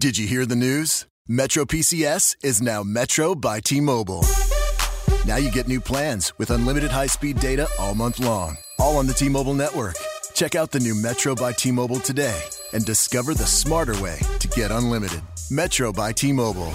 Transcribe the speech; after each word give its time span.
Did 0.00 0.16
you 0.16 0.26
hear 0.26 0.46
the 0.46 0.56
news? 0.56 1.06
Metro 1.28 1.66
PCS 1.66 2.36
is 2.42 2.62
now 2.62 2.82
Metro 2.82 3.34
by 3.34 3.60
T 3.60 3.78
Mobile. 3.78 4.24
Now 5.26 5.36
you 5.36 5.50
get 5.50 5.68
new 5.68 5.80
plans 5.80 6.32
with 6.38 6.50
unlimited 6.50 6.90
high 6.90 7.06
speed 7.06 7.38
data 7.38 7.68
all 7.78 7.94
month 7.94 8.18
long, 8.18 8.56
all 8.78 8.96
on 8.96 9.06
the 9.06 9.12
T 9.12 9.28
Mobile 9.28 9.54
network. 9.54 9.94
Check 10.32 10.54
out 10.54 10.70
the 10.70 10.80
new 10.80 10.94
Metro 10.94 11.34
by 11.34 11.52
T 11.52 11.70
Mobile 11.70 12.00
today 12.00 12.42
and 12.72 12.86
discover 12.86 13.34
the 13.34 13.44
smarter 13.46 14.00
way 14.02 14.18
to 14.40 14.48
get 14.48 14.70
unlimited. 14.70 15.20
Metro 15.50 15.92
by 15.92 16.10
T 16.10 16.32
Mobile. 16.32 16.72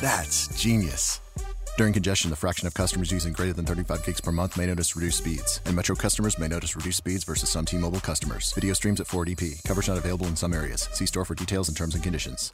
That's 0.00 0.48
genius. 0.60 1.20
During 1.80 1.94
congestion, 1.94 2.28
the 2.28 2.36
fraction 2.36 2.66
of 2.66 2.74
customers 2.74 3.10
using 3.10 3.32
greater 3.32 3.54
than 3.54 3.64
35 3.64 4.04
gigs 4.04 4.20
per 4.20 4.30
month 4.30 4.58
may 4.58 4.66
notice 4.66 4.94
reduced 4.94 5.16
speeds, 5.16 5.62
and 5.64 5.74
Metro 5.74 5.96
customers 5.96 6.38
may 6.38 6.46
notice 6.46 6.76
reduced 6.76 6.98
speeds 6.98 7.24
versus 7.24 7.48
some 7.48 7.64
T-Mobile 7.64 8.00
customers. 8.00 8.52
Video 8.52 8.74
streams 8.74 9.00
at 9.00 9.06
480p. 9.06 9.64
Coverage 9.64 9.88
not 9.88 9.96
available 9.96 10.26
in 10.26 10.36
some 10.36 10.52
areas. 10.52 10.90
See 10.92 11.06
store 11.06 11.24
for 11.24 11.34
details 11.34 11.68
and 11.68 11.76
terms 11.78 11.94
and 11.94 12.04
conditions. 12.04 12.52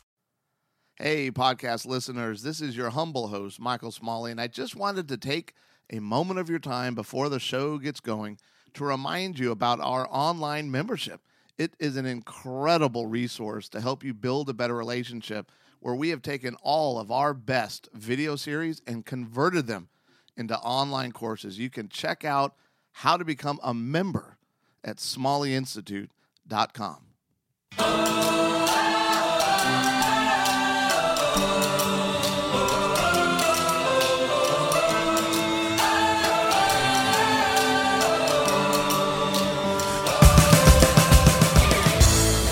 Hey, 0.94 1.32
podcast 1.32 1.86
listeners, 1.86 2.44
this 2.44 2.60
is 2.60 2.76
your 2.76 2.90
humble 2.90 3.26
host, 3.26 3.58
Michael 3.58 3.90
Smalley, 3.90 4.30
and 4.30 4.40
I 4.40 4.46
just 4.46 4.76
wanted 4.76 5.08
to 5.08 5.16
take 5.16 5.54
a 5.90 5.98
moment 5.98 6.38
of 6.38 6.48
your 6.48 6.60
time 6.60 6.94
before 6.94 7.28
the 7.28 7.40
show 7.40 7.78
gets 7.78 7.98
going 7.98 8.38
to 8.74 8.84
remind 8.84 9.40
you 9.40 9.50
about 9.50 9.80
our 9.80 10.06
online 10.08 10.70
membership. 10.70 11.20
It 11.58 11.74
is 11.80 11.96
an 11.96 12.06
incredible 12.06 13.08
resource 13.08 13.68
to 13.70 13.80
help 13.80 14.04
you 14.04 14.14
build 14.14 14.48
a 14.50 14.54
better 14.54 14.76
relationship 14.76 15.50
where 15.86 15.94
we 15.94 16.08
have 16.08 16.20
taken 16.20 16.56
all 16.62 16.98
of 16.98 17.12
our 17.12 17.32
best 17.32 17.88
video 17.94 18.34
series 18.34 18.82
and 18.88 19.06
converted 19.06 19.68
them 19.68 19.88
into 20.36 20.58
online 20.58 21.12
courses. 21.12 21.60
You 21.60 21.70
can 21.70 21.88
check 21.88 22.24
out 22.24 22.56
how 22.90 23.16
to 23.16 23.24
become 23.24 23.60
a 23.62 23.72
member 23.72 24.36
at 24.82 24.96
smalleyinstitute.com. 24.96 26.96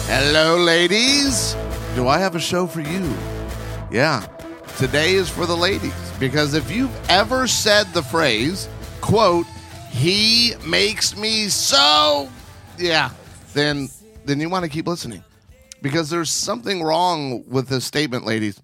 Hello, 0.07 0.57
ladies. 0.57 1.57
Do 1.95 2.09
I 2.09 2.19
have 2.19 2.35
a 2.35 2.41
show 2.41 2.67
for 2.67 2.81
you? 2.81 3.15
Yeah. 3.89 4.27
Today 4.79 5.13
is 5.13 5.31
for 5.31 5.47
the 5.47 5.57
ladies 5.57 5.95
because 6.19 6.55
if 6.55 6.69
you've 6.69 6.91
ever 7.09 7.47
said 7.47 7.87
the 7.93 8.03
phrase, 8.03 8.69
quote, 9.01 9.47
he 9.91 10.55
makes 10.67 11.17
me 11.17 11.49
so, 11.49 12.29
yeah, 12.77 13.11
then 13.53 13.89
then 14.25 14.41
you 14.41 14.51
want 14.51 14.65
to 14.65 14.69
keep 14.69 14.89
listening. 14.89 15.23
Because 15.83 16.11
there's 16.11 16.31
something 16.31 16.83
wrong 16.83 17.49
with 17.49 17.69
this 17.69 17.85
statement, 17.85 18.27
ladies. 18.27 18.61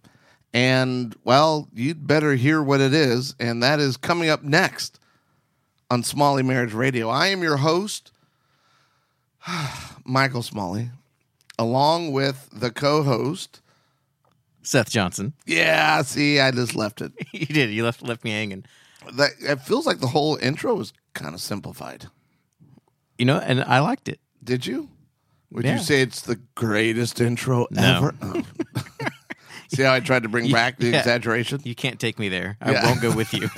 And 0.53 1.14
well, 1.23 1.69
you'd 1.73 2.08
better 2.08 2.34
hear 2.34 2.61
what 2.61 2.81
it 2.81 2.92
is, 2.92 3.36
and 3.39 3.62
that 3.62 3.78
is 3.78 3.97
coming 3.97 4.28
up 4.28 4.42
next 4.42 4.98
on 5.89 6.03
Smalley 6.03 6.42
Marriage 6.42 6.73
Radio. 6.73 7.08
I 7.08 7.28
am 7.28 7.45
your 7.45 7.58
host, 7.58 8.11
Michael 10.05 10.42
Smalley, 10.42 10.91
along 11.61 12.11
with 12.12 12.48
the 12.53 12.70
co-host. 12.70 13.61
Seth 14.62 14.91
Johnson. 14.91 15.34
Yeah, 15.47 16.00
see, 16.02 16.41
I 16.41 16.50
just 16.50 16.75
left 16.75 17.00
it. 17.02 17.12
you 17.33 17.47
did. 17.47 17.70
You 17.70 17.84
left 17.84 18.02
left 18.02 18.25
me 18.25 18.30
hanging. 18.30 18.64
That 19.14 19.30
it 19.41 19.61
feels 19.61 19.86
like 19.86 20.00
the 20.00 20.06
whole 20.08 20.36
intro 20.36 20.75
was 20.75 20.92
kind 21.14 21.34
of 21.34 21.41
simplified. 21.41 22.06
You 23.19 23.27
know, 23.27 23.39
and 23.39 23.62
I 23.62 23.80
liked 23.80 24.08
it. 24.08 24.20
Did 24.42 24.67
you? 24.67 24.89
Would 25.50 25.64
Yeah. 25.64 25.75
you 25.77 25.83
say 25.83 26.00
it's 26.00 26.22
the 26.22 26.36
greatest 26.55 27.20
intro 27.20 27.67
No. 27.70 27.97
ever? 27.97 28.14
Oh. 28.22 28.42
see 29.69 29.83
how 29.83 29.92
I 29.92 30.00
tried 30.00 30.22
to 30.22 30.28
bring 30.28 30.50
back 30.61 30.78
the 30.78 30.89
exaggeration? 30.97 31.61
You 31.64 31.74
can't 31.74 31.98
take 32.00 32.19
me 32.19 32.28
there. 32.28 32.56
I 32.61 32.72
Yeah. 32.72 32.84
won't 32.86 33.00
go 33.02 33.14
with 33.14 33.33
you. 33.34 33.48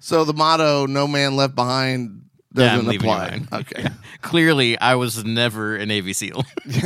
So 0.00 0.24
the 0.24 0.32
motto 0.32 0.86
"No 0.86 1.06
man 1.06 1.36
left 1.36 1.54
behind" 1.54 2.22
doesn't 2.58 2.92
you 2.92 2.98
apply. 2.98 3.40
Okay. 3.52 3.86
Clearly, 4.22 4.78
I 4.78 4.94
was 4.94 5.24
never 5.24 5.76
a 5.76 5.86
Navy 5.86 6.12
SEAL. 6.12 6.44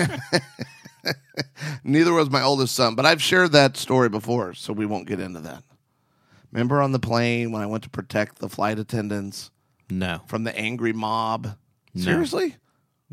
Neither 1.84 2.12
was 2.12 2.30
my 2.30 2.42
oldest 2.42 2.74
son, 2.74 2.94
but 2.94 3.06
I've 3.06 3.22
shared 3.22 3.52
that 3.52 3.76
story 3.76 4.08
before, 4.08 4.54
so 4.54 4.72
we 4.72 4.86
won't 4.86 5.06
get 5.06 5.20
into 5.20 5.40
that. 5.40 5.64
Remember 6.52 6.80
on 6.82 6.92
the 6.92 6.98
plane 6.98 7.50
when 7.50 7.62
I 7.62 7.66
went 7.66 7.82
to 7.84 7.90
protect 7.90 8.38
the 8.38 8.48
flight 8.48 8.78
attendants 8.78 9.50
no, 9.90 10.20
from 10.26 10.44
the 10.44 10.56
angry 10.56 10.92
mob? 10.92 11.56
No. 11.94 12.02
Seriously? 12.02 12.56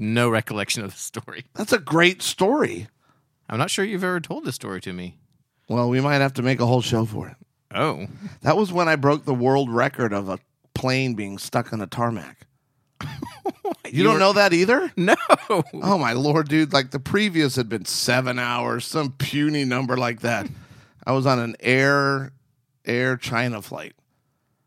no 0.01 0.29
recollection 0.29 0.83
of 0.83 0.91
the 0.91 0.97
story. 0.97 1.45
That's 1.55 1.73
a 1.73 1.79
great 1.79 2.21
story. 2.21 2.87
I'm 3.49 3.57
not 3.57 3.69
sure 3.69 3.83
you've 3.83 4.03
ever 4.03 4.21
told 4.21 4.45
this 4.45 4.55
story 4.55 4.79
to 4.81 4.93
me. 4.93 5.17
Well, 5.67 5.89
we 5.89 5.99
might 5.99 6.21
have 6.21 6.33
to 6.35 6.41
make 6.41 6.61
a 6.61 6.65
whole 6.65 6.81
show 6.81 7.05
for 7.05 7.27
it. 7.27 7.35
Oh, 7.75 8.07
That 8.41 8.55
was 8.57 8.71
when 8.71 8.87
I 8.87 8.95
broke 8.95 9.25
the 9.25 9.33
world 9.33 9.69
record 9.69 10.13
of 10.13 10.29
a 10.29 10.39
plane 10.73 11.15
being 11.15 11.37
stuck 11.37 11.73
on 11.73 11.81
a 11.81 11.87
tarmac. 11.87 12.47
You, 13.91 14.03
don't 14.03 14.13
were- 14.13 14.19
know 14.19 14.33
that 14.33 14.53
either? 14.53 14.91
no. 14.97 15.15
Oh 15.49 15.97
my 15.97 16.13
lord, 16.13 16.47
dude! 16.49 16.73
Like 16.73 16.91
the 16.91 16.99
previous 16.99 17.55
had 17.55 17.69
been 17.69 17.85
seven 17.85 18.39
hours, 18.39 18.85
some 18.85 19.11
puny 19.13 19.65
number 19.65 19.97
like 19.97 20.21
that. 20.21 20.47
I 21.05 21.11
was 21.13 21.25
on 21.25 21.39
an 21.39 21.55
Air 21.59 22.31
Air 22.85 23.17
China 23.17 23.61
flight 23.61 23.93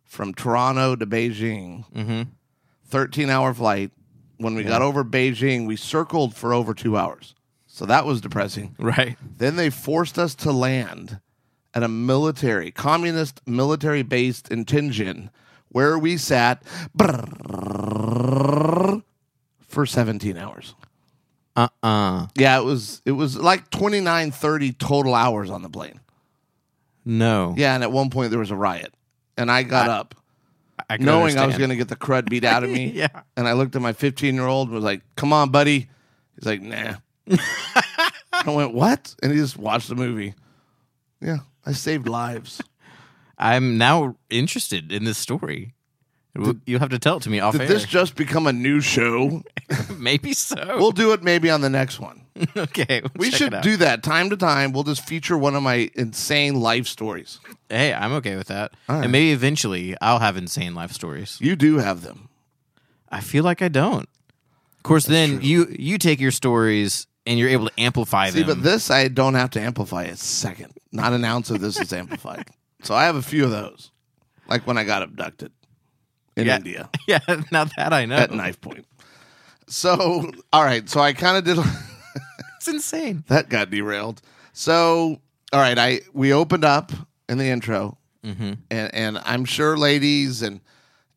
from 0.05 0.35
Toronto 0.35 0.97
to 0.97 1.07
Beijing. 1.07 1.85
Mm-hmm. 1.93 2.23
Thirteen 2.87 3.31
hour 3.31 3.55
flight. 3.55 3.91
When 4.39 4.55
we 4.57 4.65
got 4.65 4.83
over 4.83 5.05
Beijing, 5.05 5.67
we 5.69 5.77
circled 5.77 6.35
for 6.35 6.53
over 6.53 6.75
two 6.75 6.97
hours. 6.97 7.35
So 7.69 7.87
that 7.87 8.05
was 8.05 8.21
depressing. 8.21 8.75
Right. 8.79 9.17
Then 9.39 9.55
they 9.57 9.71
forced 9.71 10.19
us 10.19 10.35
to 10.37 10.51
land 10.53 11.21
at 11.75 11.83
a 11.83 11.89
military, 11.89 12.71
communist 12.71 13.41
military 13.47 14.03
based 14.03 14.51
in 14.51 14.65
Tianjin, 14.65 15.31
where 15.69 15.97
we 15.99 16.17
sat 16.17 16.63
for 19.73 19.87
17 19.87 20.37
hours. 20.37 20.75
Uh-uh. 21.57 22.29
Yeah, 22.37 22.59
it 22.59 22.65
was 22.65 23.03
it 23.05 23.13
was 23.13 23.37
like 23.37 23.71
29 23.71 24.31
30 24.31 24.73
total 24.73 25.15
hours 25.15 25.51
on 25.51 25.63
the 25.63 25.69
plane. 25.69 26.01
No. 27.05 27.55
Yeah, 27.57 27.75
and 27.75 27.83
at 27.83 27.93
one 27.93 28.11
point 28.11 28.31
there 28.31 28.39
was 28.39 28.51
a 28.51 28.57
riot. 28.57 28.95
And 29.37 29.51
I 29.51 29.63
got 29.63 29.89
up 29.89 30.15
I 30.89 30.97
knowing 30.99 31.39
I 31.39 31.47
was 31.47 31.59
going 31.59 31.71
to 31.71 31.77
get 31.77 31.89
the 31.89 31.97
crud 31.97 32.29
beat 32.29 32.45
out 32.45 32.65
of 32.65 32.71
me. 32.71 32.87
Yeah. 32.95 33.23
And 33.37 33.49
I 33.49 33.53
looked 33.55 33.75
at 33.77 33.83
my 33.83 33.93
15-year-old 33.93 34.69
and 34.69 34.75
was 34.75 34.85
like, 34.85 35.03
"Come 35.17 35.33
on, 35.33 35.51
buddy." 35.51 35.89
He's 36.35 36.45
like, 36.45 36.61
"Nah." 36.63 36.97
I 38.33 38.45
went, 38.47 38.75
"What?" 38.75 39.15
And 39.23 39.33
he 39.33 39.39
just 39.39 39.57
watched 39.57 39.89
the 39.89 39.95
movie. 39.95 40.35
Yeah, 41.21 41.39
I 41.65 41.73
saved 41.73 42.09
lives. 42.09 42.61
I'm 43.39 43.79
now 43.79 44.17
interested 44.29 44.93
in 44.93 45.05
this 45.05 45.19
story. 45.19 45.75
You'll 46.35 46.81
have 46.81 46.91
to 46.91 46.99
tell 46.99 47.19
it 47.19 47.25
to 47.25 47.31
me 47.31 47.41
off 47.41 47.53
Did 47.53 47.63
air. 47.63 47.67
this 47.69 47.85
just 47.85 48.15
become 48.15 48.47
a 48.47 48.53
new 48.53 48.81
show? 48.81 49.43
maybe 49.99 50.33
so. 50.33 50.77
We'll 50.79 50.93
do 50.93 51.13
it 51.13 51.23
maybe 51.23 51.51
on 51.51 51.61
the 51.61 51.69
next 51.69 52.01
one. 52.01 52.23
okay. 52.57 53.03
we'll 53.03 53.11
We 53.17 53.31
should 53.31 53.61
do 53.61 53.77
that 53.77 54.03
time 54.03 54.31
to 54.31 54.37
time. 54.37 54.73
We'll 54.73 54.85
just 54.85 55.07
feature 55.07 55.37
one 55.37 55.55
of 55.55 55.63
my 55.63 55.91
insane 55.95 56.59
life 56.59 56.87
stories. 56.87 57.39
Hey, 57.69 57.93
I'm 57.93 58.13
okay 58.15 58.37
with 58.37 58.47
that. 58.47 58.73
Right. 58.89 59.03
And 59.03 59.13
maybe 59.13 59.33
eventually 59.33 59.95
I'll 60.01 60.21
have 60.21 60.39
insane 60.39 60.75
life 60.75 60.93
stories. 60.93 61.37
You 61.39 61.55
do 61.55 61.79
have 61.79 62.03
them. 62.03 62.31
I 63.11 63.21
feel 63.21 63.45
like 63.45 63.61
I 63.61 63.69
don't. 63.69 64.09
Of 64.79 64.83
course, 64.85 65.05
then 65.05 65.43
you 65.43 65.67
you 65.79 65.99
take 65.99 66.19
your 66.19 66.31
stories 66.31 67.07
and 67.27 67.39
you're 67.39 67.51
able 67.51 67.69
to 67.69 67.81
amplify 67.81 68.31
them. 68.31 68.35
See, 68.35 68.43
them. 68.43 68.59
but 68.59 68.65
this 68.65 68.91
I 68.91 69.09
don't 69.09 69.35
have 69.35 69.51
to 69.51 69.61
amplify 69.61 70.05
a 70.05 70.17
second. 70.17 70.73
Not 70.93 71.13
an 71.13 71.25
ounce 71.25 71.51
of 71.51 71.61
this 71.61 71.79
is 71.79 71.93
amplified. 71.93 72.49
So 72.85 72.97
I 72.97 73.05
have 73.05 73.15
a 73.15 73.23
few 73.23 73.45
of 73.45 73.53
those. 73.53 73.93
Like 74.49 74.67
when 74.67 74.77
I 74.77 74.83
got 74.83 75.05
abducted 75.05 75.53
in 76.37 76.47
Yeah. 76.47 76.57
India 76.57 76.91
yeah, 77.09 77.19
now 77.51 77.65
that 77.77 77.93
I 77.93 78.07
know, 78.07 78.17
at 78.17 78.31
knife 78.33 78.61
point. 78.61 78.87
So, 79.69 80.31
all 80.53 80.65
right. 80.65 80.89
So 80.89 81.01
I 81.01 81.13
kind 81.13 81.37
of 81.37 81.45
did. 81.45 81.59
it's 82.57 82.69
insane. 82.69 83.25
that 83.29 83.49
got 83.49 83.71
derailed. 83.71 84.21
So, 84.53 85.21
all 85.53 85.61
right, 85.61 85.79
I 85.79 86.01
we 86.13 86.33
opened 86.33 86.65
up 86.65 86.93
in 87.29 87.39
the 87.39 87.47
intro, 87.47 87.99
Mm-hmm. 88.25 88.53
and 88.71 88.95
and 88.95 89.19
I'm 89.25 89.45
sure 89.45 89.77
ladies 89.77 90.43
and 90.43 90.61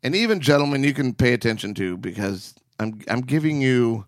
and 0.02 0.16
even 0.16 0.40
gentlemen, 0.40 0.84
you 0.84 0.94
can 0.94 1.14
pay 1.14 1.34
attention 1.34 1.74
to 1.76 1.98
because 1.98 2.56
I'm 2.80 3.02
I'm 3.08 3.22
giving 3.22 3.62
you 3.62 4.06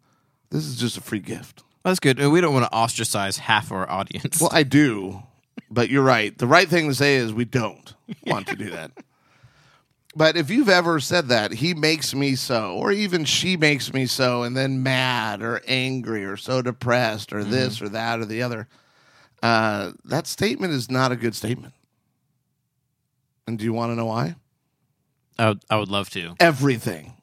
this 0.50 0.66
is 0.66 0.78
just 0.78 0.98
a 0.98 1.02
free 1.02 1.20
gift. 1.20 1.64
That's 1.84 2.00
good. 2.00 2.18
We 2.20 2.42
don't 2.42 2.54
want 2.54 2.66
to 2.66 2.74
ostracize 2.76 3.38
half 3.38 3.72
our 3.72 3.90
audience. 3.90 4.42
Well, 4.42 4.50
I 4.52 4.64
do, 4.64 5.24
but 5.70 5.90
you're 5.90 6.04
right. 6.04 6.38
The 6.38 6.48
right 6.48 6.68
thing 6.68 6.88
to 6.90 6.96
say 6.96 7.16
is 7.16 7.32
we 7.34 7.46
don't 7.46 7.94
want 8.26 8.48
to 8.48 8.56
do 8.56 8.70
that. 8.72 8.92
But 10.18 10.36
if 10.36 10.50
you've 10.50 10.68
ever 10.68 11.00
said 11.00 11.28
that, 11.28 11.52
he 11.52 11.76
makes 11.76 12.16
me 12.16 12.34
so, 12.36 12.74
or 12.76 12.92
even 12.92 13.24
she 13.24 13.56
makes 13.56 13.94
me 13.94 14.08
so, 14.08 14.42
and 14.42 14.58
then 14.58 14.82
mad 14.82 15.44
or 15.44 15.62
angry 15.68 16.26
or 16.26 16.36
so 16.38 16.64
depressed 16.64 17.32
or 17.32 17.44
this 17.44 17.84
or 17.84 17.90
that 17.90 18.20
or 18.20 18.26
the 18.26 18.42
other, 18.42 18.68
uh, 19.44 19.92
that 20.06 20.26
statement 20.26 20.74
is 20.74 20.90
not 20.90 21.12
a 21.12 21.16
good 21.16 21.36
statement. 21.36 21.76
And 23.46 23.60
do 23.60 23.64
you 23.64 23.74
want 23.74 23.92
to 23.92 23.96
know 23.96 24.08
why? 24.08 24.36
I 25.38 25.50
would, 25.50 25.62
I 25.70 25.78
would 25.78 25.90
love 25.90 26.10
to. 26.12 26.36
Everything, 26.40 27.14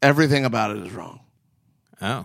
everything 0.00 0.46
about 0.46 0.74
it 0.74 0.78
is 0.78 0.92
wrong. 0.92 1.20
Oh, 2.00 2.24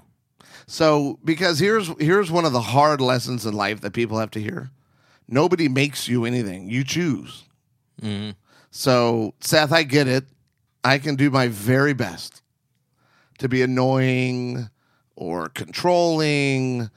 So 0.68 1.20
because 1.26 1.60
here's 1.60 1.90
here's 2.00 2.32
one 2.32 2.46
of 2.46 2.54
the 2.54 2.62
hard 2.62 3.02
lessons 3.02 3.46
in 3.46 3.54
life 3.54 3.82
that 3.82 3.92
people 3.92 4.20
have 4.20 4.32
to 4.32 4.40
hear. 4.40 4.72
Nobody 5.28 5.68
makes 5.68 6.08
you 6.08 6.24
anything. 6.24 6.70
You 6.70 6.86
choose. 6.86 7.44
So 8.76 9.36
Seth, 9.40 9.72
I 9.72 9.84
get 9.84 10.08
it. 10.08 10.26
I 10.84 10.98
can 10.98 11.16
do 11.16 11.30
my 11.30 11.48
very 11.48 11.94
best 11.94 12.42
to 13.38 13.48
be 13.48 13.62
annoying 13.62 14.68
or 15.16 15.50
controlling 15.50 16.90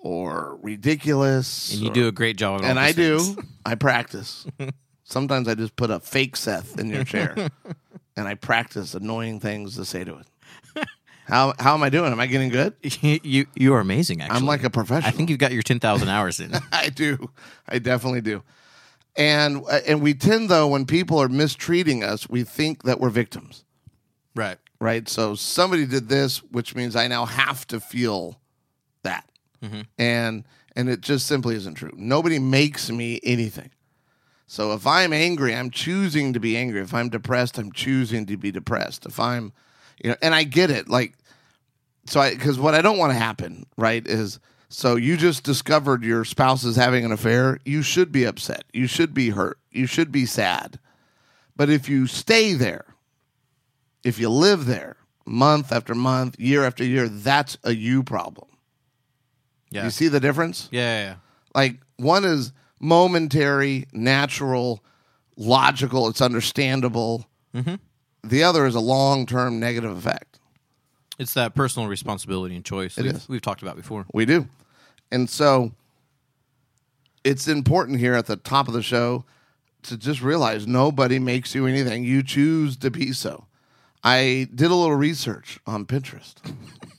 or 0.00 0.58
ridiculous. 0.62 1.72
And 1.72 1.80
you 1.82 1.90
or- 1.90 1.94
do 1.94 2.08
a 2.08 2.12
great 2.12 2.36
job. 2.36 2.60
At 2.60 2.64
all 2.64 2.70
and 2.70 2.78
I 2.80 2.90
do. 2.90 3.36
I 3.64 3.76
practice. 3.76 4.46
Sometimes 5.04 5.46
I 5.46 5.54
just 5.54 5.76
put 5.76 5.90
a 5.90 6.00
fake 6.00 6.34
Seth 6.36 6.78
in 6.78 6.88
your 6.88 7.04
chair, 7.04 7.36
and 8.16 8.26
I 8.26 8.34
practice 8.34 8.94
annoying 8.94 9.38
things 9.40 9.76
to 9.76 9.84
say 9.84 10.02
to 10.04 10.16
it. 10.16 10.86
How 11.26 11.54
how 11.58 11.74
am 11.74 11.82
I 11.84 11.88
doing? 11.88 12.10
Am 12.10 12.18
I 12.18 12.26
getting 12.26 12.48
good? 12.48 12.74
you 13.02 13.46
you 13.54 13.74
are 13.74 13.80
amazing. 13.80 14.22
Actually, 14.22 14.38
I'm 14.38 14.46
like 14.46 14.64
a 14.64 14.70
professional. 14.70 15.08
I 15.08 15.12
think 15.12 15.30
you've 15.30 15.38
got 15.38 15.52
your 15.52 15.62
ten 15.62 15.78
thousand 15.78 16.08
hours 16.08 16.40
in. 16.40 16.52
I 16.72 16.88
do. 16.88 17.30
I 17.68 17.78
definitely 17.78 18.22
do. 18.22 18.42
And 19.16 19.62
uh, 19.68 19.80
and 19.86 20.00
we 20.00 20.14
tend 20.14 20.48
though 20.48 20.68
when 20.68 20.86
people 20.86 21.18
are 21.18 21.28
mistreating 21.28 22.02
us, 22.02 22.28
we 22.28 22.44
think 22.44 22.84
that 22.84 22.98
we're 22.98 23.10
victims, 23.10 23.64
right. 24.34 24.56
right? 24.80 25.06
So 25.08 25.34
somebody 25.34 25.84
did 25.84 26.08
this, 26.08 26.42
which 26.44 26.74
means 26.74 26.96
I 26.96 27.08
now 27.08 27.26
have 27.26 27.66
to 27.66 27.80
feel 27.80 28.40
that, 29.02 29.28
and 29.98 30.44
and 30.74 30.88
it 30.88 31.02
just 31.02 31.26
simply 31.26 31.56
isn't 31.56 31.74
true. 31.74 31.92
Nobody 31.94 32.38
makes 32.38 32.90
me 32.90 33.20
anything. 33.22 33.70
So 34.46 34.72
if 34.72 34.86
I'm 34.86 35.12
angry, 35.12 35.54
I'm 35.54 35.70
choosing 35.70 36.34
to 36.34 36.40
be 36.40 36.56
angry. 36.56 36.80
If 36.80 36.92
I'm 36.92 37.08
depressed, 37.08 37.58
I'm 37.58 37.72
choosing 37.72 38.26
to 38.26 38.36
be 38.36 38.50
depressed. 38.50 39.06
If 39.06 39.18
I'm, 39.18 39.52
you 40.02 40.10
know, 40.10 40.16
and 40.20 40.34
I 40.34 40.44
get 40.44 40.70
it. 40.70 40.88
Like, 40.88 41.14
so 42.06 42.20
I, 42.20 42.34
because 42.34 42.58
what 42.58 42.74
I 42.74 42.82
don't 42.82 42.98
want 42.98 43.12
to 43.12 43.18
happen, 43.18 43.64
right, 43.78 44.06
is 44.06 44.40
so 44.72 44.96
you 44.96 45.16
just 45.16 45.44
discovered 45.44 46.02
your 46.02 46.24
spouse 46.24 46.64
is 46.64 46.76
having 46.76 47.04
an 47.04 47.12
affair. 47.12 47.58
You 47.64 47.82
should 47.82 48.10
be 48.10 48.24
upset. 48.24 48.64
You 48.72 48.86
should 48.86 49.12
be 49.12 49.30
hurt. 49.30 49.58
You 49.70 49.86
should 49.86 50.10
be 50.10 50.26
sad. 50.26 50.78
But 51.56 51.68
if 51.68 51.88
you 51.88 52.06
stay 52.06 52.54
there, 52.54 52.86
if 54.02 54.18
you 54.18 54.30
live 54.30 54.64
there 54.66 54.96
month 55.26 55.72
after 55.72 55.94
month, 55.94 56.40
year 56.40 56.64
after 56.64 56.84
year, 56.84 57.08
that's 57.08 57.58
a 57.64 57.74
you 57.74 58.02
problem. 58.02 58.48
Yeah. 59.70 59.84
You 59.84 59.90
see 59.90 60.08
the 60.08 60.20
difference? 60.20 60.68
yeah, 60.72 60.80
yeah, 60.80 61.04
yeah. 61.04 61.14
Like 61.54 61.80
one 61.96 62.24
is 62.24 62.52
momentary, 62.80 63.86
natural, 63.92 64.82
logical, 65.36 66.08
it's 66.08 66.20
understandable. 66.20 67.26
Mm-hmm. 67.54 67.74
The 68.24 68.42
other 68.42 68.66
is 68.66 68.74
a 68.74 68.80
long 68.80 69.26
term 69.26 69.60
negative 69.60 69.96
effect. 69.96 70.38
It's 71.18 71.34
that 71.34 71.54
personal 71.54 71.88
responsibility 71.88 72.56
and 72.56 72.64
choice 72.64 72.96
It 72.96 73.04
we've, 73.04 73.14
is. 73.14 73.28
we've 73.28 73.42
talked 73.42 73.62
about 73.62 73.76
before. 73.76 74.06
We 74.14 74.24
do. 74.24 74.48
And 75.12 75.28
so 75.28 75.72
it's 77.22 77.46
important 77.46 78.00
here 78.00 78.14
at 78.14 78.26
the 78.26 78.36
top 78.36 78.66
of 78.66 78.74
the 78.74 78.82
show 78.82 79.24
to 79.82 79.96
just 79.96 80.22
realize 80.22 80.66
nobody 80.66 81.18
makes 81.18 81.54
you 81.54 81.66
anything. 81.66 82.02
You 82.02 82.22
choose 82.22 82.76
to 82.78 82.90
be 82.90 83.12
so. 83.12 83.46
I 84.02 84.48
did 84.54 84.70
a 84.70 84.74
little 84.74 84.96
research 84.96 85.60
on 85.66 85.84
Pinterest. 85.86 86.34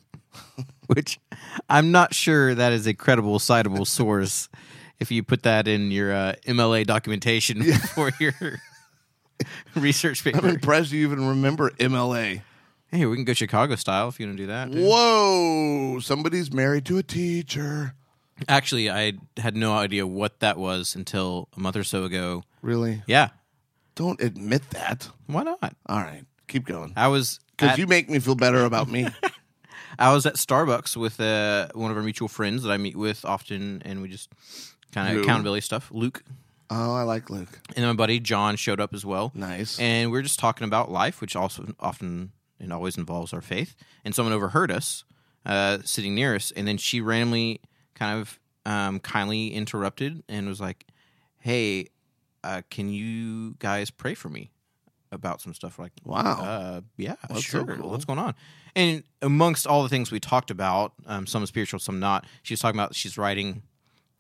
Which 0.88 1.20
I'm 1.70 1.92
not 1.92 2.14
sure 2.14 2.54
that 2.54 2.72
is 2.72 2.86
a 2.86 2.94
credible, 2.94 3.40
citable 3.40 3.88
source. 3.88 4.48
If 5.00 5.12
you 5.12 5.24
put 5.24 5.44
that 5.44 5.68
in 5.68 5.92
your 5.92 6.14
uh, 6.14 6.34
MLA 6.46 6.86
documentation 6.86 7.64
for 7.96 8.12
your 8.20 8.62
research 9.76 10.24
paper. 10.24 10.38
I'm 10.38 10.46
impressed 10.46 10.92
you 10.92 11.06
even 11.08 11.28
remember 11.28 11.72
MLA. 11.72 12.42
hey, 12.92 13.06
we 13.06 13.16
can 13.16 13.26
go 13.26 13.34
Chicago 13.34 13.76
style 13.76 14.10
if 14.10 14.20
you 14.20 14.28
want 14.28 14.38
to 14.38 14.44
do 14.44 14.48
that. 14.48 14.70
Whoa, 14.70 16.00
somebody's 16.00 16.54
married 16.54 16.86
to 16.86 16.98
a 17.00 17.04
teacher. 17.04 17.96
Actually, 18.48 18.90
I 18.90 19.14
had 19.38 19.56
no 19.56 19.74
idea 19.74 20.06
what 20.08 20.40
that 20.40 20.58
was 20.58 20.96
until 20.96 21.50
a 21.56 21.60
month 21.60 21.76
or 21.76 21.84
so 21.84 22.04
ago. 22.04 22.44
Really? 22.62 23.04
Yeah, 23.08 23.30
Don't 23.96 24.22
admit 24.22 24.70
that. 24.72 25.10
why 25.28 25.44
not? 25.44 25.76
All 25.86 26.00
right, 26.00 26.26
keep 26.48 26.66
going. 26.66 26.94
I 26.96 27.08
was 27.08 27.40
Because 27.56 27.74
at- 27.74 27.78
you 27.80 27.88
make 27.88 28.10
me 28.10 28.20
feel 28.20 28.36
better 28.36 28.66
about 28.66 28.90
me. 28.90 29.08
I 30.00 30.12
was 30.14 30.26
at 30.26 30.36
Starbucks 30.36 30.98
with 30.98 31.20
uh, 31.20 31.68
one 31.76 31.92
of 31.92 31.98
our 31.98 32.04
mutual 32.04 32.28
friends 32.28 32.64
that 32.64 32.72
I 32.72 32.78
meet 32.78 32.96
with 32.96 33.24
often, 33.26 33.82
and 33.86 34.02
we 34.02 34.10
just 34.10 34.30
kind 34.92 35.16
of 35.16 35.24
accountability 35.24 35.62
stuff. 35.62 35.90
Luke 35.92 36.24
oh, 36.70 36.96
I 36.96 37.04
like 37.04 37.30
Luke. 37.30 37.60
and 37.76 37.86
my 37.86 37.94
buddy 37.94 38.20
John 38.20 38.56
showed 38.56 38.80
up 38.80 38.94
as 38.94 39.06
well. 39.06 39.32
Nice. 39.36 39.80
And 39.80 40.12
we 40.12 40.18
are 40.18 40.24
just 40.24 40.40
talking 40.40 40.66
about 40.66 40.92
life, 40.92 41.22
which 41.22 41.36
also 41.36 41.74
often 41.80 42.32
and 42.60 42.74
always 42.74 42.98
involves 42.98 43.34
our 43.34 43.42
faith. 43.42 43.76
And 44.06 44.16
someone 44.16 44.34
overheard 44.34 44.72
us 44.72 45.04
uh, 45.46 45.80
sitting 45.84 46.16
near 46.16 46.36
us, 46.36 46.52
and 46.52 46.68
then 46.68 46.78
she 46.78 47.02
randomly 47.02 47.62
kind 47.96 48.20
of 48.20 48.40
um, 48.66 49.00
kindly 49.00 49.54
interrupted 49.54 50.24
and 50.30 50.48
was 50.48 50.60
like, 50.62 50.86
"Hey, 51.40 51.88
uh, 52.44 52.62
can 52.70 52.90
you 52.90 53.56
guys 53.60 53.92
pray 53.92 54.14
for 54.16 54.30
me 54.30 54.52
about 55.12 55.42
some 55.42 55.54
stuff?" 55.54 55.78
We're 55.78 55.86
like, 55.86 55.94
Wow. 56.04 56.22
uh, 56.42 56.82
yeah, 56.98 57.16
That's 57.30 57.46
so 57.46 57.66
sure. 57.66 57.76
cool. 57.78 57.90
What's 57.92 58.06
going 58.06 58.20
on?" 58.20 58.36
And 58.76 59.04
amongst 59.22 59.68
all 59.68 59.84
the 59.84 59.90
things 59.90 60.12
we 60.12 60.20
talked 60.20 60.50
about, 60.50 60.94
um, 61.06 61.28
some 61.28 61.46
spiritual, 61.46 61.80
some 61.80 62.00
not. 62.00 62.26
She 62.42 62.54
was 62.54 62.60
talking 62.60 62.80
about 62.80 62.96
she's 62.96 63.18
writing 63.18 63.62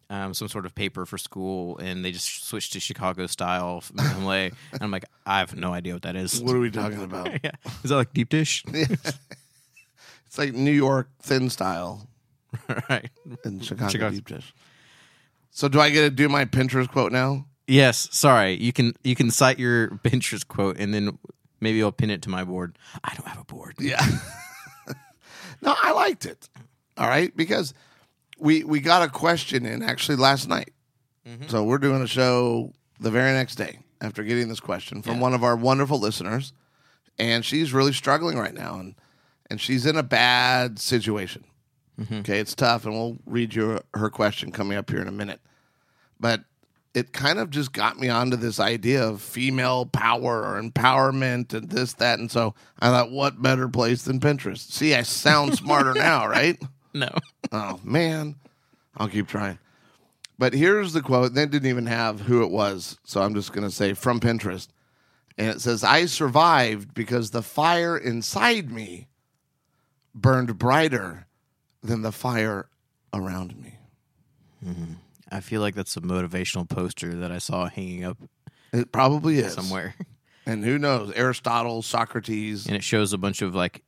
um, 0.09 0.33
some 0.35 0.47
sort 0.47 0.65
of 0.67 0.75
paper 0.75 1.05
for 1.07 1.17
school, 1.17 1.77
and 1.79 2.05
they 2.05 2.11
just 2.11 2.45
switched 2.47 2.73
to 2.73 2.79
Chicago 2.79 3.25
style 3.25 3.83
and 3.97 4.53
I'm 4.81 4.91
like, 4.91 5.05
I 5.25 5.39
have 5.39 5.55
no 5.55 5.73
idea 5.73 5.93
what 5.93 6.03
that 6.03 6.15
is. 6.15 6.39
what 6.43 6.53
are 6.55 6.59
we 6.59 6.69
talking 6.69 7.01
about? 7.09 7.43
yeah, 7.43 7.51
is 7.83 7.89
that 7.89 7.95
like 7.95 8.13
deep 8.13 8.29
dish? 8.29 8.63
It's 10.25 10.37
like 10.39 10.53
New 10.53 10.71
York 10.71 11.09
thin 11.21 11.49
style 11.51 12.07
right. 12.89 13.09
in 13.45 13.59
Chicago, 13.59 13.89
Chicago. 13.89 14.15
deep 14.15 14.27
dish. 14.27 14.53
So 15.51 15.67
do 15.67 15.79
I 15.79 15.89
get 15.89 16.01
to 16.01 16.09
do 16.09 16.29
my 16.29 16.45
Pinterest 16.45 16.89
quote 16.89 17.11
now? 17.11 17.45
Yes. 17.67 18.09
Sorry. 18.11 18.53
You 18.55 18.73
can 18.73 18.93
you 19.03 19.15
can 19.15 19.31
cite 19.31 19.59
your 19.59 19.89
Pinterest 20.03 20.47
quote, 20.47 20.77
and 20.77 20.93
then 20.93 21.17
maybe 21.61 21.81
I'll 21.81 21.91
pin 21.91 22.09
it 22.09 22.21
to 22.23 22.29
my 22.29 22.43
board. 22.43 22.77
I 23.03 23.13
don't 23.15 23.27
have 23.27 23.39
a 23.39 23.45
board. 23.45 23.75
Yeah. 23.79 24.03
no, 25.61 25.73
I 25.81 25.91
liked 25.91 26.25
it. 26.25 26.49
All 26.97 27.07
right, 27.07 27.35
because 27.35 27.73
we 28.37 28.63
we 28.63 28.79
got 28.79 29.01
a 29.01 29.09
question 29.09 29.65
in 29.65 29.81
actually 29.81 30.17
last 30.17 30.47
night. 30.47 30.71
Mm-hmm. 31.27 31.47
So 31.47 31.63
we're 31.63 31.77
doing 31.77 32.01
a 32.01 32.07
show 32.07 32.73
the 32.99 33.09
very 33.09 33.31
next 33.31 33.55
day 33.55 33.79
after 34.01 34.23
getting 34.23 34.49
this 34.49 34.59
question 34.59 35.01
from 35.01 35.19
one 35.19 35.33
of 35.33 35.43
our 35.43 35.55
wonderful 35.55 35.99
listeners, 35.99 36.51
and 37.17 37.45
she's 37.45 37.73
really 37.73 37.93
struggling 37.93 38.37
right 38.37 38.53
now, 38.53 38.75
and 38.79 38.95
and 39.49 39.61
she's 39.61 39.85
in 39.85 39.97
a 39.97 40.03
bad 40.03 40.79
situation. 40.79 41.45
Mm-hmm. 41.99 42.19
Okay, 42.19 42.39
it's 42.39 42.55
tough, 42.55 42.85
and 42.85 42.93
we'll 42.93 43.17
read 43.25 43.53
you 43.53 43.79
her 43.93 44.09
question 44.09 44.51
coming 44.51 44.77
up 44.77 44.89
here 44.89 45.01
in 45.01 45.07
a 45.07 45.11
minute. 45.11 45.39
But 46.19 46.43
it 46.93 47.11
kind 47.11 47.39
of 47.39 47.49
just 47.49 47.73
got 47.73 47.99
me 47.99 48.09
onto 48.09 48.37
this 48.37 48.59
idea 48.59 49.03
of 49.07 49.21
female 49.21 49.85
power 49.85 50.43
or 50.43 50.61
empowerment 50.61 51.53
and 51.53 51.69
this, 51.69 51.93
that. 51.93 52.19
And 52.19 52.31
so 52.31 52.53
I 52.79 52.89
thought, 52.89 53.11
what 53.11 53.41
better 53.41 53.67
place 53.67 54.03
than 54.03 54.19
Pinterest? 54.19 54.71
See, 54.71 54.93
I 54.93 55.01
sound 55.01 55.55
smarter 55.57 55.93
now, 55.93 56.27
right? 56.27 56.61
No. 56.93 57.09
Oh, 57.51 57.79
man. 57.83 58.35
I'll 58.97 59.07
keep 59.09 59.27
trying. 59.27 59.57
But 60.37 60.53
here's 60.53 60.93
the 60.93 61.01
quote. 61.01 61.33
They 61.33 61.45
didn't 61.45 61.69
even 61.69 61.87
have 61.87 62.21
who 62.21 62.43
it 62.43 62.51
was. 62.51 62.99
So 63.03 63.21
I'm 63.21 63.33
just 63.33 63.53
going 63.53 63.67
to 63.67 63.73
say 63.73 63.93
from 63.93 64.19
Pinterest. 64.19 64.67
And 65.37 65.49
it 65.49 65.61
says, 65.61 65.83
I 65.83 66.05
survived 66.05 66.93
because 66.93 67.31
the 67.31 67.41
fire 67.41 67.97
inside 67.97 68.71
me 68.71 69.07
burned 70.13 70.59
brighter 70.59 71.25
than 71.83 72.01
the 72.01 72.11
fire 72.11 72.67
around 73.13 73.55
me. 73.61 73.75
Mm-hmm. 74.65 74.93
I 75.31 75.39
feel 75.41 75.61
like 75.61 75.75
that's 75.75 75.95
a 75.97 76.01
motivational 76.01 76.67
poster 76.69 77.13
that 77.15 77.31
I 77.31 77.37
saw 77.39 77.67
hanging 77.67 78.03
up 78.05 78.17
It 78.71 78.91
probably 78.91 79.39
is. 79.39 79.53
somewhere, 79.53 79.95
And 80.45 80.63
who 80.63 80.77
knows? 80.77 81.11
Aristotle, 81.13 81.81
Socrates. 81.81 82.65
and 82.67 82.75
it 82.75 82.83
shows 82.83 83.13
a 83.13 83.17
bunch 83.17 83.41
of 83.41 83.53
like 83.55 83.81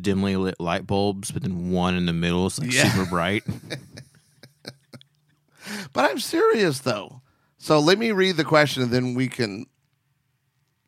dimly 0.00 0.36
lit 0.36 0.58
light 0.60 0.86
bulbs, 0.86 1.30
but 1.30 1.42
then 1.42 1.70
one 1.70 1.94
in 1.96 2.06
the 2.06 2.12
middle 2.12 2.46
is 2.46 2.58
like 2.58 2.72
Yeah. 2.72 2.90
super 2.92 3.08
bright. 3.08 3.44
But 5.92 6.10
I'm 6.10 6.18
serious 6.18 6.80
though. 6.80 7.20
So 7.58 7.78
let 7.78 7.98
me 7.98 8.12
read 8.12 8.36
the 8.36 8.44
question 8.44 8.82
and 8.82 8.90
then 8.90 9.14
we 9.14 9.28
can 9.28 9.66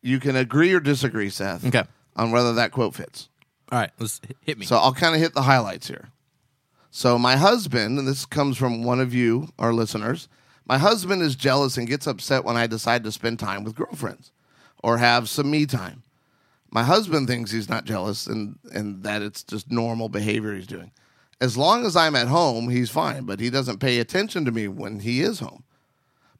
you 0.01 0.19
can 0.19 0.35
agree 0.35 0.73
or 0.73 0.79
disagree, 0.81 1.29
Seth, 1.29 1.65
okay. 1.65 1.83
on 2.15 2.31
whether 2.31 2.53
that 2.53 2.71
quote 2.71 2.95
fits. 2.95 3.29
All 3.71 3.79
right. 3.79 3.91
Let's 3.99 4.19
hit 4.41 4.57
me. 4.57 4.65
So 4.65 4.75
I'll 4.75 4.93
kind 4.93 5.15
of 5.15 5.21
hit 5.21 5.33
the 5.33 5.43
highlights 5.43 5.87
here. 5.87 6.09
So 6.95 7.17
my 7.17 7.37
husband, 7.37 7.97
and 7.97 8.07
this 8.07 8.23
comes 8.23 8.55
from 8.55 8.83
one 8.83 8.99
of 8.99 9.15
you, 9.15 9.47
our 9.57 9.73
listeners, 9.73 10.29
my 10.67 10.77
husband 10.77 11.23
is 11.23 11.35
jealous 11.35 11.75
and 11.75 11.87
gets 11.87 12.05
upset 12.05 12.45
when 12.45 12.55
I 12.55 12.67
decide 12.67 13.03
to 13.03 13.11
spend 13.11 13.39
time 13.39 13.63
with 13.63 13.73
girlfriends 13.73 14.31
or 14.83 14.99
have 14.99 15.27
some 15.27 15.49
me 15.49 15.65
time. 15.65 16.03
My 16.69 16.83
husband 16.83 17.27
thinks 17.27 17.49
he's 17.49 17.67
not 17.67 17.85
jealous 17.85 18.27
and, 18.27 18.59
and 18.71 19.01
that 19.01 19.23
it's 19.23 19.41
just 19.41 19.71
normal 19.71 20.07
behavior 20.07 20.53
he's 20.53 20.67
doing. 20.67 20.91
As 21.41 21.57
long 21.57 21.83
as 21.83 21.95
I'm 21.95 22.15
at 22.15 22.27
home, 22.27 22.69
he's 22.69 22.91
fine, 22.91 23.25
but 23.25 23.39
he 23.39 23.49
doesn't 23.49 23.79
pay 23.79 23.97
attention 23.97 24.45
to 24.45 24.51
me 24.51 24.67
when 24.67 24.99
he 24.99 25.21
is 25.21 25.39
home. 25.39 25.63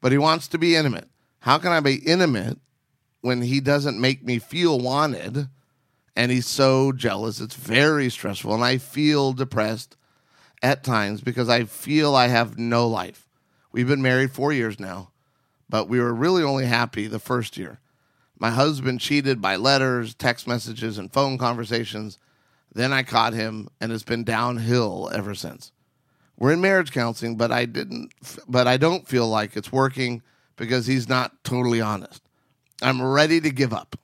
But 0.01 0.11
he 0.11 0.19
wants 0.19 0.47
to 0.49 0.59
be 0.59 0.75
intimate. 0.75 1.09
How 1.39 1.57
can 1.57 1.71
I 1.71 1.79
be 1.79 1.95
intimate 1.95 2.59
when 3.21 3.41
he 3.41 3.59
doesn't 3.59 3.99
make 3.99 4.23
me 4.23 4.37
feel 4.37 4.79
wanted? 4.79 5.49
and 6.15 6.31
he's 6.31 6.47
so 6.47 6.91
jealous. 6.91 7.41
It's 7.41 7.55
very 7.55 8.07
stressful, 8.09 8.53
and 8.53 8.63
I 8.63 8.77
feel 8.77 9.33
depressed. 9.33 9.97
At 10.63 10.83
times 10.83 11.21
because 11.21 11.49
I 11.49 11.65
feel 11.65 12.15
I 12.15 12.27
have 12.27 12.57
no 12.57 12.87
life. 12.87 13.27
We've 13.71 13.87
been 13.87 14.01
married 14.01 14.31
four 14.31 14.53
years 14.53 14.79
now, 14.79 15.11
but 15.69 15.89
we 15.89 15.99
were 15.99 16.13
really 16.13 16.41
only 16.41 16.65
happy 16.65 17.05
the 17.05 17.19
first 17.19 17.57
year. 17.57 17.79
My 18.39 18.49
husband 18.49 19.01
cheated 19.01 19.41
by 19.41 19.57
letters, 19.57 20.15
text 20.15 20.47
messages, 20.47 20.97
and 20.97 21.11
phone 21.11 21.37
conversations. 21.37 22.17
Then 22.73 22.93
I 22.93 23.03
caught 23.03 23.33
him, 23.33 23.67
and 23.79 23.91
it's 23.91 24.03
been 24.03 24.23
downhill 24.23 25.11
ever 25.13 25.35
since. 25.35 25.71
We're 26.37 26.53
in 26.53 26.61
marriage 26.61 26.91
counseling, 26.91 27.35
but 27.35 27.51
I 27.51 27.65
didn't, 27.65 28.11
but 28.47 28.67
I 28.67 28.77
don't 28.77 29.07
feel 29.07 29.27
like 29.27 29.55
it's 29.55 29.71
working 29.71 30.23
because 30.55 30.87
he's 30.87 31.07
not 31.07 31.43
totally 31.43 31.81
honest. 31.81 32.23
I'm 32.81 33.01
ready 33.01 33.39
to 33.41 33.51
give 33.51 33.73
up. 33.73 33.97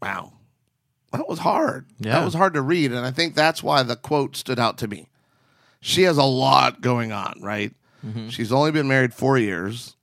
Wow. 0.00 0.32
That 1.12 1.28
was 1.28 1.40
hard. 1.40 1.86
Yeah. 1.98 2.12
That 2.18 2.24
was 2.24 2.34
hard 2.34 2.54
to 2.54 2.62
read. 2.62 2.92
And 2.92 3.04
I 3.04 3.10
think 3.10 3.34
that's 3.34 3.62
why 3.62 3.82
the 3.82 3.96
quote 3.96 4.36
stood 4.36 4.58
out 4.60 4.78
to 4.78 4.88
me. 4.88 5.08
She 5.80 6.02
has 6.02 6.18
a 6.18 6.22
lot 6.24 6.80
going 6.82 7.10
on, 7.10 7.40
right? 7.42 7.74
Mm-hmm. 8.06 8.28
She's 8.28 8.52
only 8.52 8.70
been 8.70 8.86
married 8.88 9.12
four 9.14 9.36
years. 9.38 9.96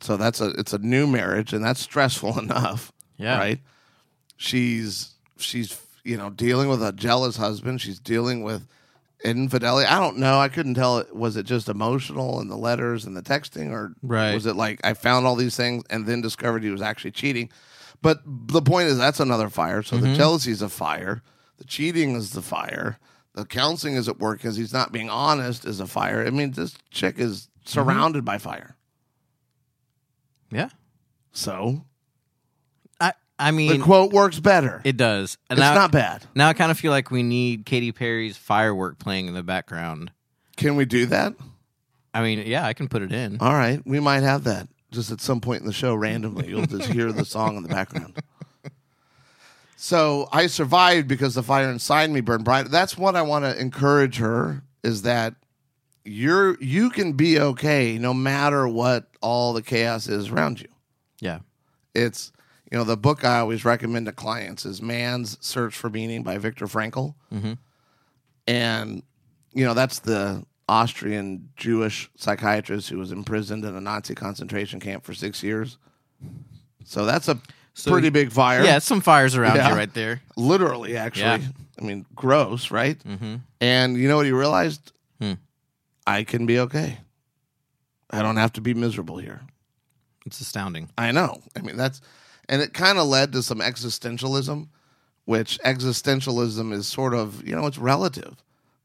So 0.00 0.16
that's 0.16 0.40
a 0.40 0.50
it's 0.50 0.72
a 0.72 0.78
new 0.78 1.06
marriage 1.06 1.52
and 1.52 1.64
that's 1.64 1.80
stressful 1.80 2.38
enough. 2.38 2.92
Yeah. 3.16 3.38
Right. 3.38 3.60
She's 4.36 5.14
she's 5.38 5.78
you 6.04 6.16
know 6.16 6.30
dealing 6.30 6.68
with 6.68 6.82
a 6.82 6.92
jealous 6.92 7.36
husband. 7.36 7.80
She's 7.80 7.98
dealing 7.98 8.42
with 8.42 8.66
infidelity. 9.24 9.86
I 9.86 9.98
don't 10.00 10.16
know. 10.18 10.38
I 10.38 10.48
couldn't 10.48 10.74
tell. 10.74 11.04
Was 11.12 11.36
it 11.36 11.44
just 11.44 11.68
emotional 11.68 12.40
and 12.40 12.50
the 12.50 12.56
letters 12.56 13.04
and 13.04 13.16
the 13.16 13.22
texting, 13.22 13.70
or 13.70 13.92
Right. 14.02 14.32
was 14.34 14.46
it 14.46 14.56
like 14.56 14.80
I 14.84 14.94
found 14.94 15.26
all 15.26 15.36
these 15.36 15.56
things 15.56 15.82
and 15.90 16.06
then 16.06 16.20
discovered 16.22 16.62
he 16.62 16.70
was 16.70 16.82
actually 16.82 17.10
cheating? 17.12 17.50
But 18.02 18.20
the 18.24 18.62
point 18.62 18.88
is 18.88 18.98
that's 18.98 19.20
another 19.20 19.48
fire. 19.48 19.82
So 19.82 19.96
the 19.96 20.08
mm-hmm. 20.08 20.16
jealousy 20.16 20.50
is 20.50 20.62
a 20.62 20.68
fire. 20.68 21.22
The 21.58 21.64
cheating 21.64 22.14
is 22.16 22.32
the 22.32 22.42
fire. 22.42 22.98
The 23.34 23.44
counseling 23.44 23.94
is 23.94 24.08
at 24.08 24.18
work 24.18 24.38
because 24.38 24.56
he's 24.56 24.72
not 24.72 24.92
being 24.92 25.10
honest 25.10 25.64
is 25.64 25.80
a 25.80 25.86
fire. 25.86 26.26
I 26.26 26.30
mean, 26.30 26.52
this 26.52 26.74
chick 26.90 27.18
is 27.18 27.42
mm-hmm. 27.42 27.68
surrounded 27.68 28.24
by 28.24 28.38
fire. 28.38 28.76
Yeah. 30.50 30.70
So 31.32 31.84
I 33.00 33.12
I 33.38 33.50
mean 33.50 33.68
the 33.68 33.74
mean 33.74 33.82
quote 33.82 34.12
works 34.12 34.40
better. 34.40 34.80
it 34.84 34.96
does. 34.96 35.38
And 35.48 35.58
it's 35.58 35.64
now, 35.64 35.74
not 35.74 35.92
bad. 35.92 36.24
Now 36.34 36.48
I 36.48 36.54
kind 36.54 36.70
of 36.70 36.78
feel 36.78 36.90
like 36.90 37.10
we 37.10 37.22
need 37.22 37.66
Katy 37.66 37.92
Perry's 37.92 38.36
firework 38.36 38.98
playing 38.98 39.28
in 39.28 39.34
the 39.34 39.42
background. 39.42 40.10
Can 40.56 40.76
we 40.76 40.84
do 40.86 41.06
that? 41.06 41.34
I 42.12 42.22
mean, 42.22 42.42
yeah, 42.46 42.66
I 42.66 42.72
can 42.72 42.88
put 42.88 43.02
it 43.02 43.12
in. 43.12 43.38
All 43.40 43.52
right, 43.52 43.80
we 43.86 44.00
might 44.00 44.24
have 44.24 44.44
that 44.44 44.68
just 44.90 45.10
at 45.10 45.20
some 45.20 45.40
point 45.40 45.60
in 45.60 45.66
the 45.66 45.72
show 45.72 45.94
randomly. 45.94 46.48
You'll 46.48 46.66
just 46.66 46.90
hear 46.90 47.12
the 47.12 47.24
song 47.24 47.56
in 47.56 47.62
the 47.62 47.68
background. 47.68 48.14
So 49.82 50.28
I 50.30 50.46
survived 50.46 51.08
because 51.08 51.34
the 51.34 51.42
fire 51.42 51.70
inside 51.70 52.10
me 52.10 52.20
burned 52.20 52.44
bright. 52.44 52.70
That's 52.70 52.98
what 52.98 53.16
I 53.16 53.22
want 53.22 53.46
to 53.46 53.58
encourage 53.58 54.18
her 54.18 54.62
is 54.84 55.02
that 55.02 55.36
you're 56.04 56.62
you 56.62 56.90
can 56.90 57.14
be 57.14 57.40
okay 57.40 57.96
no 57.96 58.12
matter 58.12 58.68
what 58.68 59.06
all 59.22 59.54
the 59.54 59.62
chaos 59.62 60.06
is 60.06 60.28
around 60.28 60.60
you. 60.60 60.68
Yeah. 61.20 61.38
It's 61.94 62.30
you 62.70 62.76
know 62.76 62.84
the 62.84 62.98
book 62.98 63.24
I 63.24 63.38
always 63.38 63.64
recommend 63.64 64.04
to 64.04 64.12
clients 64.12 64.66
is 64.66 64.82
Man's 64.82 65.38
Search 65.40 65.74
for 65.74 65.88
Meaning 65.88 66.24
by 66.24 66.36
Viktor 66.36 66.66
Frankl, 66.66 67.14
mm-hmm. 67.32 67.54
and 68.46 69.02
you 69.54 69.64
know 69.64 69.72
that's 69.72 70.00
the 70.00 70.44
Austrian 70.70 71.48
Jewish 71.56 72.08
psychiatrist 72.16 72.88
who 72.90 72.98
was 72.98 73.10
imprisoned 73.10 73.64
in 73.64 73.74
a 73.74 73.80
Nazi 73.80 74.14
concentration 74.14 74.78
camp 74.78 75.02
for 75.04 75.12
six 75.14 75.42
years. 75.42 75.78
So 76.84 77.04
that's 77.04 77.26
a 77.28 77.38
So 77.74 77.90
pretty 77.90 78.08
big 78.10 78.30
fire. 78.30 78.62
Yeah, 78.62 78.78
some 78.78 79.00
fires 79.00 79.34
around 79.36 79.56
Yeah. 79.56 79.70
you 79.70 79.74
right 79.74 79.92
there. 79.92 80.22
literally, 80.36 80.96
actually. 80.96 81.42
Yeah. 81.42 81.48
I 81.80 81.84
mean, 81.84 82.06
gross, 82.14 82.70
right? 82.70 82.96
Mm-hmm. 83.00 83.36
And 83.60 83.96
you 83.96 84.06
know 84.06 84.16
what 84.16 84.26
he 84.26 84.32
realized? 84.32 84.92
Hmm. 85.20 85.34
I 86.06 86.22
can 86.24 86.46
be 86.46 86.58
okay. 86.60 86.98
I 88.10 88.22
don't 88.22 88.36
have 88.36 88.52
to 88.54 88.60
be 88.60 88.72
miserable 88.74 89.18
here. 89.18 89.40
It's 90.26 90.40
astounding. 90.40 90.90
I 90.98 91.10
know. 91.10 91.42
I 91.56 91.62
mean, 91.62 91.76
that's, 91.76 92.00
and 92.48 92.62
it 92.62 92.74
kind 92.74 92.98
of 92.98 93.06
led 93.06 93.32
to 93.32 93.42
some 93.42 93.58
existentialism, 93.60 94.68
which 95.24 95.58
existentialism 95.64 96.72
is 96.72 96.86
sort 96.86 97.14
of, 97.14 97.46
you 97.46 97.56
know, 97.56 97.66
it's 97.66 97.78
relative. 97.78 98.36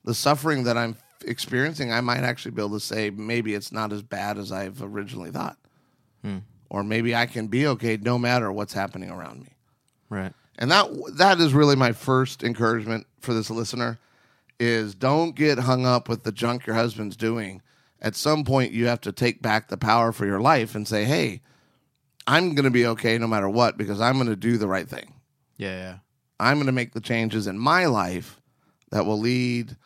The 0.03 0.13
suffering 0.13 0.63
that 0.63 0.77
I'm 0.77 0.95
experiencing, 1.25 1.91
I 1.91 2.01
might 2.01 2.23
actually 2.23 2.51
be 2.51 2.61
able 2.61 2.79
to 2.79 2.85
say 2.85 3.09
maybe 3.09 3.53
it's 3.53 3.71
not 3.71 3.93
as 3.93 4.01
bad 4.01 4.37
as 4.37 4.51
I've 4.51 4.81
originally 4.81 5.31
thought. 5.31 5.57
Hmm. 6.21 6.39
Or 6.69 6.83
maybe 6.83 7.15
I 7.15 7.25
can 7.25 7.47
be 7.47 7.67
okay 7.67 7.97
no 7.97 8.17
matter 8.17 8.51
what's 8.51 8.73
happening 8.73 9.09
around 9.09 9.41
me. 9.41 9.49
Right. 10.09 10.33
And 10.57 10.71
that 10.71 10.89
that 11.17 11.39
is 11.39 11.53
really 11.53 11.75
my 11.75 11.91
first 11.91 12.43
encouragement 12.43 13.07
for 13.19 13.33
this 13.33 13.49
listener 13.49 13.99
is 14.59 14.95
don't 14.95 15.35
get 15.35 15.59
hung 15.59 15.85
up 15.85 16.07
with 16.07 16.23
the 16.23 16.31
junk 16.31 16.65
your 16.65 16.75
husband's 16.75 17.17
doing. 17.17 17.61
At 18.01 18.15
some 18.15 18.43
point 18.43 18.71
you 18.71 18.87
have 18.87 19.01
to 19.01 19.11
take 19.11 19.41
back 19.41 19.67
the 19.67 19.77
power 19.77 20.11
for 20.11 20.25
your 20.25 20.39
life 20.39 20.75
and 20.75 20.87
say, 20.87 21.03
"Hey, 21.03 21.41
I'm 22.27 22.55
going 22.55 22.65
to 22.65 22.71
be 22.71 22.87
okay 22.87 23.17
no 23.17 23.27
matter 23.27 23.49
what 23.49 23.77
because 23.77 24.01
I'm 24.01 24.15
going 24.15 24.27
to 24.27 24.35
do 24.35 24.57
the 24.57 24.67
right 24.67 24.87
thing. 24.87 25.13
Yeah, 25.57 25.77
yeah. 25.77 25.97
I'm 26.39 26.57
going 26.57 26.65
to 26.65 26.71
make 26.71 26.93
the 26.93 27.01
changes 27.01 27.47
in 27.47 27.57
my 27.57 27.85
life 27.85 28.41
that 28.91 29.05
will 29.05 29.19
lead 29.19 29.77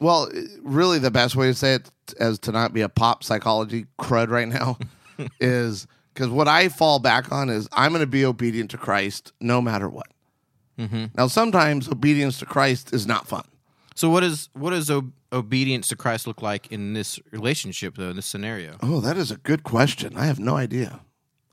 well, 0.00 0.30
really 0.62 0.98
the 0.98 1.10
best 1.10 1.36
way 1.36 1.46
to 1.46 1.54
say 1.54 1.74
it 1.74 1.90
as 2.20 2.38
to 2.40 2.52
not 2.52 2.72
be 2.72 2.82
a 2.82 2.88
pop 2.88 3.24
psychology 3.24 3.86
crud 3.98 4.28
right 4.28 4.48
now 4.48 4.78
is 5.40 5.86
because 6.12 6.28
what 6.30 6.48
I 6.48 6.68
fall 6.68 6.98
back 6.98 7.32
on 7.32 7.50
is 7.50 7.68
I'm 7.72 7.92
going 7.92 8.00
to 8.00 8.06
be 8.06 8.24
obedient 8.24 8.70
to 8.72 8.78
Christ 8.78 9.32
no 9.40 9.60
matter 9.60 9.88
what. 9.88 10.08
Mm-hmm. 10.78 11.06
Now, 11.14 11.26
sometimes 11.26 11.88
obedience 11.88 12.38
to 12.38 12.46
Christ 12.46 12.92
is 12.92 13.06
not 13.06 13.26
fun. 13.26 13.44
So 13.94 14.10
what 14.10 14.22
is 14.22 14.50
what 14.52 14.70
does 14.70 14.90
ob- 14.90 15.12
obedience 15.32 15.88
to 15.88 15.96
Christ 15.96 16.26
look 16.26 16.42
like 16.42 16.70
in 16.70 16.92
this 16.92 17.18
relationship 17.30 17.96
though, 17.96 18.10
in 18.10 18.16
this 18.16 18.26
scenario? 18.26 18.76
Oh, 18.82 19.00
that 19.00 19.16
is 19.16 19.30
a 19.30 19.38
good 19.38 19.62
question. 19.62 20.16
I 20.16 20.26
have 20.26 20.38
no 20.38 20.54
idea. 20.56 21.00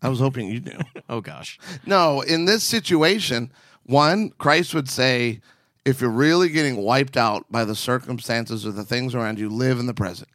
I 0.01 0.09
was 0.09 0.19
hoping 0.19 0.50
you 0.50 0.59
knew. 0.59 0.79
Oh 1.09 1.21
gosh. 1.21 1.59
no, 1.85 2.21
in 2.21 2.45
this 2.45 2.63
situation, 2.63 3.51
one, 3.83 4.31
Christ 4.31 4.73
would 4.73 4.89
say, 4.89 5.39
if 5.86 6.02
you're 6.02 6.10
really 6.10 6.50
getting 6.50 6.78
wiped 6.78 7.18
out 7.18 7.52
by 7.52 7.66
the 7.66 7.75
circumstances 7.75 8.66
or 8.66 8.72
the 8.72 8.86
things 8.86 9.13
around 9.16 9.40
you, 9.40 9.50
live 9.50 9.80
in 9.80 9.86
the 9.86 9.94
present. 9.94 10.30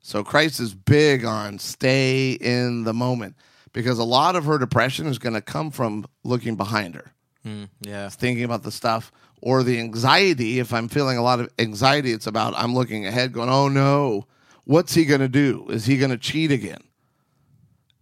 So 0.00 0.24
Christ 0.24 0.60
is 0.60 0.74
big 0.74 1.24
on 1.24 1.58
stay 1.58 2.32
in 2.32 2.84
the 2.84 2.94
moment 2.94 3.36
because 3.72 3.98
a 3.98 4.04
lot 4.04 4.36
of 4.36 4.44
her 4.44 4.58
depression 4.58 5.06
is 5.06 5.18
going 5.18 5.34
to 5.34 5.40
come 5.40 5.70
from 5.70 6.06
looking 6.24 6.56
behind 6.56 6.94
her. 6.94 7.12
Mm, 7.46 7.68
yeah. 7.82 8.08
thinking 8.08 8.44
about 8.44 8.62
the 8.62 8.72
stuff 8.72 9.12
or 9.40 9.62
the 9.62 9.78
anxiety. 9.78 10.58
If 10.58 10.72
i'm 10.72 10.88
feeling 10.88 11.18
a 11.18 11.22
lot 11.22 11.40
of 11.40 11.48
anxiety 11.58 12.12
it's 12.12 12.26
about 12.26 12.52
i'm 12.56 12.74
looking 12.74 13.06
ahead 13.06 13.32
going 13.32 13.48
oh 13.48 13.68
no. 13.68 14.26
What's 14.64 14.92
he 14.92 15.06
going 15.06 15.20
to 15.20 15.28
do? 15.28 15.66
Is 15.70 15.86
he 15.86 15.96
going 15.96 16.10
to 16.10 16.18
cheat 16.18 16.50
again? 16.50 16.82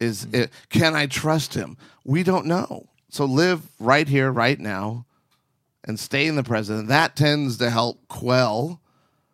Is 0.00 0.24
it, 0.32 0.50
can 0.68 0.96
i 0.96 1.06
trust 1.06 1.54
him? 1.54 1.76
We 2.04 2.22
don't 2.22 2.46
know. 2.46 2.88
So 3.08 3.24
live 3.24 3.62
right 3.78 4.08
here 4.08 4.32
right 4.32 4.58
now 4.58 5.05
and 5.86 5.98
stay 5.98 6.26
in 6.26 6.36
the 6.36 6.42
present 6.42 6.88
that 6.88 7.16
tends 7.16 7.58
to 7.58 7.70
help 7.70 8.06
quell 8.08 8.80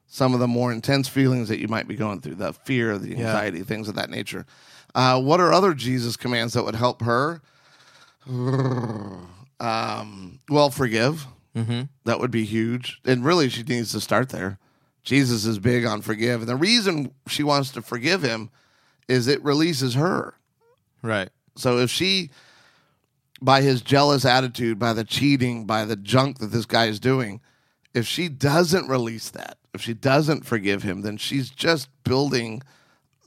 some 0.07 0.35
of 0.35 0.41
the 0.41 0.49
more 0.49 0.73
intense 0.73 1.09
feelings 1.09 1.49
that 1.49 1.59
you 1.59 1.69
might 1.69 1.89
be 1.89 1.97
going 1.97 2.21
through 2.21 2.35
the 2.35 2.53
fear 2.53 2.99
the 2.99 3.13
anxiety 3.17 3.63
things 3.63 3.89
of 3.89 3.95
that 3.95 4.11
nature 4.11 4.47
uh, 4.95 5.21
what 5.21 5.41
are 5.41 5.53
other 5.53 5.75
jesus 5.75 6.17
commands 6.17 6.53
that 6.53 6.65
would 6.65 6.75
help 6.75 7.03
her 7.03 7.41
um, 9.61 10.39
well, 10.49 10.71
forgive. 10.71 11.27
Mm-hmm. 11.57 11.83
That 12.05 12.21
would 12.21 12.31
be 12.31 12.45
huge. 12.45 13.01
And 13.05 13.25
really, 13.25 13.49
she 13.49 13.63
needs 13.63 13.93
to 13.93 14.01
start 14.01 14.31
there. 14.31 14.59
Jesus 15.03 15.45
is 15.45 15.59
big 15.59 15.85
on 15.85 16.01
forgive. 16.01 16.41
And 16.41 16.49
the 16.49 16.57
reason 16.57 17.13
she 17.27 17.43
wants 17.43 17.71
to 17.73 17.83
forgive 17.83 18.23
him 18.23 18.51
is 19.09 19.27
it 19.27 19.43
releases 19.43 19.95
her. 19.95 20.35
Right. 21.03 21.31
So 21.57 21.79
if 21.79 21.91
she, 21.91 22.31
by 23.45 23.61
his 23.63 23.83
jealous 23.83 24.25
attitude, 24.25 24.79
by 24.79 24.93
the 24.93 25.05
cheating, 25.05 25.67
by 25.67 25.85
the 25.85 25.97
junk 25.97 26.39
that 26.39 26.47
this 26.49 26.65
guy 26.67 26.87
is 26.87 27.01
doing, 27.01 27.41
if 27.95 28.07
she 28.07 28.29
doesn't 28.29 28.89
release 28.89 29.31
that, 29.31 29.59
if 29.75 29.81
she 29.83 29.95
doesn't 29.95 30.45
forgive 30.47 30.83
him, 30.83 31.03
then 31.03 31.17
she's 31.17 31.51
just 31.51 31.89
building 32.05 32.63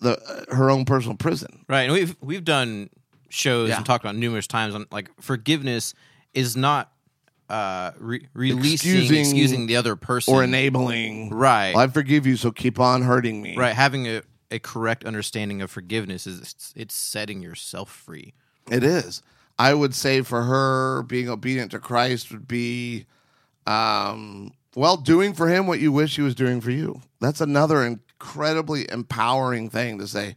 the 0.02 0.18
uh, 0.50 0.56
her 0.56 0.70
own 0.70 0.86
personal 0.86 1.18
prison. 1.18 1.66
Right. 1.68 1.84
And 1.84 1.94
we've 1.94 2.16
we've 2.22 2.44
done 2.44 2.90
shows 3.30 3.70
Yeah. 3.70 3.78
and 3.78 3.86
talked 3.86 4.04
about 4.04 4.16
numerous 4.16 4.48
times 4.48 4.76
on 4.76 4.86
like 4.92 5.10
forgiveness 5.22 5.94
is 6.34 6.56
not 6.56 6.92
uh 7.50 7.92
re- 8.00 8.28
releasing 8.34 8.92
Excusing 8.92 9.20
excusing, 9.20 9.68
the 9.68 9.76
other 9.76 9.96
person 9.96 10.34
Or 10.34 10.44
enabling, 10.44 11.30
Right. 11.30 11.74
Well, 11.76 11.84
I 11.84 11.88
forgive 11.88 12.26
you, 12.26 12.38
so 12.38 12.52
keep 12.52 12.80
on 12.80 13.02
hurting 13.04 13.42
me. 13.42 13.56
right 13.56 13.76
having 13.76 14.08
a, 14.08 14.22
a 14.50 14.60
correct 14.60 15.04
understanding 15.06 15.62
of 15.62 15.70
forgiveness 15.70 16.26
is 16.26 16.40
it's, 16.42 16.74
it's 16.76 16.96
setting 16.96 17.42
yourself 17.44 17.92
free 17.92 18.34
It 18.72 18.84
is. 18.84 19.22
I 19.58 19.74
would 19.74 19.96
say 19.96 20.22
for 20.22 20.44
her, 20.44 21.04
being 21.04 21.30
obedient 21.30 21.72
to 21.72 21.80
Christ 21.80 22.32
would 22.32 22.48
be, 22.48 23.06
um, 23.66 24.52
well, 24.76 24.98
doing 24.98 25.34
for 25.34 25.48
him 25.48 25.68
what 25.68 25.80
you 25.80 25.92
wish 25.92 26.16
he 26.18 26.22
was 26.22 26.36
doing 26.36 26.60
for 26.62 26.72
you. 26.72 27.02
That's 27.22 27.42
another 27.42 27.84
incredibly 27.84 28.90
empowering 28.92 29.70
thing 29.70 29.98
to 30.00 30.08
say, 30.08 30.36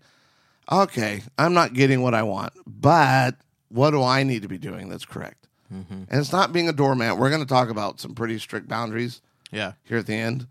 okay, 0.71 1.23
I'm 1.37 1.55
not 1.55 1.75
getting 1.75 2.03
what 2.03 2.15
I 2.15 2.23
want, 2.23 2.53
but 2.67 3.37
what 3.69 3.91
do 3.91 4.03
I 4.03 4.23
need 4.23 4.43
to 4.43 4.49
be 4.49 4.59
doing 4.59 4.89
that's 4.89 5.05
correct? 5.05 5.47
And 5.71 6.07
it's 6.11 6.33
not 6.33 6.53
being 6.55 6.69
a 6.71 6.73
doormat. 6.73 7.19
We're 7.19 7.29
going 7.29 7.43
to 7.43 7.47
talk 7.47 7.69
about 7.69 8.01
some 8.01 8.15
pretty 8.15 8.39
strict 8.39 8.69
boundaries. 8.69 9.21
Yeah. 9.51 9.73
here 9.85 9.99
at 9.99 10.07
the 10.07 10.15
end. 10.15 10.47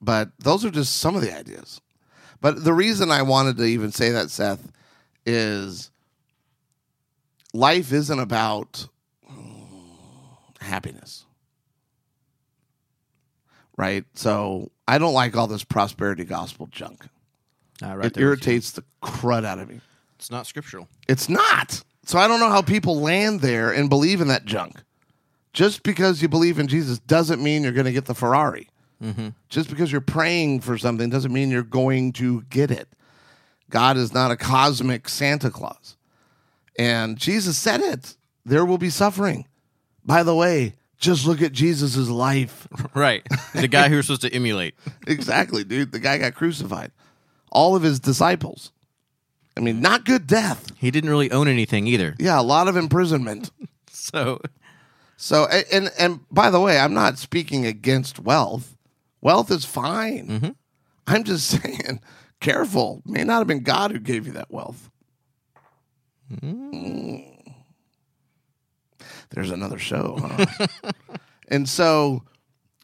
But 0.00 0.30
those 0.38 0.64
are 0.64 0.70
just 0.70 0.96
some 0.96 1.16
of 1.16 1.22
the 1.22 1.36
ideas. 1.36 1.80
But 2.40 2.64
the 2.64 2.72
reason 2.72 3.10
I 3.10 3.22
wanted 3.22 3.56
to 3.58 3.64
even 3.64 3.92
say 3.92 4.10
that, 4.10 4.30
Seth, 4.30 4.72
is 5.24 5.91
life 7.52 7.92
isn't 7.92 8.18
about 8.18 8.86
mm, 9.30 9.66
happiness. 10.60 11.24
Right? 13.76 14.04
So 14.14 14.70
I 14.86 14.98
don't 14.98 15.14
like 15.14 15.36
all 15.36 15.46
this 15.46 15.64
prosperity 15.64 16.24
gospel 16.24 16.68
junk. 16.70 17.06
Uh, 17.82 17.96
right 17.96 17.96
it 17.96 17.98
there 17.98 18.06
with 18.06 18.16
you. 18.16 18.26
irritates 18.26 18.72
the 18.72 18.84
crud 19.02 19.44
out 19.44 19.58
of 19.58 19.68
me. 19.68 19.80
It's 20.16 20.30
not 20.30 20.46
scriptural. 20.46 20.88
It's 21.08 21.28
not. 21.28 21.82
So 22.04 22.18
I 22.18 22.28
don't 22.28 22.40
know 22.40 22.50
how 22.50 22.62
people 22.62 23.00
land 23.00 23.40
there 23.40 23.72
and 23.72 23.88
believe 23.88 24.20
in 24.20 24.28
that 24.28 24.44
junk. 24.44 24.82
Just 25.52 25.82
because 25.82 26.22
you 26.22 26.28
believe 26.28 26.58
in 26.58 26.68
Jesus 26.68 26.98
doesn't 27.00 27.42
mean 27.42 27.62
you're 27.62 27.72
going 27.72 27.86
to 27.86 27.92
get 27.92 28.06
the 28.06 28.14
Ferrari. 28.14 28.68
Just 29.48 29.68
because 29.68 29.90
you're 29.90 30.00
praying 30.00 30.60
for 30.60 30.78
something 30.78 31.10
doesn't 31.10 31.32
mean 31.32 31.50
you're 31.50 31.62
going 31.62 32.12
to 32.14 32.42
get 32.42 32.70
it. 32.70 32.88
God 33.68 33.96
is 33.96 34.14
not 34.14 34.30
a 34.30 34.36
cosmic 34.36 35.08
Santa 35.08 35.50
Claus. 35.50 35.96
And 36.78 37.18
Jesus 37.18 37.58
said 37.58 37.80
it. 37.80 38.16
There 38.44 38.64
will 38.64 38.78
be 38.78 38.90
suffering. 38.90 39.46
By 40.04 40.22
the 40.22 40.34
way, 40.34 40.74
just 40.98 41.26
look 41.26 41.42
at 41.42 41.52
Jesus' 41.52 42.08
life. 42.08 42.66
Right. 42.94 43.26
The 43.54 43.68
guy 43.68 43.88
who 43.88 43.96
we're 43.96 44.02
supposed 44.02 44.22
to 44.22 44.32
emulate. 44.32 44.74
exactly, 45.06 45.64
dude. 45.64 45.92
The 45.92 45.98
guy 45.98 46.18
got 46.18 46.34
crucified. 46.34 46.92
All 47.50 47.74
of 47.74 47.82
his 47.82 47.98
disciples. 48.00 48.70
I 49.56 49.60
mean, 49.60 49.80
not 49.80 50.04
good 50.04 50.26
death. 50.26 50.70
He 50.76 50.90
didn't 50.90 51.08
really 51.10 51.30
own 51.30 51.48
anything 51.48 51.86
either. 51.86 52.14
Yeah, 52.18 52.38
a 52.38 52.42
lot 52.42 52.68
of 52.68 52.76
imprisonment. 52.76 53.50
So 53.94 54.40
So 55.16 55.46
and 55.70 55.92
and 55.98 56.20
by 56.30 56.50
the 56.50 56.58
way, 56.58 56.78
I'm 56.78 56.94
not 56.94 57.18
speaking 57.18 57.66
against 57.66 58.18
wealth. 58.18 58.76
Wealth 59.20 59.50
is 59.50 59.64
fine. 59.64 60.28
Mm-hmm. 60.28 60.50
I'm 61.06 61.24
just 61.24 61.46
saying, 61.48 62.00
careful. 62.40 63.02
May 63.04 63.22
not 63.22 63.38
have 63.38 63.46
been 63.46 63.62
God 63.62 63.92
who 63.92 64.00
gave 64.00 64.26
you 64.26 64.32
that 64.32 64.50
wealth. 64.50 64.90
Mm. 66.30 67.54
There's 69.30 69.50
another 69.50 69.78
show, 69.78 70.18
huh? 70.20 70.66
and 71.48 71.68
so 71.68 72.22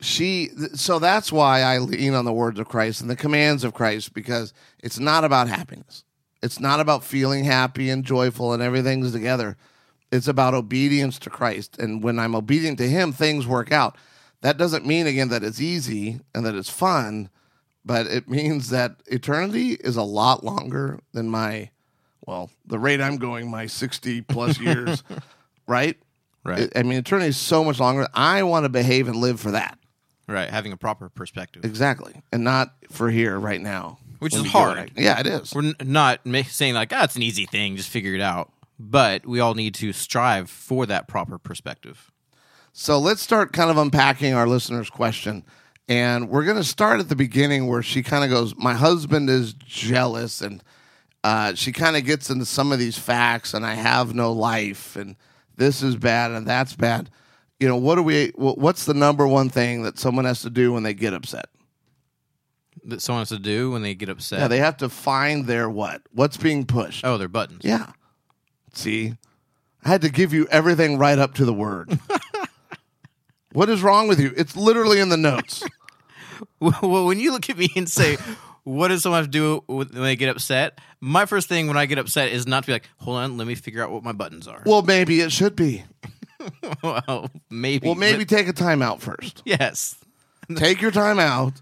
she 0.00 0.50
so 0.74 0.98
that's 0.98 1.32
why 1.32 1.60
I 1.60 1.78
lean 1.78 2.14
on 2.14 2.24
the 2.24 2.32
words 2.32 2.58
of 2.58 2.68
Christ 2.68 3.00
and 3.00 3.10
the 3.10 3.16
commands 3.16 3.64
of 3.64 3.74
Christ 3.74 4.14
because 4.14 4.52
it's 4.82 4.98
not 4.98 5.24
about 5.24 5.48
happiness. 5.48 6.04
It's 6.42 6.60
not 6.60 6.80
about 6.80 7.04
feeling 7.04 7.44
happy 7.44 7.90
and 7.90 8.04
joyful 8.04 8.52
and 8.52 8.62
everything's 8.62 9.12
together. 9.12 9.56
It's 10.12 10.28
about 10.28 10.54
obedience 10.54 11.18
to 11.20 11.30
Christ. 11.30 11.78
And 11.78 12.02
when 12.02 12.18
I'm 12.18 12.34
obedient 12.34 12.78
to 12.78 12.88
him, 12.88 13.12
things 13.12 13.46
work 13.46 13.72
out. 13.72 13.96
That 14.40 14.56
doesn't 14.56 14.86
mean 14.86 15.06
again 15.06 15.28
that 15.30 15.42
it's 15.42 15.60
easy 15.60 16.20
and 16.34 16.46
that 16.46 16.54
it's 16.54 16.70
fun, 16.70 17.28
but 17.84 18.06
it 18.06 18.28
means 18.28 18.70
that 18.70 19.02
eternity 19.06 19.72
is 19.72 19.96
a 19.96 20.02
lot 20.02 20.44
longer 20.44 21.00
than 21.12 21.28
my 21.28 21.70
well, 22.28 22.50
the 22.66 22.78
rate 22.78 23.00
I'm 23.00 23.16
going, 23.16 23.50
my 23.50 23.64
60 23.66 24.20
plus 24.20 24.60
years, 24.68 25.02
right? 25.66 25.96
Right. 26.44 26.70
I 26.76 26.82
mean, 26.82 26.98
eternity 26.98 27.30
is 27.30 27.38
so 27.38 27.64
much 27.64 27.80
longer. 27.80 28.06
I 28.12 28.42
want 28.42 28.64
to 28.64 28.68
behave 28.68 29.08
and 29.08 29.16
live 29.16 29.40
for 29.40 29.50
that. 29.52 29.78
right, 30.28 30.50
having 30.50 30.72
a 30.72 30.76
proper 30.76 31.08
perspective, 31.08 31.64
Exactly. 31.64 32.22
And 32.30 32.44
not 32.44 32.74
for 32.90 33.10
here 33.10 33.38
right 33.38 33.60
now. 33.60 33.98
which 34.18 34.34
is 34.36 34.46
hard. 34.46 34.78
it. 34.78 34.90
Yeah, 34.96 35.18
it 35.20 35.26
is. 35.26 35.54
We're 35.54 35.64
n- 35.68 35.74
not 35.82 36.24
ma- 36.26 36.42
saying 36.42 36.74
like, 36.74 36.92
ah, 36.92 37.04
it's 37.04 37.16
an 37.16 37.22
easy 37.22 37.46
thing, 37.46 37.76
just 37.76 37.88
figure 37.88 38.14
it 38.14 38.20
out. 38.20 38.52
But 38.78 39.24
we 39.26 39.40
all 39.40 39.54
need 39.54 39.74
to 39.76 39.92
strive 39.94 40.50
for 40.50 40.84
that 40.86 41.08
proper 41.08 41.38
perspective. 41.38 42.12
So 42.74 42.98
let's 42.98 43.22
start 43.22 43.52
kind 43.54 43.70
of 43.70 43.78
unpacking 43.78 44.34
our 44.34 44.46
listener's 44.46 44.90
question. 44.90 45.44
And 45.88 46.28
we're 46.28 46.44
going 46.44 46.58
to 46.58 46.64
start 46.64 47.00
at 47.00 47.08
the 47.08 47.16
beginning 47.16 47.66
where 47.68 47.82
she 47.82 48.02
kind 48.02 48.22
of 48.22 48.28
goes, 48.30 48.54
My 48.56 48.74
husband 48.74 49.30
is 49.30 49.54
jealous. 49.54 50.42
And 50.42 50.62
uh, 51.24 51.54
she 51.54 51.72
kind 51.72 51.96
of 51.96 52.04
gets 52.04 52.30
into 52.30 52.44
some 52.44 52.72
of 52.72 52.78
these 52.78 52.98
facts, 52.98 53.54
and 53.54 53.66
I 53.66 53.74
have 53.74 54.14
no 54.14 54.32
life. 54.32 54.96
And 54.96 55.16
this 55.56 55.82
is 55.82 55.96
bad, 55.96 56.30
and 56.30 56.46
that's 56.46 56.74
bad. 56.74 57.10
You 57.58 57.68
know, 57.68 57.76
what 57.76 57.96
do 57.96 58.02
we, 58.02 58.28
what's 58.36 58.84
the 58.84 58.94
number 58.94 59.26
one 59.26 59.48
thing 59.48 59.82
that 59.82 59.98
someone 59.98 60.24
has 60.24 60.42
to 60.42 60.50
do 60.50 60.72
when 60.72 60.84
they 60.84 60.94
get 60.94 61.12
upset? 61.12 61.46
That 62.84 63.02
someone 63.02 63.22
has 63.22 63.30
to 63.30 63.38
do 63.38 63.72
when 63.72 63.82
they 63.82 63.94
get 63.94 64.08
upset. 64.08 64.38
Yeah, 64.38 64.48
they 64.48 64.58
have 64.58 64.76
to 64.78 64.88
find 64.88 65.46
their 65.46 65.68
what? 65.68 66.02
What's 66.12 66.36
being 66.36 66.64
pushed? 66.64 67.04
oh, 67.04 67.18
their 67.18 67.28
buttons. 67.28 67.62
Yeah. 67.64 67.92
See, 68.72 69.14
I 69.84 69.88
had 69.88 70.02
to 70.02 70.08
give 70.08 70.32
you 70.32 70.46
everything 70.50 70.98
right 70.98 71.18
up 71.18 71.34
to 71.34 71.44
the 71.44 71.52
word. 71.52 71.98
what 73.52 73.68
is 73.68 73.82
wrong 73.82 74.06
with 74.06 74.20
you? 74.20 74.32
It's 74.36 74.56
literally 74.56 75.00
in 75.00 75.08
the 75.08 75.16
notes. 75.16 75.64
well, 76.60 77.06
when 77.06 77.18
you 77.18 77.32
look 77.32 77.50
at 77.50 77.58
me 77.58 77.68
and 77.74 77.88
say, 77.88 78.16
"What 78.68 78.88
does 78.88 79.02
someone 79.02 79.18
have 79.18 79.26
to 79.26 79.30
do 79.30 79.64
when 79.66 79.88
they 79.92 80.16
get 80.16 80.28
upset?" 80.28 80.78
My 81.00 81.26
first 81.26 81.48
thing 81.48 81.66
when 81.68 81.76
I 81.76 81.86
get 81.86 81.98
upset 81.98 82.30
is 82.30 82.46
not 82.46 82.64
to 82.64 82.66
be 82.66 82.72
like, 82.72 82.88
"Hold 82.98 83.18
on, 83.18 83.36
let 83.36 83.46
me 83.46 83.54
figure 83.54 83.82
out 83.82 83.90
what 83.90 84.02
my 84.02 84.12
buttons 84.12 84.46
are." 84.46 84.62
Well, 84.66 84.82
maybe 84.82 85.20
it 85.20 85.32
should 85.32 85.56
be. 85.56 85.84
well, 86.82 87.30
maybe. 87.50 87.86
Well, 87.86 87.94
maybe 87.94 88.24
but- 88.24 88.28
take 88.28 88.48
a 88.48 88.52
time 88.52 88.82
out 88.82 89.00
first. 89.00 89.42
yes. 89.46 89.96
take 90.56 90.80
your 90.80 90.90
time 90.90 91.18
out. 91.18 91.54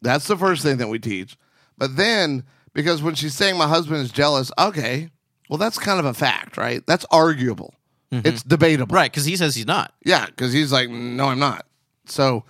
That's 0.00 0.26
the 0.26 0.36
first 0.36 0.62
thing 0.62 0.78
that 0.78 0.88
we 0.88 0.98
teach. 0.98 1.36
But 1.78 1.96
then, 1.96 2.44
because 2.74 3.02
when 3.02 3.14
she's 3.14 3.34
saying 3.34 3.56
my 3.56 3.68
husband 3.68 4.00
is 4.00 4.10
jealous, 4.10 4.50
okay, 4.58 5.10
well, 5.48 5.58
that's 5.58 5.78
kind 5.78 6.00
of 6.00 6.06
a 6.06 6.14
fact, 6.14 6.56
right? 6.56 6.84
That's 6.86 7.04
arguable. 7.10 7.74
Mm-hmm. 8.12 8.26
It's 8.26 8.42
debatable. 8.42 8.94
Right, 8.94 9.10
because 9.10 9.24
he 9.24 9.36
says 9.36 9.54
he's 9.54 9.66
not. 9.66 9.92
Yeah, 10.04 10.26
because 10.26 10.52
he's 10.52 10.72
like, 10.72 10.90
no, 10.90 11.26
I'm 11.26 11.38
not. 11.38 11.66
So 12.06 12.44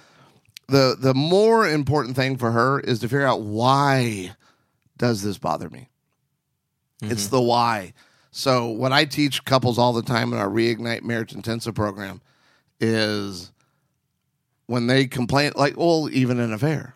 the 0.72 0.96
the 0.98 1.14
more 1.14 1.68
important 1.68 2.16
thing 2.16 2.36
for 2.36 2.50
her 2.50 2.80
is 2.80 2.98
to 3.00 3.08
figure 3.08 3.26
out 3.26 3.42
why 3.42 4.34
does 4.96 5.22
this 5.22 5.38
bother 5.38 5.68
me. 5.68 5.88
It's 7.02 7.26
mm-hmm. 7.26 7.36
the 7.36 7.42
why. 7.42 7.92
So 8.30 8.68
what 8.68 8.92
I 8.92 9.04
teach 9.04 9.44
couples 9.44 9.78
all 9.78 9.92
the 9.92 10.02
time 10.02 10.32
in 10.32 10.38
our 10.38 10.48
reignite 10.48 11.02
marriage 11.02 11.34
intensive 11.34 11.74
program 11.74 12.22
is 12.80 13.52
when 14.66 14.86
they 14.86 15.06
complain, 15.06 15.52
like, 15.54 15.76
well, 15.76 16.08
even 16.10 16.40
an 16.40 16.52
affair, 16.52 16.94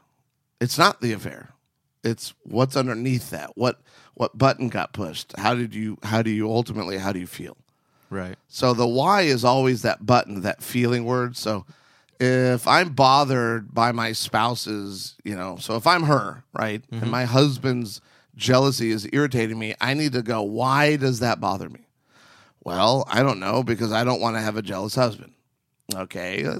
it's 0.61 0.79
not 0.79 1.03
the 1.03 1.13
affair. 1.13 1.51
It's 2.03 2.33
what's 2.45 2.77
underneath 2.77 3.31
that. 3.31 3.57
What 3.57 3.81
what 4.15 4.39
button 4.39 4.71
got 4.71 4.95
pushed? 4.95 5.35
How 5.37 5.55
did 5.55 5.75
you? 5.75 5.99
How 6.03 6.23
do 6.23 6.31
you 6.31 6.49
ultimately? 6.51 6.97
How 6.97 7.13
do 7.13 7.19
you 7.19 7.27
feel? 7.27 7.59
Right. 8.09 8.37
So 8.49 8.73
the 8.73 8.87
why 8.87 9.23
is 9.23 9.45
always 9.45 9.83
that 9.83 10.07
button, 10.07 10.41
that 10.43 10.63
feeling 10.63 11.05
word. 11.05 11.37
So 11.37 11.67
if 12.21 12.67
I'm 12.67 12.91
bothered 12.91 13.75
by 13.75 13.93
my 13.93 14.13
spouse's, 14.13 15.17
you 15.25 15.37
know, 15.37 15.57
so 15.57 15.77
if 15.77 15.87
I'm 15.87 16.05
her, 16.05 16.45
right, 16.59 16.83
and 16.91 17.03
mm-hmm. 17.03 17.11
my 17.11 17.25
husband's 17.25 18.01
jealousy 18.37 18.91
is 18.91 19.09
irritating 19.13 19.59
me, 19.59 19.75
I 19.81 19.95
need 19.95 20.13
to 20.13 20.23
go, 20.23 20.43
why 20.43 20.97
does 20.97 21.21
that 21.21 21.41
bother 21.41 21.69
me? 21.69 21.87
Well, 22.65 23.05
I 23.09 23.23
don't 23.23 23.39
know 23.39 23.63
because 23.63 23.93
I 23.93 24.05
don't 24.05 24.21
want 24.21 24.37
to 24.37 24.41
have 24.41 24.57
a 24.57 24.63
jealous 24.63 24.95
husband. 24.95 25.33
Okay, 25.95 26.45
uh, 26.45 26.59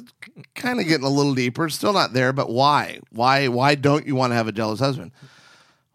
kind 0.55 0.79
of 0.79 0.87
getting 0.87 1.05
a 1.05 1.11
little 1.11 1.35
deeper. 1.35 1.69
Still 1.69 1.93
not 1.93 2.13
there, 2.13 2.33
but 2.33 2.49
why? 2.49 3.01
Why? 3.11 3.49
Why 3.49 3.75
don't 3.75 4.07
you 4.07 4.15
want 4.15 4.31
to 4.31 4.37
have 4.37 4.47
a 4.47 4.53
jealous 4.53 4.79
husband? 4.79 5.11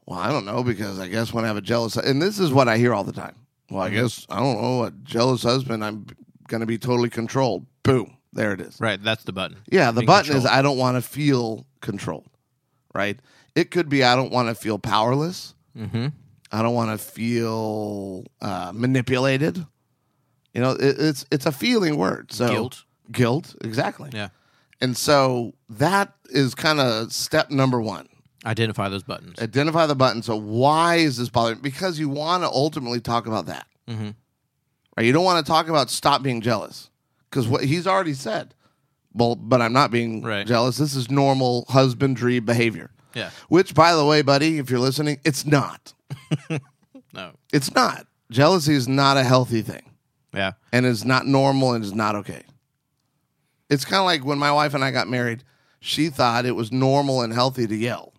Well, 0.05 0.19
I 0.19 0.31
don't 0.31 0.45
know 0.45 0.63
because 0.63 0.99
I 0.99 1.07
guess 1.07 1.31
when 1.31 1.45
I 1.45 1.47
have 1.47 1.55
a 1.55 1.61
jealous, 1.61 1.95
and 1.95 2.21
this 2.21 2.39
is 2.39 2.51
what 2.51 2.67
I 2.67 2.77
hear 2.77 2.93
all 2.93 3.05
the 3.05 3.13
time. 3.13 3.35
Well, 3.69 3.81
I 3.81 3.87
mm-hmm. 3.87 4.01
guess 4.01 4.27
I 4.29 4.39
don't 4.39 4.61
know. 4.61 4.83
A 4.83 4.91
jealous 4.91 5.43
husband, 5.43 5.85
I'm 5.85 6.07
going 6.49 6.59
to 6.59 6.67
be 6.67 6.77
totally 6.77 7.09
controlled. 7.09 7.65
Boom, 7.83 8.17
there 8.33 8.53
it 8.53 8.61
is. 8.61 8.79
Right. 8.79 9.01
That's 9.01 9.23
the 9.23 9.33
button. 9.33 9.57
Yeah, 9.69 9.91
the 9.91 10.01
Being 10.01 10.07
button 10.07 10.35
is. 10.37 10.45
I 10.45 10.61
don't 10.61 10.77
want 10.77 10.97
to 10.97 11.01
feel 11.01 11.65
controlled. 11.81 12.29
Right. 12.93 13.19
It 13.55 13.71
could 13.71 13.89
be 13.89 14.03
I 14.03 14.15
don't 14.15 14.31
want 14.31 14.49
to 14.49 14.55
feel 14.55 14.79
powerless. 14.79 15.55
Mm-hmm. 15.77 16.07
I 16.51 16.61
don't 16.61 16.73
want 16.73 16.91
to 16.91 16.97
feel 17.05 18.25
uh, 18.41 18.71
manipulated. 18.73 19.65
You 20.53 20.61
know, 20.61 20.71
it, 20.71 20.95
it's 20.99 21.25
it's 21.31 21.45
a 21.45 21.51
feeling 21.51 21.97
word. 21.97 22.31
So 22.33 22.47
Guilt. 22.49 22.83
guilt, 23.11 23.55
exactly. 23.61 24.09
Yeah. 24.13 24.29
And 24.81 24.97
so 24.97 25.53
that 25.69 26.13
is 26.29 26.55
kind 26.55 26.79
of 26.79 27.13
step 27.13 27.51
number 27.51 27.79
one. 27.79 28.07
Identify 28.45 28.89
those 28.89 29.03
buttons. 29.03 29.39
Identify 29.39 29.85
the 29.85 29.95
button. 29.95 30.23
So 30.23 30.35
why 30.35 30.95
is 30.95 31.17
this 31.17 31.29
bothering? 31.29 31.59
Because 31.59 31.99
you 31.99 32.09
want 32.09 32.43
to 32.43 32.49
ultimately 32.49 32.99
talk 32.99 33.27
about 33.27 33.45
that. 33.45 33.67
Mhm. 33.87 34.15
Right? 34.97 35.05
You 35.05 35.13
don't 35.13 35.23
want 35.23 35.45
to 35.45 35.49
talk 35.49 35.69
about 35.69 35.89
stop 35.89 36.23
being 36.23 36.41
jealous 36.41 36.89
because 37.31 37.47
what 37.47 37.63
he's 37.63 37.87
already 37.87 38.13
said. 38.13 38.53
Well, 39.13 39.35
but 39.35 39.61
I'm 39.61 39.73
not 39.73 39.89
being 39.91 40.21
Right. 40.21 40.45
jealous. 40.47 40.77
This 40.77 40.95
is 40.95 41.09
normal 41.09 41.65
husbandry 41.69 42.39
behavior. 42.39 42.91
Yeah. 43.13 43.31
Which, 43.49 43.73
by 43.73 43.93
the 43.95 44.05
way, 44.05 44.21
buddy, 44.21 44.57
if 44.57 44.69
you're 44.69 44.79
listening, 44.79 45.19
it's 45.25 45.45
not. 45.45 45.93
No. 47.13 47.31
It's 47.51 47.75
not. 47.75 48.07
Jealousy 48.31 48.73
is 48.73 48.87
not 48.87 49.17
a 49.17 49.23
healthy 49.23 49.61
thing, 49.61 49.81
Yeah. 50.33 50.53
and 50.71 50.85
it's 50.85 51.03
not 51.03 51.27
normal, 51.27 51.73
and 51.73 51.83
it's 51.83 51.93
not 51.93 52.15
okay. 52.15 52.43
It's 53.69 53.83
kind 53.83 53.99
of 53.99 54.05
like 54.05 54.23
when 54.23 54.37
my 54.39 54.51
wife 54.53 54.73
and 54.73 54.81
I 54.83 54.91
got 54.91 55.09
married. 55.09 55.43
She 55.81 56.07
thought 56.09 56.45
it 56.45 56.55
was 56.55 56.71
normal 56.71 57.21
and 57.21 57.33
healthy 57.33 57.67
to 57.67 57.75
yell. 57.75 58.13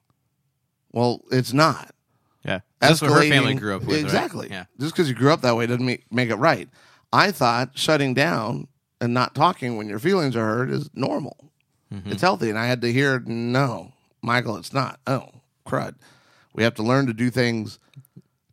Well, 0.93 1.23
it's 1.31 1.55
not. 1.55 1.95
Yeah. 2.45 2.61
That's 2.81 3.01
what 3.01 3.13
her 3.13 3.23
family 3.23 3.55
grew 3.55 3.77
up 3.77 3.83
with. 3.83 3.97
right? 3.97 4.05
Exactly. 4.05 4.49
Yeah. 4.51 4.65
Just 4.79 4.93
because 4.95 5.09
you 5.09 5.15
grew 5.15 5.33
up 5.33 5.41
that 5.43 5.57
way 5.57 5.65
doesn't 5.67 5.87
make, 5.87 6.05
make 6.13 6.29
it 6.29 6.35
right. 6.37 6.69
I 7.15 7.31
thought 7.31 7.71
shutting 7.79 8.13
down 8.15 8.67
and 9.03 9.13
not 9.13 9.35
talking 9.35 9.77
when 9.77 9.89
your 9.89 9.99
feelings 9.99 10.35
are 10.37 10.45
hurt 10.47 10.71
is 10.71 10.89
normal. 10.95 11.37
Mm-hmm. 11.93 12.13
It's 12.13 12.23
healthy. 12.23 12.49
And 12.49 12.59
I 12.59 12.67
had 12.67 12.81
to 12.83 12.93
hear, 12.93 13.21
no, 13.27 13.93
Michael, 14.23 14.57
it's 14.57 14.73
not. 14.73 14.99
Oh, 15.07 15.29
crud. 15.67 15.97
We 16.55 16.63
have 16.63 16.75
to 16.77 16.83
learn 16.83 17.07
to 17.09 17.13
do 17.13 17.29
things 17.31 17.79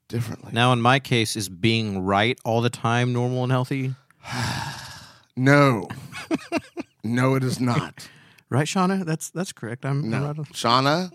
differently. 0.10 0.52
Now, 0.54 0.74
in 0.74 0.82
my 0.82 1.00
case, 1.00 1.36
is 1.36 1.48
being 1.50 2.04
right 2.04 2.38
all 2.44 2.62
the 2.62 2.70
time 2.70 3.14
normal 3.14 3.44
and 3.44 3.52
healthy? 3.52 3.94
No. 5.36 5.88
no, 7.02 7.36
it 7.36 7.44
is 7.44 7.60
not. 7.62 8.10
Right, 8.52 8.66
Shauna? 8.66 9.06
That's 9.06 9.30
that's 9.30 9.54
correct. 9.54 9.86
I'm, 9.86 10.04
I'm 10.06 10.10
No. 10.10 10.26
right 10.26 10.40
on- 10.40 10.46
Shauna, 10.46 11.12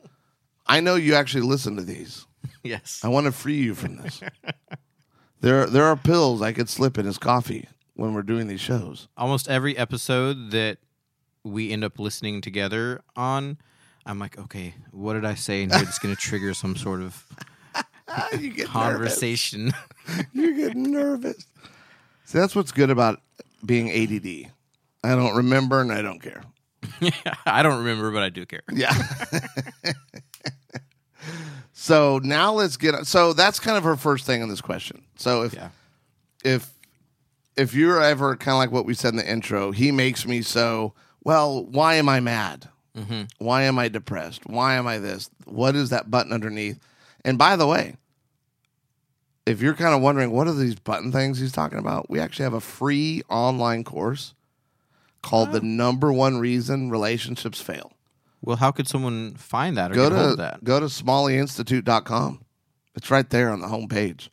I 0.69 0.79
know 0.81 0.95
you 0.95 1.15
actually 1.17 1.43
listen 1.43 1.75
to 1.77 1.83
these. 1.83 2.25
Yes. 2.63 3.01
I 3.05 3.09
want 3.09 3.27
to 3.27 3.33
free 3.33 3.57
you 3.57 3.75
from 3.75 3.97
this. 3.97 4.21
there, 5.43 5.67
there 5.67 5.85
are 5.85 5.97
pills 5.97 6.41
I 6.41 6.53
could 6.53 6.69
slip 6.71 6.97
in 6.97 7.05
his 7.05 7.19
coffee 7.19 7.69
when 7.95 8.15
we're 8.15 8.23
doing 8.23 8.47
these 8.49 8.61
shows. 8.61 9.09
Almost 9.17 9.49
every 9.49 9.77
episode 9.77 10.51
that 10.53 10.79
we 11.45 11.71
end 11.71 11.85
up 11.85 11.99
listening 11.99 12.41
together 12.41 13.03
on, 13.17 13.59
I'm 14.07 14.19
like, 14.19 14.39
okay, 14.39 14.75
what 14.91 15.15
did 15.15 15.25
I 15.25 15.35
say 15.35 15.63
in 15.63 15.71
here 15.71 15.81
that's 15.81 15.99
going 15.99 16.15
to 16.15 16.21
trigger 16.21 16.55
some 16.55 16.77
sort 16.77 17.03
of 17.03 17.25
you 18.41 18.51
get 18.51 18.67
conversation? 18.69 19.73
You 20.33 20.57
get 20.57 20.77
nervous. 20.77 21.47
See, 22.25 22.39
that's 22.39 22.57
what's 22.57 22.73
good 22.73 22.91
about 22.91 23.21
being 23.65 23.91
ADD. 23.91 24.51
I 25.05 25.15
don't 25.15 25.37
remember 25.37 25.81
and 25.81 25.93
I 25.93 26.03
don't 26.03 26.21
care. 26.21 26.43
I 27.47 27.63
don't 27.63 27.79
remember, 27.79 28.11
but 28.11 28.23
I 28.23 28.31
do 28.31 28.47
care. 28.47 28.63
Yeah. 28.73 28.93
so 31.73 32.21
now 32.23 32.53
let's 32.53 32.77
get. 32.77 33.07
So 33.07 33.33
that's 33.33 33.61
kind 33.61 33.77
of 33.77 33.85
her 33.85 33.97
first 33.97 34.27
thing 34.27 34.43
in 34.43 34.49
this 34.49 34.61
question. 34.61 35.03
So 35.17 35.43
if 35.43 35.55
Yeah. 35.55 35.69
if 36.45 36.71
if 37.57 37.75
you're 37.75 38.03
ever 38.03 38.37
kind 38.37 38.55
of 38.55 38.59
like 38.59 38.73
what 38.73 38.87
we 38.87 38.95
said 38.95 39.11
in 39.11 39.17
the 39.17 39.31
intro, 39.31 39.73
he 39.73 39.91
makes 39.93 40.27
me 40.27 40.43
so. 40.43 40.95
Well, 41.23 41.65
why 41.65 41.95
am 41.95 42.09
I 42.09 42.21
mad? 42.21 42.69
Mm-hmm. 42.97 43.23
Why 43.39 43.63
am 43.63 43.79
I 43.79 43.89
depressed? 43.89 44.47
Why 44.47 44.75
am 44.75 44.87
I 44.87 44.99
this? 44.99 45.31
What 45.47 45.75
is 45.75 45.91
that 45.91 46.11
button 46.11 46.33
underneath? 46.33 46.79
And 47.25 47.39
by 47.39 47.57
the 47.57 47.67
way, 47.67 47.97
if 49.47 49.61
you're 49.61 49.75
kind 49.75 49.95
of 49.95 50.01
wondering 50.01 50.31
what 50.31 50.47
are 50.47 50.55
these 50.55 50.77
button 50.77 51.13
things 51.13 51.39
he's 51.39 51.53
talking 51.53 51.79
about, 51.79 52.09
we 52.09 52.21
actually 52.21 52.45
have 52.45 52.55
a 52.55 52.61
free 52.61 53.23
online 53.29 53.85
course 53.85 54.35
called 55.23 55.53
"The 55.53 55.61
oh. 55.61 55.65
Number 55.65 56.13
One 56.13 56.39
Reason 56.39 56.91
Relationships 56.91 57.61
Fail." 57.61 57.93
Well, 58.43 58.57
how 58.57 58.71
could 58.71 58.87
someone 58.87 59.35
find 59.35 59.77
that 59.77 59.91
or 59.93 59.95
go 59.95 60.11
to 60.11 60.37
that? 60.37 60.63
go 60.63 60.79
to 60.79 60.87
smalleyinstitute.com. 60.87 62.45
It's 62.95 63.11
right 63.11 63.29
there 63.29 63.51
on 63.51 63.61
the 63.61 63.69
homepage. 63.69 64.29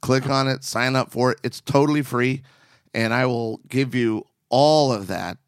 Click 0.00 0.28
on 0.28 0.48
it, 0.48 0.64
sign 0.64 0.96
up 0.96 1.12
for 1.12 1.30
it. 1.32 1.38
It's 1.44 1.60
totally 1.60 2.02
free, 2.02 2.42
and 2.94 3.12
I 3.14 3.26
will 3.26 3.58
give 3.68 3.94
you 3.94 4.26
all 4.48 4.92
of 4.92 5.06
that, 5.08 5.38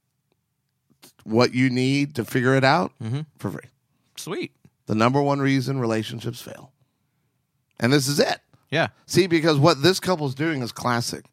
what 1.25 1.55
you 1.55 1.71
need 1.71 2.15
to 2.17 2.25
figure 2.25 2.55
it 2.55 2.65
out 2.65 2.93
Mm-hmm. 3.03 3.21
for 3.39 3.51
free. 3.51 3.69
Sweet. 4.17 4.53
The 4.87 4.95
number 4.95 5.21
one 5.23 5.41
reason 5.41 5.79
relationships 5.81 6.41
fail, 6.43 6.71
and 7.81 7.93
this 7.93 8.07
is 8.07 8.21
it. 8.21 8.41
Yeah. 8.71 8.89
See, 9.07 9.27
because 9.27 9.59
what 9.59 9.83
this 9.83 9.99
couple's 10.01 10.35
doing 10.35 10.61
is 10.63 10.73
classic. 10.73 11.25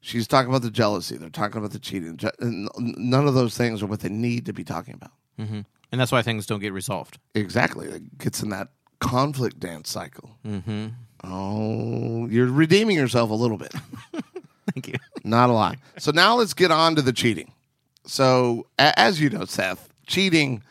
She's 0.00 0.28
talking 0.28 0.48
about 0.48 0.62
the 0.62 0.70
jealousy. 0.70 1.16
They're 1.16 1.28
talking 1.30 1.58
about 1.58 1.72
the 1.72 1.78
cheating. 1.80 2.18
And 2.40 2.68
None 2.78 3.26
of 3.26 3.34
those 3.34 3.56
things 3.56 3.82
are 3.82 3.86
what 3.86 4.00
they 4.00 4.08
need 4.08 4.46
to 4.46 4.52
be 4.52 4.62
talking 4.64 4.94
about. 4.94 5.10
hmm 5.36 5.60
And 5.90 6.00
that's 6.00 6.12
why 6.12 6.22
things 6.22 6.46
don't 6.46 6.60
get 6.60 6.72
resolved. 6.72 7.18
Exactly. 7.34 7.88
It 7.88 8.18
gets 8.18 8.42
in 8.42 8.50
that 8.50 8.68
conflict 9.00 9.58
dance 9.58 9.90
cycle. 9.90 10.30
Mm-hmm. 10.46 10.86
Oh, 11.24 12.26
you're 12.28 12.46
redeeming 12.46 12.96
yourself 12.96 13.30
a 13.30 13.34
little 13.34 13.56
bit. 13.58 13.74
Thank 14.74 14.88
you. 14.88 14.94
Not 15.24 15.50
a 15.50 15.52
lot. 15.52 15.76
So 15.98 16.10
now 16.12 16.36
let's 16.36 16.54
get 16.54 16.70
on 16.70 16.94
to 16.96 17.02
the 17.02 17.12
cheating. 17.12 17.52
So, 18.04 18.66
a- 18.78 18.98
as 18.98 19.20
you 19.20 19.30
know, 19.30 19.44
Seth, 19.44 19.88
cheating, 20.06 20.62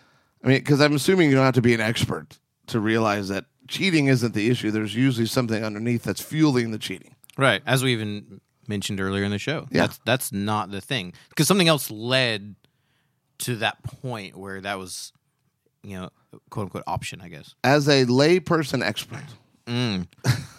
I 0.44 0.48
mean, 0.48 0.58
because 0.60 0.82
I'm 0.82 0.96
assuming 0.96 1.30
you 1.30 1.36
don't 1.36 1.46
have 1.46 1.54
to 1.56 1.62
be 1.62 1.74
an 1.74 1.82
expert 1.82 2.40
to 2.68 2.80
realize 2.80 3.28
that 3.30 3.46
cheating 3.68 4.08
isn't 4.08 4.34
the 4.34 4.50
issue. 4.50 4.72
There's 4.72 4.96
usually 4.96 5.28
something 5.28 5.64
underneath 5.64 6.04
that's 6.04 6.22
fueling 6.22 6.72
the 6.72 6.80
cheating. 6.80 7.16
Right. 7.38 7.62
As 7.68 7.84
we 7.84 7.94
even 7.94 8.42
mentioned 8.68 9.00
earlier 9.00 9.24
in 9.24 9.32
the 9.32 9.38
show. 9.38 9.68
Yeah. 9.72 9.82
That's 9.82 10.00
that's 10.06 10.32
not 10.32 10.72
the 10.72 10.82
thing. 10.82 11.14
Because 11.30 11.48
something 11.48 11.68
else 11.68 11.92
led 11.92 12.56
to 13.40 13.56
that 13.58 13.84
point 13.84 14.36
where 14.36 14.60
that 14.62 14.80
was, 14.80 15.14
you 15.84 15.96
know, 15.98 16.10
quote 16.50 16.66
unquote 16.66 16.84
option, 16.88 17.22
I 17.22 17.30
guess. 17.30 17.54
As 17.64 17.88
a 17.88 18.06
layperson 18.06 18.82
expert, 18.84 19.24
Mm. 19.68 20.08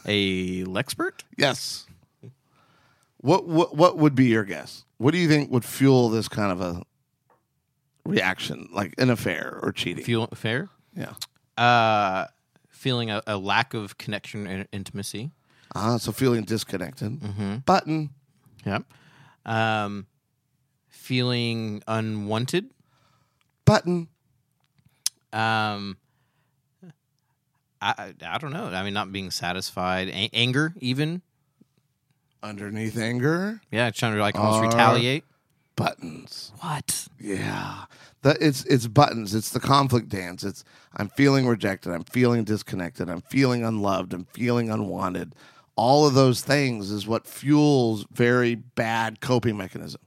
A 0.06 0.64
Lexpert? 0.64 1.22
yes. 1.36 1.86
What, 3.18 3.46
what 3.46 3.76
what 3.76 3.98
would 3.98 4.14
be 4.14 4.26
your 4.26 4.44
guess? 4.44 4.84
What 4.98 5.10
do 5.12 5.18
you 5.18 5.28
think 5.28 5.50
would 5.50 5.64
fuel 5.64 6.08
this 6.08 6.28
kind 6.28 6.52
of 6.52 6.60
a 6.60 6.82
reaction, 8.04 8.68
like 8.72 8.94
an 8.98 9.10
affair 9.10 9.58
or 9.62 9.72
cheating? 9.72 10.04
Feel 10.04 10.26
fair? 10.34 10.68
yeah. 10.94 11.14
Uh 11.62 12.26
feeling 12.70 13.10
a, 13.10 13.20
a 13.26 13.36
lack 13.36 13.74
of 13.74 13.98
connection 13.98 14.46
and 14.46 14.68
intimacy. 14.70 15.32
Ah, 15.74 15.96
so 15.96 16.12
feeling 16.12 16.44
disconnected. 16.44 17.18
Mm-hmm. 17.20 17.56
Button. 17.66 18.10
Yep. 18.64 18.84
Um 19.44 20.06
feeling 20.88 21.82
unwanted. 21.88 22.70
Button. 23.64 24.08
Um 25.32 25.96
I, 27.80 27.94
I 27.98 28.14
I 28.34 28.38
don't 28.38 28.52
know. 28.52 28.66
I 28.66 28.82
mean, 28.84 28.94
not 28.94 29.12
being 29.12 29.30
satisfied, 29.30 30.08
A- 30.08 30.30
anger, 30.32 30.74
even. 30.78 31.22
Underneath 32.42 32.98
anger. 32.98 33.60
Yeah, 33.70 33.90
trying 33.90 34.14
to 34.14 34.20
like 34.20 34.36
almost 34.38 34.58
Are- 34.58 34.62
retaliate. 34.66 35.24
Buttons. 35.76 36.52
What? 36.60 37.08
Yeah. 37.20 37.84
It's 38.24 38.64
it's 38.64 38.86
buttons. 38.88 39.34
It's 39.34 39.50
the 39.50 39.60
conflict 39.60 40.08
dance. 40.08 40.42
It's 40.42 40.64
I'm 40.96 41.08
feeling 41.08 41.46
rejected. 41.46 41.92
I'm 41.92 42.04
feeling 42.04 42.44
disconnected. 42.44 43.08
I'm 43.08 43.20
feeling 43.22 43.64
unloved. 43.64 44.12
I'm 44.12 44.24
feeling 44.26 44.70
unwanted. 44.70 45.34
All 45.76 46.06
of 46.06 46.14
those 46.14 46.40
things 46.40 46.90
is 46.90 47.06
what 47.06 47.26
fuels 47.26 48.04
very 48.12 48.56
bad 48.56 49.20
coping 49.20 49.56
mechanism. 49.56 50.00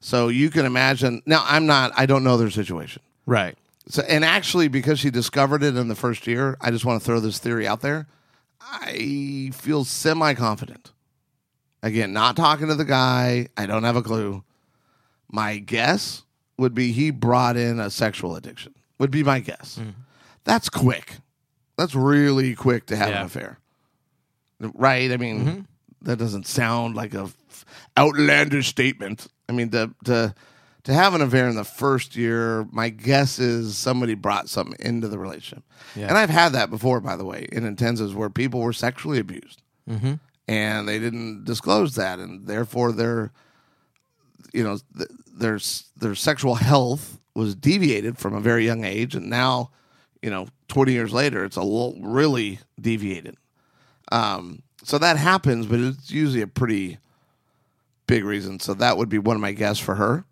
So 0.00 0.28
you 0.28 0.48
can 0.48 0.64
imagine. 0.64 1.22
Now 1.26 1.44
I'm 1.46 1.66
not. 1.66 1.92
I 1.94 2.06
don't 2.06 2.24
know 2.24 2.38
their 2.38 2.50
situation. 2.50 3.02
Right. 3.26 3.56
So 3.88 4.02
and 4.08 4.24
actually, 4.24 4.68
because 4.68 4.98
she 4.98 5.10
discovered 5.10 5.62
it 5.62 5.76
in 5.76 5.88
the 5.88 5.94
first 5.94 6.26
year, 6.26 6.56
I 6.60 6.70
just 6.70 6.84
want 6.86 7.00
to 7.00 7.04
throw 7.04 7.20
this 7.20 7.38
theory 7.38 7.66
out 7.66 7.82
there. 7.82 8.06
I 8.62 9.50
feel 9.52 9.84
semi 9.84 10.32
confident. 10.34 10.91
Again, 11.82 12.12
not 12.12 12.36
talking 12.36 12.68
to 12.68 12.74
the 12.74 12.84
guy. 12.84 13.48
I 13.56 13.66
don't 13.66 13.82
have 13.84 13.96
a 13.96 14.02
clue. 14.02 14.44
My 15.28 15.58
guess 15.58 16.22
would 16.58 16.74
be 16.74 16.92
he 16.92 17.10
brought 17.10 17.56
in 17.56 17.80
a 17.80 17.90
sexual 17.90 18.36
addiction. 18.36 18.74
Would 18.98 19.10
be 19.10 19.24
my 19.24 19.40
guess. 19.40 19.80
That's 20.44 20.68
quick. 20.68 21.16
That's 21.76 21.94
really 21.94 22.54
quick 22.54 22.86
to 22.86 22.96
have 22.96 23.08
an 23.08 23.26
affair. 23.26 23.58
Right? 24.60 25.10
I 25.10 25.16
mean, 25.16 25.66
that 26.02 26.18
doesn't 26.18 26.46
sound 26.46 26.94
like 26.94 27.14
a 27.14 27.22
f- 27.22 27.64
outlandish 27.98 28.68
statement. 28.68 29.26
I 29.48 29.52
mean, 29.52 29.70
to 29.70 29.92
to 30.04 30.34
to 30.84 30.92
have 30.94 31.14
an 31.14 31.20
affair 31.20 31.48
in 31.48 31.56
the 31.56 31.64
first 31.64 32.14
year, 32.14 32.66
my 32.70 32.88
guess 32.90 33.38
is 33.38 33.76
somebody 33.76 34.14
brought 34.14 34.48
something 34.48 34.76
into 34.78 35.08
the 35.08 35.18
relationship. 35.18 35.64
Yeah. 35.96 36.08
And 36.08 36.18
I've 36.18 36.30
had 36.30 36.52
that 36.52 36.70
before, 36.70 37.00
by 37.00 37.16
the 37.16 37.24
way, 37.24 37.48
in 37.50 37.64
intensives 37.64 38.14
where 38.14 38.30
people 38.30 38.60
were 38.60 38.72
sexually 38.72 39.18
abused 39.18 39.62
Mm-hmm. 39.90 40.14
And 40.48 40.88
they 40.88 40.98
didn't 40.98 41.44
disclose 41.44 41.94
that, 41.94 42.18
and 42.18 42.46
therefore 42.46 42.92
their, 42.92 43.32
you 44.52 44.64
know, 44.64 44.78
th- 44.96 45.10
their 45.34 45.58
their 45.96 46.14
sexual 46.14 46.54
health 46.70 47.18
was 47.34 47.54
deviated 47.54 48.18
from 48.18 48.34
a 48.34 48.40
very 48.40 48.64
young 48.64 48.84
age, 48.84 49.14
and 49.14 49.30
now, 49.30 49.70
you 50.20 50.30
know, 50.30 50.46
twenty 50.68 50.92
years 50.92 51.12
later, 51.12 51.44
it's 51.44 51.56
a 51.56 51.62
little 51.62 51.98
really 52.02 52.58
deviated. 52.80 53.36
Um, 54.10 54.62
so 54.84 54.98
that 54.98 55.16
happens, 55.16 55.66
but 55.66 55.80
it's 55.80 56.10
usually 56.10 56.42
a 56.42 56.46
pretty 56.46 56.98
big 58.06 58.24
reason. 58.24 58.60
So 58.60 58.74
that 58.74 58.96
would 58.96 59.08
be 59.08 59.18
one 59.18 59.36
of 59.36 59.42
my 59.42 59.52
guess 59.52 59.78
for 59.78 59.94
her. 59.94 60.24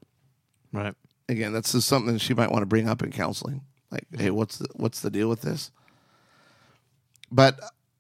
Right. 0.73 0.95
Again, 1.29 1.53
that's 1.53 1.73
just 1.73 1.89
something 1.89 2.19
she 2.19 2.35
might 2.35 2.51
want 2.51 2.63
to 2.63 2.67
bring 2.67 2.89
up 2.89 3.03
in 3.03 3.11
counseling. 3.13 3.63
Like, 3.91 4.07
hey, 4.17 4.31
what's 4.31 4.59
the 4.59 4.69
what's 4.75 5.01
the 5.01 5.11
deal 5.11 5.29
with 5.29 5.43
this? 5.43 5.71
But 7.31 7.59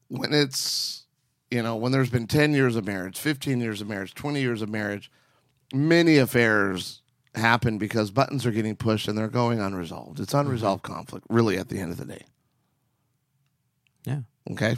when 0.08 0.32
it's 0.32 1.04
you 1.50 1.62
know 1.62 1.76
when 1.76 1.92
there's 1.92 2.10
been 2.10 2.26
ten 2.26 2.52
years 2.52 2.76
of 2.76 2.86
marriage, 2.86 3.18
fifteen 3.18 3.60
years 3.60 3.80
of 3.80 3.88
marriage, 3.88 4.14
twenty 4.14 4.40
years 4.40 4.62
of 4.62 4.68
marriage, 4.68 5.10
many 5.72 6.18
affairs 6.18 7.02
happen 7.34 7.78
because 7.78 8.10
buttons 8.10 8.44
are 8.44 8.50
getting 8.50 8.76
pushed 8.76 9.08
and 9.08 9.16
they're 9.16 9.28
going 9.28 9.60
unresolved. 9.60 10.20
It's 10.20 10.32
mm-hmm. 10.32 10.48
unresolved 10.48 10.82
conflict, 10.82 11.26
really, 11.28 11.56
at 11.56 11.68
the 11.68 11.78
end 11.78 11.92
of 11.92 11.98
the 11.98 12.04
day. 12.04 12.24
Yeah. 14.04 14.20
Okay. 14.50 14.76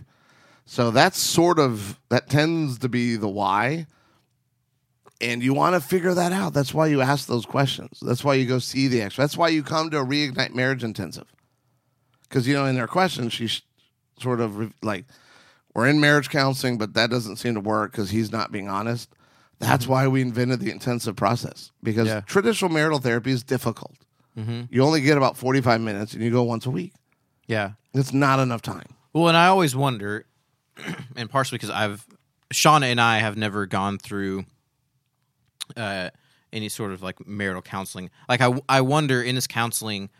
So 0.65 0.91
that's 0.91 1.19
sort 1.19 1.59
of 1.59 2.01
that 2.09 2.29
tends 2.29 2.79
to 2.79 2.89
be 2.89 3.17
the 3.17 3.29
why. 3.29 3.87
And 5.21 5.43
you 5.43 5.55
want 5.55 5.75
to 5.75 5.81
figure 5.81 6.15
that 6.15 6.33
out. 6.33 6.53
That's 6.53 6.75
why 6.75 6.89
you 6.89 7.01
ask 7.01 7.29
those 7.29 7.47
questions. 7.47 8.01
That's 8.03 8.25
why 8.25 8.35
you 8.35 8.45
go 8.45 8.59
see 8.59 8.89
the 8.89 9.03
expert. 9.03 9.23
That's 9.23 9.37
why 9.37 9.49
you 9.49 9.63
come 9.63 9.89
to 9.91 10.01
a 10.01 10.05
reignite 10.05 10.53
marriage 10.53 10.83
intensive. 10.83 11.33
Because 12.23 12.49
you 12.49 12.55
know, 12.55 12.67
in 12.67 12.75
their 12.75 12.89
questions, 12.89 13.33
she's 13.33 13.63
sort 14.19 14.41
of 14.41 14.57
re- 14.57 14.73
like, 14.83 15.05
"We're 15.75 15.87
in 15.89 16.01
marriage 16.01 16.29
counseling, 16.31 16.79
but 16.79 16.95
that 16.95 17.11
doesn't 17.11 17.37
seem 17.37 17.55
to 17.55 17.61
work 17.61 17.93
because 17.93 18.11
he's 18.11 18.31
not 18.33 18.53
being 18.53 18.69
honest." 18.69 19.11
That's 19.59 19.87
why 19.87 20.09
we 20.09 20.23
invented 20.23 20.59
the 20.61 20.71
intensive 20.73 21.15
process 21.15 21.71
because 21.85 22.09
Yeah. 22.09 22.23
traditional 22.23 22.71
marital 22.71 22.99
therapy 22.99 23.31
is 23.31 23.43
difficult. 23.45 23.95
You 24.35 24.83
only 24.83 25.03
get 25.03 25.17
about 25.19 25.37
45 25.37 25.81
minutes 25.83 26.15
and 26.15 26.23
you 26.23 26.31
go 26.31 26.43
once 26.43 26.65
a 26.67 26.71
week. 26.71 26.95
Yeah. 27.47 27.73
It's 27.93 28.13
not 28.15 28.41
enough 28.41 28.63
time. 28.63 28.87
Well, 29.13 29.29
and 29.29 29.37
I 29.37 29.47
always 29.49 29.77
wonder, 29.77 30.25
and 31.17 31.29
partially 31.31 31.59
because 31.59 31.69
I've 31.71 32.07
Shauna 32.53 32.85
and 32.87 33.01
I 33.01 33.19
have 33.19 33.37
never 33.37 33.67
gone 33.67 33.99
through 33.99 34.47
uh, 35.77 36.11
any 36.53 36.69
sort 36.69 36.93
of 36.93 37.03
like 37.03 37.27
marital 37.27 37.63
counseling. 37.63 38.11
Like 38.29 38.41
I, 38.41 38.59
I 38.69 38.81
wonder 38.81 39.23
in 39.23 39.35
this 39.35 39.47
counseling, 39.47 40.11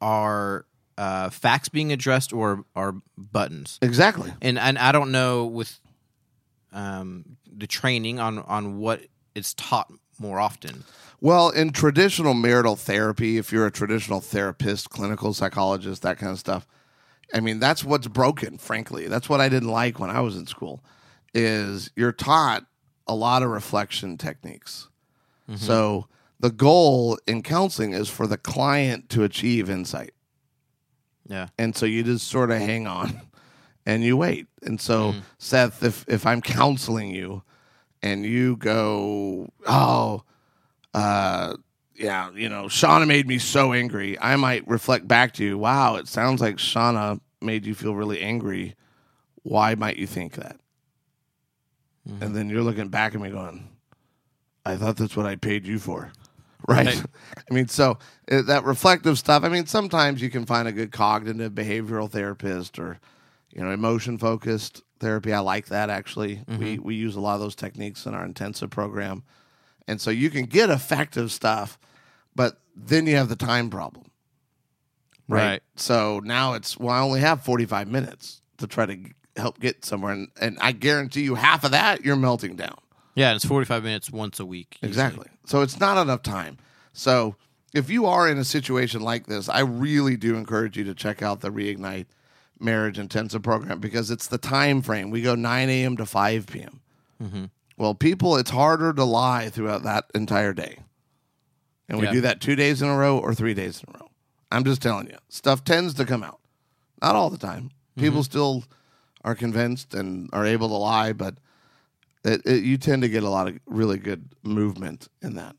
are 0.00 0.66
uh, 0.96 1.30
facts 1.30 1.68
being 1.68 1.92
addressed 1.92 2.32
or 2.32 2.64
are 2.74 2.94
buttons? 3.16 3.78
Exactly. 3.82 4.32
And 4.42 4.58
and 4.58 4.78
I 4.78 4.92
don't 4.92 5.12
know 5.12 5.46
with 5.46 5.80
um, 6.72 7.36
the 7.50 7.66
training 7.66 8.20
on 8.20 8.38
on 8.38 8.78
what 8.78 9.02
it's 9.34 9.54
taught 9.54 9.92
more 10.18 10.40
often. 10.40 10.84
Well, 11.20 11.50
in 11.50 11.70
traditional 11.70 12.34
marital 12.34 12.76
therapy, 12.76 13.38
if 13.38 13.50
you're 13.52 13.66
a 13.66 13.72
traditional 13.72 14.20
therapist, 14.20 14.90
clinical 14.90 15.32
psychologist, 15.32 16.02
that 16.02 16.18
kind 16.18 16.30
of 16.30 16.38
stuff, 16.38 16.66
I 17.32 17.40
mean, 17.40 17.58
that's 17.58 17.82
what's 17.82 18.06
broken, 18.06 18.58
frankly. 18.58 19.08
That's 19.08 19.28
what 19.28 19.40
I 19.40 19.48
didn't 19.48 19.70
like 19.70 19.98
when 19.98 20.10
I 20.10 20.20
was 20.20 20.36
in 20.36 20.46
school 20.46 20.84
is 21.32 21.90
you're 21.96 22.12
taught 22.12 22.64
a 23.06 23.14
lot 23.14 23.42
of 23.42 23.50
reflection 23.50 24.16
techniques. 24.16 24.88
So 25.56 26.08
the 26.40 26.50
goal 26.50 27.18
in 27.26 27.42
counseling 27.42 27.92
is 27.92 28.08
for 28.08 28.26
the 28.26 28.38
client 28.38 29.10
to 29.10 29.24
achieve 29.24 29.68
insight. 29.68 30.13
Yeah. 31.28 31.48
And 31.58 31.74
so 31.74 31.86
you 31.86 32.02
just 32.02 32.28
sort 32.28 32.50
of 32.50 32.58
hang 32.58 32.86
on 32.86 33.20
and 33.86 34.02
you 34.02 34.16
wait. 34.16 34.46
And 34.62 34.80
so, 34.80 35.14
Seth, 35.38 35.82
if, 35.82 36.04
if 36.08 36.26
I'm 36.26 36.42
counseling 36.42 37.10
you 37.10 37.42
and 38.02 38.24
you 38.24 38.56
go, 38.56 39.50
oh, 39.66 40.22
uh, 40.92 41.56
yeah, 41.96 42.30
you 42.32 42.48
know, 42.48 42.64
Shauna 42.64 43.06
made 43.06 43.26
me 43.26 43.38
so 43.38 43.72
angry, 43.72 44.18
I 44.20 44.36
might 44.36 44.66
reflect 44.68 45.08
back 45.08 45.32
to 45.34 45.44
you, 45.44 45.58
wow, 45.58 45.96
it 45.96 46.08
sounds 46.08 46.40
like 46.40 46.56
Shauna 46.56 47.20
made 47.40 47.66
you 47.66 47.74
feel 47.74 47.94
really 47.94 48.20
angry. 48.20 48.74
Why 49.42 49.74
might 49.74 49.96
you 49.96 50.06
think 50.06 50.34
that? 50.34 50.56
And 52.20 52.36
then 52.36 52.50
you're 52.50 52.62
looking 52.62 52.88
back 52.88 53.14
at 53.14 53.20
me 53.20 53.30
going, 53.30 53.68
I 54.66 54.76
thought 54.76 54.96
that's 54.96 55.16
what 55.16 55.26
I 55.26 55.36
paid 55.36 55.66
you 55.66 55.78
for. 55.78 56.12
Right. 56.68 56.86
Right. 56.86 57.04
I 57.50 57.52
mean, 57.54 57.68
so 57.68 57.98
uh, 58.30 58.40
that 58.42 58.64
reflective 58.64 59.18
stuff, 59.18 59.44
I 59.44 59.50
mean, 59.50 59.66
sometimes 59.66 60.22
you 60.22 60.30
can 60.30 60.46
find 60.46 60.66
a 60.66 60.72
good 60.72 60.92
cognitive 60.92 61.52
behavioral 61.52 62.10
therapist 62.10 62.78
or, 62.78 62.98
you 63.52 63.62
know, 63.62 63.70
emotion 63.70 64.16
focused 64.16 64.82
therapy. 64.98 65.32
I 65.34 65.40
like 65.40 65.66
that 65.66 65.90
actually. 65.90 66.42
We, 66.58 66.78
we 66.78 66.94
use 66.94 67.16
a 67.16 67.20
lot 67.20 67.34
of 67.34 67.40
those 67.40 67.54
techniques 67.54 68.06
in 68.06 68.14
our 68.14 68.24
intensive 68.24 68.70
program. 68.70 69.24
And 69.86 70.00
so 70.00 70.10
you 70.10 70.30
can 70.30 70.46
get 70.46 70.70
effective 70.70 71.30
stuff, 71.30 71.78
but 72.34 72.58
then 72.74 73.06
you 73.06 73.16
have 73.16 73.28
the 73.28 73.36
time 73.36 73.68
problem. 73.68 74.10
Right. 75.28 75.62
So 75.76 76.20
now 76.24 76.54
it's, 76.54 76.78
well, 76.78 76.94
I 76.94 77.00
only 77.00 77.20
have 77.20 77.42
45 77.42 77.88
minutes 77.88 78.40
to 78.58 78.66
try 78.66 78.86
to 78.86 78.98
help 79.36 79.60
get 79.60 79.84
somewhere. 79.84 80.12
And, 80.12 80.28
and 80.40 80.58
I 80.60 80.72
guarantee 80.72 81.22
you 81.22 81.34
half 81.34 81.64
of 81.64 81.72
that, 81.72 82.04
you're 82.04 82.16
melting 82.16 82.56
down. 82.56 82.78
Yeah, 83.14 83.30
and 83.30 83.36
it's 83.36 83.44
forty 83.44 83.64
five 83.66 83.84
minutes 83.84 84.10
once 84.10 84.40
a 84.40 84.46
week. 84.46 84.76
usually. 84.82 84.88
Exactly. 84.90 85.26
So 85.46 85.60
it's 85.62 85.78
not 85.78 86.00
enough 86.00 86.22
time. 86.22 86.58
So 86.92 87.36
if 87.72 87.90
you 87.90 88.06
are 88.06 88.28
in 88.28 88.38
a 88.38 88.44
situation 88.44 89.00
like 89.02 89.26
this, 89.26 89.48
I 89.48 89.60
really 89.60 90.16
do 90.16 90.36
encourage 90.36 90.76
you 90.76 90.84
to 90.84 90.94
check 90.94 91.22
out 91.22 91.40
the 91.40 91.50
Reignite 91.50 92.06
Marriage 92.60 92.98
Intensive 92.98 93.42
Program 93.42 93.78
because 93.80 94.10
it's 94.10 94.26
the 94.28 94.38
time 94.38 94.80
frame. 94.82 95.10
We 95.10 95.22
go 95.22 95.34
9 95.34 95.68
a.m. 95.68 95.96
to 95.96 96.06
5 96.06 96.46
p.m. 96.46 96.80
Mm-hmm. 97.22 97.44
Well, 97.76 97.94
people, 97.94 98.36
it's 98.36 98.50
harder 98.50 98.92
to 98.92 99.04
lie 99.04 99.48
throughout 99.50 99.82
that 99.82 100.04
entire 100.14 100.52
day. 100.52 100.78
And 101.88 101.98
we 101.98 102.06
Yeah. 102.06 102.12
do 102.12 102.20
that 102.22 102.40
two 102.40 102.54
days 102.56 102.80
in 102.80 102.88
a 102.88 102.96
row 102.96 103.18
or 103.18 103.34
three 103.34 103.54
days 103.54 103.82
in 103.86 103.92
a 103.94 103.98
row. 103.98 104.08
I'm 104.52 104.64
just 104.64 104.80
telling 104.80 105.08
you, 105.08 105.18
stuff 105.28 105.64
tends 105.64 105.94
to 105.94 106.04
come 106.04 106.22
out. 106.22 106.38
Not 107.02 107.16
all 107.16 107.30
the 107.30 107.38
time. 107.38 107.70
People 107.96 108.20
Mm-hmm. 108.20 108.22
still 108.22 108.64
are 109.24 109.34
convinced 109.34 109.94
and 109.94 110.30
are 110.32 110.46
able 110.46 110.68
to 110.68 110.74
lie, 110.74 111.12
but 111.12 111.36
it, 112.24 112.42
it, 112.44 112.64
you 112.64 112.76
tend 112.78 113.02
to 113.02 113.08
get 113.08 113.22
a 113.22 113.30
lot 113.30 113.48
of 113.48 113.58
really 113.66 113.98
good 113.98 114.28
movement 114.42 115.08
in 115.22 115.34
that. 115.34 115.56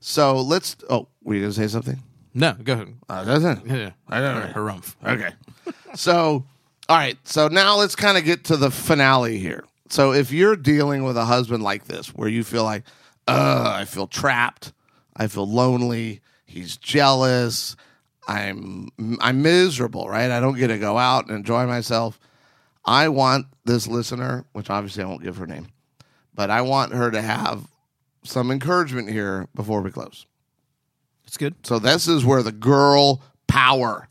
So 0.00 0.40
let's. 0.40 0.76
Oh, 0.90 1.08
were 1.22 1.34
you 1.34 1.40
going 1.42 1.52
to 1.52 1.60
say 1.60 1.68
something? 1.68 2.02
No, 2.34 2.54
go 2.54 2.74
ahead. 2.74 2.94
Uh, 3.08 3.24
doesn't. 3.24 3.66
Yeah, 3.66 3.92
I 4.08 4.20
don't 4.20 4.40
know. 4.40 4.52
Harumph. 4.52 4.94
Okay. 5.04 5.30
so, 5.94 6.44
all 6.88 6.96
right. 6.96 7.16
So 7.24 7.48
now 7.48 7.76
let's 7.76 7.96
kind 7.96 8.18
of 8.18 8.24
get 8.24 8.44
to 8.44 8.56
the 8.56 8.70
finale 8.70 9.38
here. 9.38 9.64
So 9.88 10.12
if 10.12 10.32
you're 10.32 10.56
dealing 10.56 11.04
with 11.04 11.16
a 11.16 11.24
husband 11.24 11.62
like 11.62 11.86
this, 11.86 12.08
where 12.08 12.28
you 12.28 12.44
feel 12.44 12.64
like, 12.64 12.82
uh, 13.28 13.72
I 13.74 13.84
feel 13.84 14.06
trapped, 14.06 14.72
I 15.16 15.28
feel 15.28 15.48
lonely, 15.48 16.20
he's 16.44 16.76
jealous, 16.76 17.76
I'm 18.28 18.88
I'm 19.20 19.42
miserable, 19.42 20.08
right? 20.08 20.30
I 20.30 20.40
don't 20.40 20.56
get 20.56 20.68
to 20.68 20.78
go 20.78 20.98
out 20.98 21.28
and 21.28 21.36
enjoy 21.36 21.66
myself. 21.66 22.18
I 22.86 23.08
want 23.08 23.46
this 23.64 23.86
listener, 23.86 24.44
which 24.52 24.70
obviously 24.70 25.02
I 25.02 25.06
won't 25.06 25.22
give 25.22 25.36
her 25.38 25.46
name, 25.46 25.68
but 26.34 26.50
I 26.50 26.62
want 26.62 26.92
her 26.92 27.10
to 27.10 27.20
have 27.20 27.66
some 28.22 28.50
encouragement 28.50 29.10
here 29.10 29.48
before 29.54 29.80
we 29.82 29.90
close. 29.90 30.26
It's 31.26 31.36
good. 31.36 31.54
So 31.64 31.78
this 31.78 32.06
is 32.06 32.24
where 32.24 32.42
the 32.42 32.52
girl 32.52 33.20
power 33.48 34.08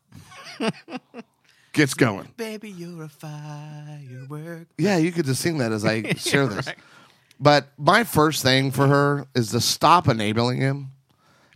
gets 1.74 1.94
going. 1.94 2.28
Baby, 2.36 2.70
you're 2.72 3.04
a 3.04 3.10
firework. 3.10 4.68
Yeah, 4.78 4.98
you 4.98 5.12
could 5.12 5.26
just 5.26 5.42
sing 5.42 5.60
that 5.60 5.72
as 5.72 5.86
I 5.86 6.14
share 6.14 6.48
this. 6.48 6.68
right. 6.68 6.76
But 7.40 7.68
my 7.78 8.04
first 8.04 8.44
thing 8.44 8.72
for 8.72 8.88
her 8.88 9.28
is 9.36 9.52
to 9.52 9.62
stop 9.62 10.08
enabling 10.08 10.60
him. 10.60 10.92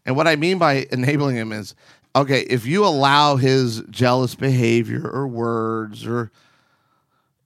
And 0.05 0.15
what 0.15 0.27
I 0.27 0.35
mean 0.35 0.57
by 0.57 0.87
enabling 0.91 1.35
him 1.35 1.51
is 1.51 1.75
okay, 2.15 2.41
if 2.41 2.65
you 2.65 2.85
allow 2.85 3.35
his 3.35 3.81
jealous 3.89 4.35
behavior 4.35 5.07
or 5.07 5.27
words 5.27 6.05
or 6.05 6.31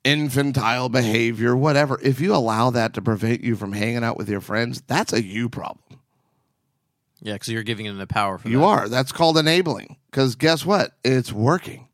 infantile 0.04 0.90
behavior, 0.90 1.56
whatever, 1.56 2.00
if 2.02 2.20
you 2.20 2.36
allow 2.36 2.70
that 2.72 2.94
to 2.94 3.02
prevent 3.02 3.42
you 3.42 3.56
from 3.56 3.74
hanging 3.74 4.04
out 4.04 4.18
with 4.18 4.30
your 4.30 4.42
friends, 4.42 4.82
that's 4.88 5.14
a 5.14 5.24
you 5.24 5.50
problem. 5.50 6.00
Yeah, 7.22 7.34
because 7.34 7.50
you're 7.50 7.64
giving 7.64 7.86
him 7.86 7.98
the 7.98 8.08
power 8.08 8.38
for 8.38 8.50
You 8.50 8.60
that. 8.60 8.66
are. 8.66 8.90
That's 8.90 9.14
called 9.14 9.38
enabling. 9.38 9.96
Because 10.12 10.36
guess 10.36 10.66
what? 10.66 10.92
It's 11.06 11.32
working. 11.32 11.88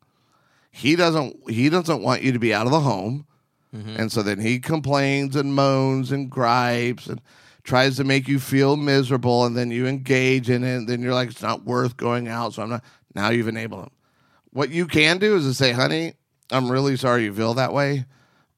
He 0.72 0.96
doesn't. 0.96 1.50
He 1.50 1.70
doesn't 1.70 2.02
want 2.02 2.24
you 2.24 2.32
to 2.32 2.40
be 2.40 2.54
out 2.54 2.66
of 2.66 2.72
the 2.72 2.80
home, 2.80 3.26
mm-hmm. 3.76 3.96
and 3.98 4.12
so 4.12 4.24
then 4.24 4.40
he 4.40 4.60
complains 4.60 5.36
and 5.36 5.54
moans 5.54 6.12
and 6.12 6.30
gripes 6.30 7.08
and 7.08 7.22
tries 7.64 7.98
to 7.98 8.04
make 8.04 8.28
you 8.28 8.40
feel 8.40 8.76
miserable, 8.76 9.46
and 9.46 9.58
then 9.58 9.72
you 9.72 9.88
engage 9.88 10.50
in 10.50 10.64
it. 10.64 10.76
And 10.78 10.88
then 10.88 11.02
you're 11.02 11.14
like, 11.14 11.30
it's 11.30 11.42
not 11.42 11.66
worth 11.66 11.98
going 11.98 12.28
out, 12.28 12.54
so 12.54 12.64
I'm 12.64 12.70
not. 12.70 12.84
Now 13.14 13.30
you've 13.30 13.48
enabled 13.48 13.84
him. 13.84 13.92
What 14.52 14.70
you 14.70 14.88
can 14.88 15.18
do 15.18 15.36
is 15.36 15.46
to 15.46 15.54
say, 15.54 15.72
honey, 15.72 16.14
I'm 16.52 16.72
really 16.72 16.98
sorry 16.98 17.24
you 17.26 17.34
feel 17.34 17.54
that 17.56 17.74
way, 17.74 18.06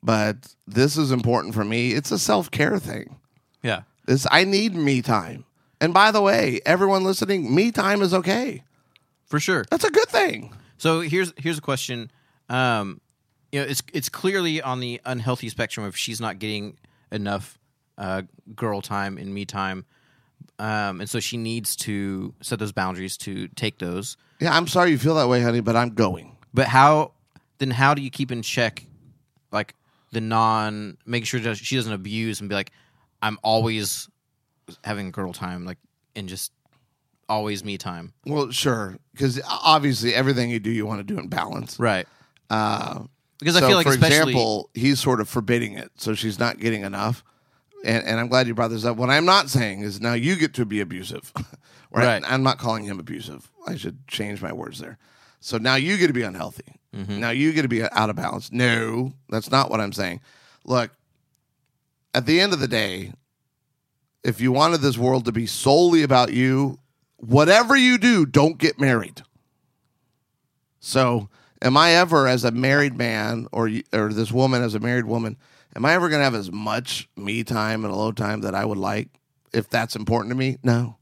but 0.01 0.56
this 0.67 0.97
is 0.97 1.12
important 1.12 1.54
for 1.54 1.63
me. 1.63 1.93
It's 1.93 2.12
a 2.12 2.19
self 2.19 2.51
care 2.51 2.80
thing. 2.80 3.17
Yeah. 3.62 3.84
This 4.06 4.25
I 4.32 4.43
need 4.43 4.75
me 4.75 5.01
time. 5.01 5.45
And 5.80 5.93
by 5.93 6.12
the 6.12 6.21
way, 6.21 6.62
everyone 6.65 7.04
listening, 7.04 7.54
me 7.54 7.71
time 7.71 8.01
is 8.01 8.13
okay. 8.13 8.63
For 9.25 9.39
sure. 9.39 9.65
That's 9.69 9.84
a 9.84 9.89
good 9.89 10.10
thing. 10.10 10.54
So 10.77 11.01
here's 11.01 11.34
here's 11.38 11.58
a 11.58 11.62
question. 11.62 12.12
Um, 12.49 13.01
you 13.51 13.60
know, 13.60 13.65
it's 13.67 13.82
it's 13.93 14.10
clearly 14.10 14.62
on 14.62 14.80
the 14.80 14.99
unhealthy 15.06 15.49
spectrum 15.49 15.86
of 15.86 15.97
she's 15.97 16.19
not 16.19 16.39
getting 16.39 16.77
enough 17.12 17.58
uh, 17.97 18.23
girl 18.56 18.82
time 18.82 19.17
and 19.17 19.34
me 19.34 19.45
time, 19.45 19.86
um, 20.60 21.01
and 21.01 21.10
so 21.10 21.19
she 21.19 21.38
needs 21.38 21.75
to 21.77 22.34
set 22.41 22.60
those 22.60 22.71
boundaries 22.71 23.17
to 23.17 23.47
take 23.49 23.80
those. 23.80 24.17
Yeah, 24.39 24.56
I'm 24.56 24.67
sorry 24.67 24.91
you 24.91 24.97
feel 24.97 25.15
that 25.15 25.30
way, 25.30 25.41
honey, 25.41 25.62
but 25.62 25.75
I'm 25.75 25.91
going. 25.91 26.36
But 26.54 26.67
how 26.67 27.13
then? 27.62 27.71
How 27.71 27.93
do 27.93 28.02
you 28.02 28.10
keep 28.10 28.32
in 28.32 28.41
check, 28.41 28.86
like 29.52 29.76
the 30.12 30.19
non, 30.21 30.97
making 31.06 31.26
sure 31.26 31.39
that 31.39 31.58
she 31.58 31.76
doesn't 31.78 31.93
abuse 31.93 32.41
and 32.41 32.50
be 32.50 32.56
like, 32.56 32.71
I'm 33.21 33.38
always 33.43 34.10
having 34.84 35.12
girl 35.12 35.32
time, 35.32 35.65
like 35.65 35.78
and 36.15 36.28
just 36.28 36.52
always 37.30 37.63
me 37.63 37.78
time. 37.78 38.13
Well, 38.26 38.52
sure, 38.52 38.97
because 39.13 39.39
obviously 39.47 40.13
everything 40.13 40.50
you 40.50 40.60
do, 40.60 40.69
you 40.71 40.86
want 40.86 41.00
to 41.00 41.04
do 41.13 41.19
in 41.19 41.28
balance. 41.30 41.80
Right. 41.80 42.08
Uh, 42.50 43.04
Because 43.39 43.56
so 43.56 43.65
I 43.65 43.67
feel 43.69 43.78
like 43.78 43.88
for 43.88 43.93
example, 43.93 44.69
he's 44.74 45.00
sort 45.00 45.21
of 45.21 45.30
forbidding 45.30 45.78
it, 45.78 45.91
so 45.95 46.13
she's 46.13 46.38
not 46.39 46.60
getting 46.60 46.84
enough. 46.84 47.24
And, 47.84 48.06
and 48.06 48.19
I'm 48.19 48.28
glad 48.28 48.47
you 48.47 48.54
brought 48.54 48.69
this 48.69 48.86
up. 48.86 48.97
What 48.97 49.10
I'm 49.10 49.26
not 49.26 49.50
saying 49.50 49.82
is 49.82 50.00
now 50.02 50.13
you 50.13 50.36
get 50.36 50.54
to 50.56 50.65
be 50.65 50.82
abusive. 50.82 51.32
right? 51.91 52.06
Right. 52.06 52.24
I'm 52.28 52.43
not 52.43 52.58
calling 52.60 52.84
him 52.84 53.00
abusive. 53.00 53.50
I 53.65 53.76
should 53.76 54.08
change 54.08 54.41
my 54.41 54.54
words 54.54 54.80
there. 54.80 54.97
So 55.39 55.58
now 55.58 55.76
you 55.76 55.97
get 55.97 56.08
to 56.08 56.13
be 56.13 56.21
unhealthy. 56.21 56.80
Mm-hmm. 56.95 57.19
Now 57.19 57.30
you 57.30 57.54
get 57.54 57.62
to 57.62 57.67
be 57.67 57.84
out 57.84 58.10
of 58.10 58.15
balance. 58.15 58.51
No, 58.51 59.13
that's 59.30 59.49
not 59.49 59.69
what 59.69 59.80
I'm 59.80 59.93
saying. 59.93 60.21
Look, 60.65 60.91
at 62.13 62.25
the 62.25 62.39
end 62.39 62.54
of 62.54 62.60
the 62.60 62.67
day, 62.67 63.13
if 64.23 64.41
you 64.41 64.51
wanted 64.51 64.82
this 64.82 64.97
world 64.97 65.25
to 65.25 65.32
be 65.32 65.45
solely 65.45 66.04
about 66.04 66.34
you, 66.34 66.80
whatever 67.17 67.75
you 67.75 67.97
do, 67.97 68.25
don't 68.25 68.58
get 68.58 68.80
married. 68.80 69.23
So, 70.80 71.30
am 71.62 71.77
I 71.77 71.93
ever, 71.93 72.27
as 72.27 72.43
a 72.43 72.51
married 72.51 72.97
man, 72.97 73.47
or 73.51 73.69
or 73.93 74.12
this 74.12 74.32
woman 74.32 74.63
as 74.63 74.75
a 74.75 74.80
married 74.80 75.06
woman, 75.06 75.38
am 75.75 75.86
I 75.86 75.93
ever 75.93 76.10
going 76.10 76.19
to 76.19 76.25
have 76.25 76.36
as 76.36 76.51
much 76.51 77.08
me 77.15 77.43
time 77.43 77.86
and 77.86 77.93
alone 77.93 78.15
time 78.15 78.41
that 78.41 78.56
I 78.56 78.65
would 78.65 78.77
like? 78.77 79.08
If 79.54 79.69
that's 79.69 79.95
important 79.95 80.32
to 80.32 80.36
me, 80.36 80.58
no. 80.63 80.97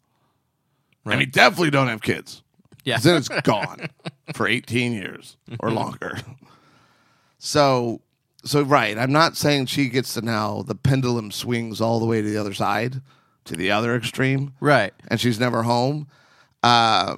I 1.05 1.15
mean, 1.15 1.29
definitely 1.29 1.71
don't 1.71 1.87
have 1.87 2.01
kids. 2.01 2.43
Yeah. 2.89 2.95
'Cause 2.95 3.03
then 3.03 3.15
it's 3.17 3.29
gone 3.43 3.87
for 4.33 4.47
18 4.47 4.93
years 4.93 5.37
or 5.59 5.71
longer. 5.81 6.19
So, 7.37 8.01
so 8.43 8.61
right. 8.63 8.97
I'm 8.97 9.11
not 9.11 9.37
saying 9.37 9.67
she 9.67 9.89
gets 9.89 10.13
to 10.15 10.21
now 10.21 10.63
the 10.63 10.75
pendulum 10.75 11.31
swings 11.31 11.79
all 11.81 11.99
the 11.99 12.05
way 12.05 12.21
to 12.21 12.27
the 12.29 12.37
other 12.37 12.53
side, 12.53 13.01
to 13.45 13.55
the 13.55 13.71
other 13.71 13.95
extreme, 13.95 14.53
Right. 14.59 14.93
and 15.07 15.19
she's 15.19 15.39
never 15.39 15.63
home. 15.63 16.07
Uh, 16.63 17.17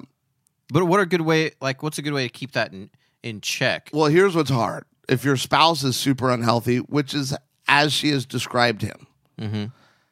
But 0.72 0.84
what 0.84 1.00
a 1.00 1.06
good 1.06 1.22
way 1.22 1.50
like 1.60 1.82
what's 1.82 1.98
a 1.98 2.02
good 2.02 2.12
way 2.14 2.22
to 2.28 2.32
keep 2.32 2.52
that 2.52 2.72
in, 2.72 2.90
in 3.22 3.40
check? 3.40 3.90
well, 3.92 4.06
here's 4.06 4.34
what's 4.36 4.50
hard: 4.50 4.84
if 5.08 5.24
your 5.24 5.36
spouse 5.36 5.82
is 5.84 5.96
super 5.96 6.30
unhealthy, 6.30 6.78
which 6.78 7.12
is 7.14 7.34
as 7.68 7.92
she 7.92 8.10
has 8.10 8.24
described 8.26 8.82
him, 8.82 9.06
Mm-hmm. 9.40 9.64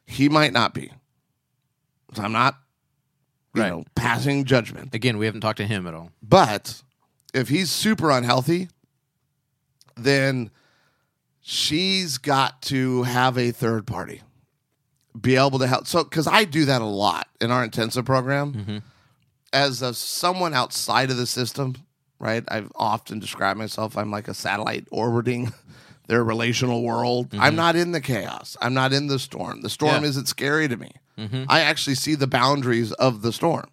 he 0.05 0.27
might 0.29 0.51
not 0.53 0.73
be. 0.73 0.91
So 2.13 2.23
I'm 2.23 2.31
not, 2.33 2.59
you 3.53 3.61
Right. 3.61 3.69
know, 3.69 3.83
passing 3.95 4.45
judgment. 4.45 4.93
Again, 4.93 5.17
we 5.17 5.25
haven't 5.25 5.41
talked 5.41 5.57
to 5.57 5.67
him 5.67 5.87
at 5.87 5.93
all. 5.93 6.11
But 6.21 6.81
if 7.33 7.49
he's 7.49 7.71
super 7.71 8.09
unhealthy, 8.11 8.69
then 9.95 10.51
she's 11.41 12.17
got 12.17 12.61
to 12.63 13.03
have 13.03 13.37
a 13.37 13.51
third 13.51 13.85
party 13.87 14.21
be 15.19 15.35
able 15.35 15.59
to 15.59 15.67
help. 15.67 15.87
So, 15.87 16.03
because 16.03 16.27
I 16.27 16.45
do 16.45 16.65
that 16.65 16.81
a 16.81 16.85
lot 16.85 17.27
in 17.39 17.51
our 17.51 17.63
intensive 17.63 18.05
program 18.05 18.53
mm-hmm. 18.53 18.77
as 19.51 19.81
a, 19.81 19.93
someone 19.93 20.53
outside 20.53 21.11
of 21.11 21.17
the 21.17 21.27
system, 21.27 21.75
right? 22.19 22.43
I've 22.47 22.71
often 22.75 23.19
described 23.19 23.57
myself, 23.59 23.97
I'm 23.97 24.11
like 24.11 24.27
a 24.27 24.33
satellite 24.33 24.87
orbiting 24.91 25.51
their 26.07 26.23
relational 26.23 26.83
world. 26.83 27.29
I'm 27.33 27.39
mm-hmm. 27.39 27.55
not 27.57 27.75
in 27.75 27.91
the 27.91 28.01
chaos, 28.01 28.55
I'm 28.61 28.73
not 28.73 28.93
in 28.93 29.07
the 29.07 29.19
storm. 29.19 29.61
The 29.61 29.69
storm 29.69 30.03
Yeah. 30.03 30.09
isn't 30.09 30.27
scary 30.27 30.67
to 30.67 30.77
me. 30.77 30.91
I 31.17 31.61
actually 31.61 31.95
see 31.95 32.15
the 32.15 32.27
boundaries 32.27 32.91
of 32.93 33.21
the 33.21 33.31
storm. 33.31 33.65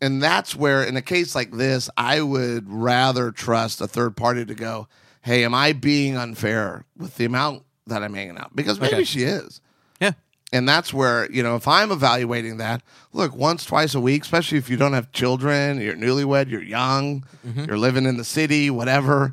And 0.00 0.22
that's 0.22 0.54
where, 0.54 0.82
in 0.84 0.96
a 0.96 1.02
case 1.02 1.34
like 1.34 1.52
this, 1.52 1.88
I 1.96 2.20
would 2.20 2.68
rather 2.70 3.30
trust 3.30 3.80
a 3.80 3.88
third 3.88 4.16
party 4.16 4.44
to 4.44 4.54
go, 4.54 4.88
hey, 5.22 5.44
am 5.44 5.54
I 5.54 5.72
being 5.72 6.16
unfair 6.16 6.84
with 6.96 7.16
the 7.16 7.24
amount 7.24 7.62
that 7.86 8.02
I'm 8.02 8.12
hanging 8.14 8.36
out? 8.36 8.54
Because 8.54 8.78
maybe 8.78 8.96
Okay. 8.96 9.04
she 9.04 9.22
is. 9.22 9.60
Yeah. 10.00 10.12
And 10.52 10.68
that's 10.68 10.92
where, 10.92 11.30
you 11.32 11.42
know, 11.42 11.56
if 11.56 11.66
I'm 11.66 11.90
evaluating 11.90 12.58
that, 12.58 12.82
look, 13.14 13.34
once, 13.34 13.64
twice 13.64 13.94
a 13.94 14.00
week, 14.00 14.22
especially 14.22 14.58
if 14.58 14.68
you 14.68 14.76
don't 14.76 14.92
have 14.92 15.10
children, 15.12 15.80
you're 15.80 15.96
newlywed, 15.96 16.50
you're 16.50 16.62
young, 16.62 17.24
you're 17.54 17.78
living 17.78 18.04
in 18.04 18.18
the 18.18 18.24
city, 18.24 18.68
whatever. 18.68 19.32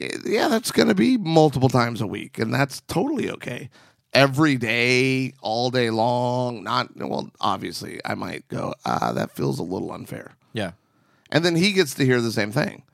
eh, 0.00 0.16
Yeah, 0.24 0.46
that's 0.48 0.70
going 0.70 0.88
to 0.88 0.94
be 0.94 1.16
multiple 1.18 1.68
times 1.68 2.00
a 2.00 2.06
week. 2.06 2.38
And 2.38 2.54
that's 2.54 2.80
totally 2.82 3.28
okay. 3.32 3.68
Every 4.14 4.56
day, 4.56 5.34
all 5.42 5.70
day 5.70 5.90
long, 5.90 6.62
not, 6.62 6.96
well, 6.96 7.30
obviously, 7.40 8.00
I 8.04 8.14
might 8.14 8.46
go, 8.48 8.74
ah, 8.84 9.12
that 9.12 9.32
feels 9.32 9.58
a 9.58 9.64
little 9.64 9.92
unfair. 9.92 10.36
Yeah. 10.52 10.72
And 11.30 11.44
then 11.44 11.56
he 11.56 11.72
gets 11.72 11.94
to 11.94 12.04
hear 12.04 12.20
the 12.20 12.30
same 12.32 12.52
thing. 12.52 12.84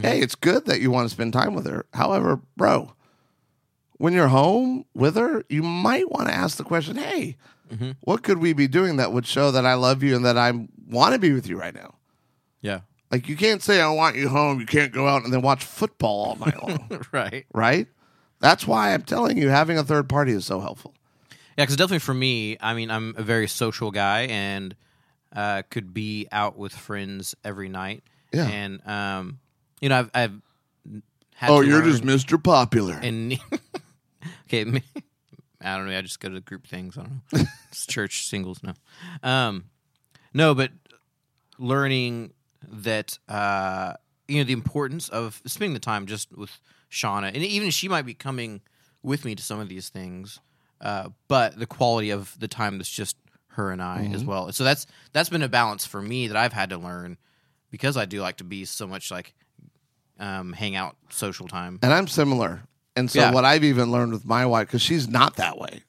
Hey, 0.00 0.20
it's 0.20 0.34
good 0.36 0.64
that 0.66 0.80
you 0.80 0.90
want 0.90 1.06
to 1.06 1.14
spend 1.14 1.34
time 1.34 1.52
with 1.52 1.66
her. 1.66 1.84
However, 1.92 2.40
bro, 2.56 2.94
when 3.98 4.14
you're 4.14 4.28
home 4.28 4.86
with 4.94 5.16
her, 5.16 5.44
you 5.50 5.62
might 5.62 6.10
want 6.10 6.28
to 6.28 6.34
ask 6.34 6.56
the 6.56 6.64
question, 6.64 6.96
hey, 6.96 7.36
what 8.00 8.22
could 8.22 8.38
we 8.38 8.54
be 8.54 8.66
doing 8.68 8.96
that 8.96 9.12
would 9.12 9.26
show 9.26 9.50
that 9.50 9.66
I 9.66 9.74
love 9.74 10.02
you 10.02 10.16
and 10.16 10.24
that 10.24 10.38
I 10.38 10.66
want 10.88 11.12
to 11.12 11.18
be 11.18 11.32
with 11.32 11.46
you 11.46 11.58
right 11.58 11.74
now? 11.74 11.96
Yeah. 12.62 12.80
Like, 13.10 13.28
you 13.28 13.36
can't 13.36 13.62
say, 13.62 13.82
I 13.82 13.90
want 13.90 14.16
you 14.16 14.30
home. 14.30 14.60
You 14.60 14.66
can't 14.66 14.92
go 14.92 15.06
out 15.08 15.24
and 15.24 15.32
then 15.32 15.42
watch 15.42 15.62
football 15.62 16.24
all 16.24 16.36
night 16.36 16.62
long, 16.62 17.04
right. 17.12 17.44
right? 17.52 17.86
That's 18.42 18.66
why 18.66 18.92
I'm 18.92 19.02
telling 19.04 19.38
you, 19.38 19.48
having 19.48 19.78
a 19.78 19.84
third 19.84 20.08
party 20.08 20.32
is 20.32 20.44
so 20.44 20.60
helpful. 20.60 20.92
Yeah, 21.56 21.64
because 21.64 21.76
definitely 21.76 22.00
for 22.00 22.12
me, 22.12 22.56
I 22.60 22.74
mean, 22.74 22.90
I'm 22.90 23.14
a 23.16 23.22
very 23.22 23.46
social 23.48 23.90
guy 23.90 24.22
and 24.22 24.74
uh, 25.34 25.62
could 25.70 25.94
be 25.94 26.26
out 26.32 26.58
with 26.58 26.72
friends 26.74 27.34
every 27.44 27.68
night. 27.70 28.02
Yeah. 28.32 28.46
And 28.48 28.86
um, 28.86 29.38
you 29.80 29.88
know, 29.88 30.00
I've, 30.00 30.10
I've 30.14 30.32
had 31.36 31.50
Oh, 31.50 31.60
you're 31.60 31.82
just 31.82 32.02
Mr. 32.02 32.42
Popular. 32.42 32.98
and 33.02 33.38
okay, 34.46 34.64
me- 34.64 34.82
I 35.60 35.76
don't 35.76 35.88
know. 35.88 35.96
I 35.96 36.02
just 36.02 36.18
go 36.18 36.28
to 36.28 36.40
group 36.40 36.66
things. 36.66 36.98
I 36.98 37.02
don't 37.02 37.20
know. 37.32 37.44
It's 37.70 37.86
church 37.86 38.26
singles 38.26 38.60
no. 38.62 38.74
Um, 39.22 39.64
no, 40.34 40.54
but 40.54 40.72
learning 41.58 42.32
that 42.70 43.18
uh, 43.28 43.94
you 44.28 44.38
know 44.38 44.44
the 44.44 44.52
importance 44.52 45.08
of 45.08 45.40
spending 45.46 45.72
the 45.74 45.80
time 45.80 46.06
just 46.06 46.36
with 46.36 46.58
Shauna, 46.92 47.28
and 47.28 47.36
even 47.38 47.70
she 47.70 47.88
might 47.88 48.02
be 48.06 48.14
coming 48.14 48.60
with 49.02 49.24
me 49.24 49.34
to 49.34 49.42
some 49.42 49.58
of 49.58 49.68
these 49.68 49.88
things, 49.88 50.38
uh, 50.80 51.08
but 51.26 51.58
the 51.58 51.66
quality 51.66 52.10
of 52.10 52.38
the 52.38 52.46
time 52.48 52.78
that's 52.78 52.90
just 52.90 53.16
her 53.48 53.70
and 53.72 53.82
I 53.82 54.10
as 54.14 54.24
well. 54.24 54.52
So 54.52 54.62
that's 54.64 54.86
that's 55.12 55.28
been 55.28 55.42
a 55.42 55.48
balance 55.48 55.84
for 55.86 56.00
me 56.00 56.28
that 56.28 56.36
I've 56.36 56.52
had 56.52 56.70
to 56.70 56.78
learn 56.78 57.16
because 57.70 57.96
I 57.96 58.04
do 58.04 58.20
like 58.20 58.36
to 58.36 58.44
be 58.44 58.64
so 58.64 58.86
much 58.86 59.10
like 59.10 59.34
um, 60.18 60.52
hang 60.52 60.76
out 60.76 60.96
social 61.10 61.48
time. 61.48 61.78
And 61.82 61.92
I'm 61.92 62.06
similar. 62.06 62.62
And 62.94 63.10
so 63.10 63.20
Yeah. 63.20 63.32
what 63.32 63.44
I've 63.44 63.64
even 63.64 63.90
learned 63.90 64.12
with 64.12 64.24
my 64.26 64.44
wife, 64.46 64.68
because 64.68 64.82
she's 64.82 65.08
not 65.08 65.36
that 65.36 65.58
way. 65.58 65.82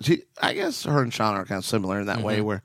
She, 0.00 0.22
I 0.40 0.54
guess 0.54 0.84
her 0.84 1.02
and 1.02 1.12
Sean 1.12 1.34
are 1.36 1.44
kind 1.44 1.58
of 1.58 1.64
similar 1.66 2.00
in 2.00 2.06
that 2.06 2.22
way, 2.22 2.38
Mm-hmm. 2.38 2.46
where 2.46 2.62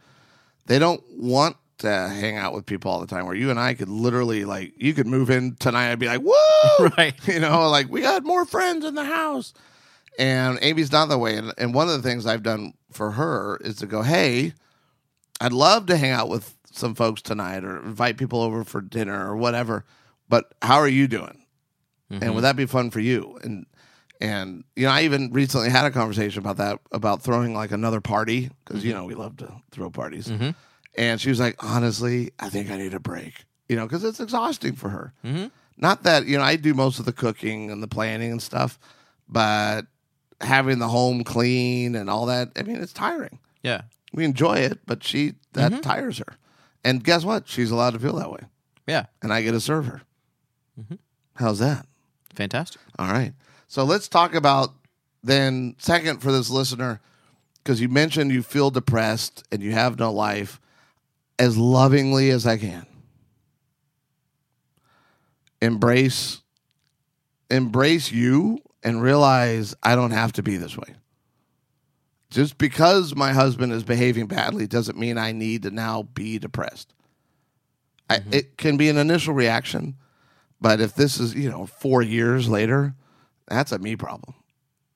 they 0.66 0.80
don't 0.80 1.04
want 1.18 1.58
to 1.82 1.90
hang 1.90 2.38
out 2.38 2.54
with 2.54 2.66
people 2.66 2.92
all 2.92 3.00
the 3.00 3.08
time. 3.08 3.26
Where 3.26 3.36
you 3.36 3.50
and 3.50 3.60
I 3.60 3.74
could 3.74 3.90
literally, 3.90 4.46
like, 4.46 4.74
you 4.78 4.94
could 4.94 5.08
move 5.08 5.30
in 5.30 5.56
tonight 5.56 5.90
and 5.90 6.00
be 6.00 6.08
like, 6.08 6.22
"Whoa!" 6.22 6.90
Right. 6.98 7.16
You 7.28 7.40
know, 7.40 7.70
like 7.70 7.90
we 7.90 8.02
got 8.02 8.24
more 8.24 8.46
friends 8.46 8.86
in 8.86 8.96
the 8.96 9.06
house. 9.06 9.54
And 10.20 10.60
Amy's 10.62 10.92
not 10.92 11.08
that 11.10 11.20
way. 11.20 11.38
And, 11.38 11.54
and 11.58 11.74
one 11.74 11.88
of 11.88 11.94
the 11.94 12.08
things 12.08 12.26
I've 12.26 12.44
done 12.44 12.74
for 12.92 13.12
her 13.12 13.58
is 13.62 13.78
to 13.78 13.86
go, 13.86 14.02
"Hey, 14.02 14.54
I'd 15.40 15.54
love 15.54 15.86
to 15.88 15.98
hang 15.98 16.12
out 16.12 16.30
with 16.30 16.56
some 16.72 16.96
folks 16.96 17.22
tonight, 17.22 17.64
or 17.64 17.78
invite 17.78 18.18
people 18.18 18.42
over 18.42 18.64
for 18.64 18.82
dinner, 18.82 19.30
or 19.30 19.36
whatever. 19.36 19.86
But 20.30 20.54
how 20.62 20.78
are 20.78 20.88
you 20.88 21.08
doing?" 21.08 21.42
and 22.12 22.22
would 22.22 22.30
mm-hmm. 22.38 22.42
that 22.42 22.56
be 22.56 22.66
fun 22.66 22.90
for 22.90 23.00
you 23.00 23.40
and 23.44 23.66
and 24.20 24.64
you 24.76 24.86
know 24.86 24.92
i 24.92 25.02
even 25.02 25.32
recently 25.32 25.70
had 25.70 25.86
a 25.86 25.92
conversation 25.92 26.40
about 26.40 26.58
that 26.58 26.80
about 26.92 27.22
throwing 27.22 27.54
like 27.54 27.72
another 27.72 28.02
party 28.02 28.50
because 28.66 28.84
you 28.84 28.92
mm-hmm. 28.92 29.02
know 29.02 29.06
we 29.06 29.16
love 29.16 29.38
to 29.38 29.52
throw 29.72 29.90
parties 29.90 30.28
mm-hmm. 30.28 30.50
And 30.96 31.20
she 31.20 31.30
was 31.30 31.40
like 31.40 31.62
honestly 31.64 32.32
i 32.40 32.50
think 32.50 32.70
i 32.70 32.78
need 32.78 32.94
a 32.94 33.00
break 33.00 33.46
you 33.70 33.76
know 33.76 33.86
because 33.86 34.04
it's 34.04 34.20
exhausting 34.20 34.74
for 34.74 34.90
her. 34.90 35.14
Mm-hmm. 35.24 35.48
Not 35.78 36.04
that 36.04 36.26
you 36.26 36.38
know 36.38 36.44
i 36.44 36.56
do 36.56 36.74
most 36.74 37.00
of 37.00 37.06
the 37.06 37.14
cooking 37.14 37.72
and 37.72 37.82
the 37.82 37.88
planning 37.88 38.32
and 38.32 38.42
stuff 38.42 38.78
but 39.28 39.84
having 40.42 40.80
the 40.80 40.88
home 40.88 41.24
clean 41.24 41.96
and 41.96 42.10
all 42.10 42.26
that 42.28 42.52
i 42.56 42.64
mean 42.64 42.82
it's 42.82 42.94
tiring. 42.94 43.40
Yeah. 43.64 43.82
we 44.14 44.26
enjoy 44.26 44.58
it 44.58 44.80
but 44.86 45.04
she 45.04 45.36
that 45.54 45.72
mm-hmm. 45.72 45.82
tires 45.82 46.18
her. 46.18 46.38
And 46.84 47.04
guess 47.04 47.24
what? 47.24 47.48
She's 47.48 47.70
allowed 47.70 47.92
to 47.94 48.00
feel 48.00 48.16
that 48.16 48.32
way. 48.32 48.42
Yeah. 48.88 49.06
and 49.22 49.32
i 49.32 49.42
get 49.42 49.52
to 49.52 49.60
serve 49.60 49.86
her. 49.86 50.02
Mm-hmm. 50.80 50.96
How's 51.36 51.60
that? 51.60 51.86
Fantastic. 52.36 52.82
all 53.00 53.12
right. 53.12 53.34
So 53.68 53.84
let's 53.84 54.08
talk 54.08 54.36
about 54.36 54.74
then, 55.24 55.76
second 55.78 56.20
for 56.20 56.32
this 56.32 56.50
listener, 56.50 57.00
because 57.64 57.80
you 57.80 57.90
mentioned 57.90 58.32
you 58.32 58.44
feel 58.44 58.72
depressed 58.72 59.44
and 59.52 59.62
you 59.62 59.72
have 59.72 60.00
no 60.00 60.12
life, 60.12 60.60
as 61.42 61.58
lovingly 61.58 62.30
as 62.30 62.46
I 62.46 62.58
can. 62.58 62.86
Embrace 65.60 66.42
embrace 67.50 68.12
you 68.12 68.60
and 68.84 69.02
realize 69.02 69.76
I 69.84 69.96
don't 69.96 70.12
have 70.12 70.32
to 70.34 70.44
be 70.44 70.56
this 70.56 70.78
way. 70.78 70.96
Just 72.30 72.58
because 72.58 73.16
my 73.16 73.34
husband 73.34 73.74
is 73.74 73.84
behaving 73.84 74.28
badly 74.28 74.68
doesn't 74.68 74.98
mean 74.98 75.18
I 75.18 75.34
need 75.34 75.64
to 75.64 75.72
now 75.72 76.04
be 76.04 76.38
depressed. 76.38 76.94
I, 78.10 78.20
mm-hmm. 78.20 78.34
it 78.34 78.58
can 78.58 78.78
be 78.78 78.88
an 78.88 78.98
initial 78.98 79.34
reaction, 79.34 79.96
but 80.62 80.80
if 80.80 80.94
this 80.94 81.20
is, 81.20 81.34
you 81.34 81.50
know, 81.50 81.66
four 81.66 82.04
years 82.04 82.48
later, 82.48 82.94
that's 83.48 83.72
a 83.74 83.80
me 83.80 83.96
problem. 83.96 84.36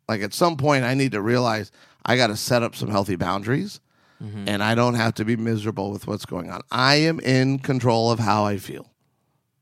Like 0.07 0.21
at 0.21 0.33
some 0.33 0.57
point, 0.57 0.85
I 0.85 0.93
need 0.93 1.11
to 1.13 1.21
realize 1.21 1.71
I 2.05 2.15
got 2.15 2.27
to 2.27 2.37
set 2.37 2.61
up 2.61 2.75
some 2.75 2.89
healthy 2.89 3.15
boundaries 3.15 3.81
and 4.19 4.63
I 4.63 4.75
don't 4.75 4.95
have 4.95 5.13
to 5.15 5.25
be 5.25 5.35
miserable 5.35 5.91
with 5.91 6.07
what's 6.07 6.25
going 6.25 6.49
on. 6.49 6.61
I 6.71 6.95
am 6.95 7.19
in 7.19 7.59
control 7.59 8.11
of 8.11 8.19
how 8.19 8.45
I 8.45 8.57
feel. 8.57 8.91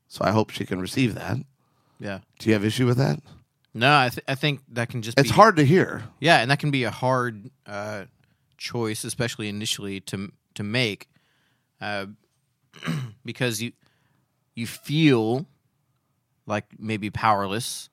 So 0.08 0.24
I 0.24 0.32
hope 0.32 0.52
she 0.52 0.66
can 0.66 0.80
receive 0.80 1.16
that. 1.16 1.38
Yeah. 2.00 2.20
Do 2.40 2.50
you 2.50 2.54
have 2.54 2.64
issue 2.64 2.86
with 2.86 2.98
that? 2.98 3.20
No, 3.74 3.98
I, 3.98 4.10
th- 4.10 4.24
I 4.28 4.36
think 4.36 4.62
that 4.70 4.90
can 4.90 5.02
just 5.02 5.18
It's 5.18 5.30
be, 5.32 5.36
hard 5.36 5.56
to 5.56 5.66
hear. 5.66 6.04
Yeah, 6.20 6.38
and 6.40 6.52
that 6.52 6.60
can 6.60 6.70
be 6.70 6.84
a 6.84 6.92
hard 6.92 7.50
uh, 7.66 8.04
choice, 8.58 9.04
especially 9.04 9.50
initially 9.50 10.00
to 10.02 10.32
to 10.54 10.64
make, 10.64 11.08
uh, 11.82 12.06
because 13.26 13.62
you 13.62 13.72
you 14.54 14.68
feel 14.68 15.48
like 16.46 16.66
maybe 16.78 17.10
powerless, 17.10 17.90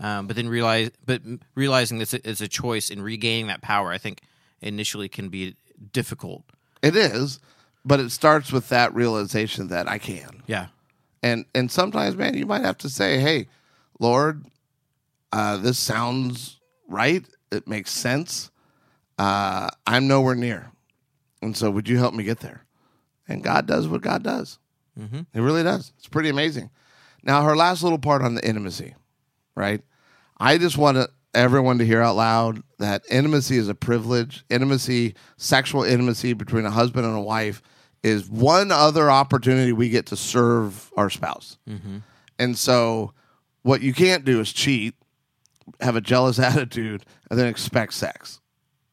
um, 0.00 0.26
but 0.26 0.34
then 0.34 0.48
realize 0.48 0.90
but 1.06 1.22
realizing 1.54 1.98
that 1.98 2.12
it's 2.12 2.14
a, 2.14 2.28
it's 2.30 2.40
a 2.40 2.48
choice 2.48 2.90
and 2.90 3.04
regaining 3.04 3.46
that 3.46 3.62
power, 3.62 3.92
I 3.92 3.98
think 3.98 4.22
initially 4.60 5.08
can 5.08 5.28
be 5.28 5.54
difficult. 5.92 6.44
It 6.82 6.96
is, 6.96 7.40
but 7.84 8.00
it 8.00 8.10
starts 8.10 8.52
with 8.52 8.68
that 8.68 8.94
realization 8.94 9.68
that 9.68 9.88
I 9.88 9.98
can. 9.98 10.42
Yeah, 10.46 10.68
And 11.22 11.44
and 11.54 11.70
sometimes, 11.70 12.16
man, 12.16 12.34
you 12.34 12.46
might 12.46 12.62
have 12.62 12.78
to 12.78 12.88
say, 12.88 13.18
"Hey, 13.20 13.48
Lord, 13.98 14.44
uh, 15.32 15.56
this 15.58 15.78
sounds 15.78 16.60
right. 16.88 17.24
It 17.50 17.66
makes 17.68 17.90
sense. 17.90 18.50
Uh, 19.18 19.68
I'm 19.86 20.08
nowhere 20.08 20.34
near, 20.34 20.72
and 21.40 21.56
so 21.56 21.70
would 21.70 21.88
you 21.88 21.98
help 21.98 22.14
me 22.14 22.24
get 22.24 22.40
there?" 22.40 22.64
and 23.28 23.42
God 23.42 23.66
does 23.66 23.88
what 23.88 24.02
God 24.02 24.22
does. 24.22 24.58
Mm-hmm. 24.98 25.20
He 25.32 25.40
really 25.40 25.62
does. 25.62 25.92
It's 25.96 26.08
pretty 26.08 26.28
amazing. 26.28 26.70
Now, 27.22 27.44
her 27.44 27.56
last 27.56 27.82
little 27.82 27.98
part 28.00 28.20
on 28.20 28.34
the 28.34 28.46
intimacy, 28.46 28.94
right? 29.54 29.80
I 30.38 30.58
just 30.58 30.76
want 30.76 30.96
to, 30.96 31.08
everyone 31.34 31.78
to 31.78 31.86
hear 31.86 32.02
out 32.02 32.16
loud 32.16 32.62
that 32.78 33.02
intimacy 33.10 33.56
is 33.56 33.68
a 33.68 33.74
privilege. 33.74 34.44
Intimacy, 34.50 35.14
sexual 35.36 35.82
intimacy 35.84 36.32
between 36.32 36.64
a 36.66 36.70
husband 36.70 37.06
and 37.06 37.16
a 37.16 37.20
wife, 37.20 37.62
is 38.02 38.28
one 38.28 38.72
other 38.72 39.10
opportunity 39.10 39.72
we 39.72 39.88
get 39.88 40.06
to 40.06 40.16
serve 40.16 40.90
our 40.96 41.08
spouse. 41.08 41.58
And 42.38 42.58
so, 42.58 43.12
what 43.62 43.80
you 43.82 43.94
can't 43.94 44.24
do 44.24 44.40
is 44.40 44.52
cheat, 44.52 44.94
have 45.80 45.94
a 45.96 46.00
jealous 46.00 46.38
attitude, 46.40 47.04
and 47.30 47.38
then 47.38 47.46
expect 47.46 47.94
sex. 47.94 48.40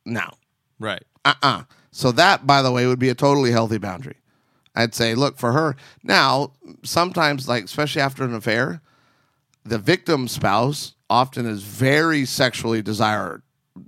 No. 0.05 0.29
Right. 0.79 1.03
Uh 1.25 1.33
uh 1.41 1.63
So, 1.91 2.11
that, 2.13 2.45
by 2.45 2.61
the 2.61 2.71
way, 2.71 2.85
would 2.85 2.99
be 2.99 3.09
a 3.09 3.15
totally 3.15 3.51
healthy 3.51 3.79
boundary. 3.79 4.17
I'd 4.75 4.93
say, 4.93 5.15
look, 5.15 5.37
for 5.37 5.51
her, 5.51 5.75
now, 6.03 6.53
sometimes, 6.83 7.49
like, 7.49 7.65
especially 7.65 8.01
after 8.01 8.23
an 8.23 8.35
affair, 8.35 8.81
the 9.63 9.77
victim 9.77 10.27
spouse 10.27 10.95
often 11.09 11.45
is 11.45 11.63
very 11.63 12.25
sexually 12.25 12.81
desired, 12.81 13.41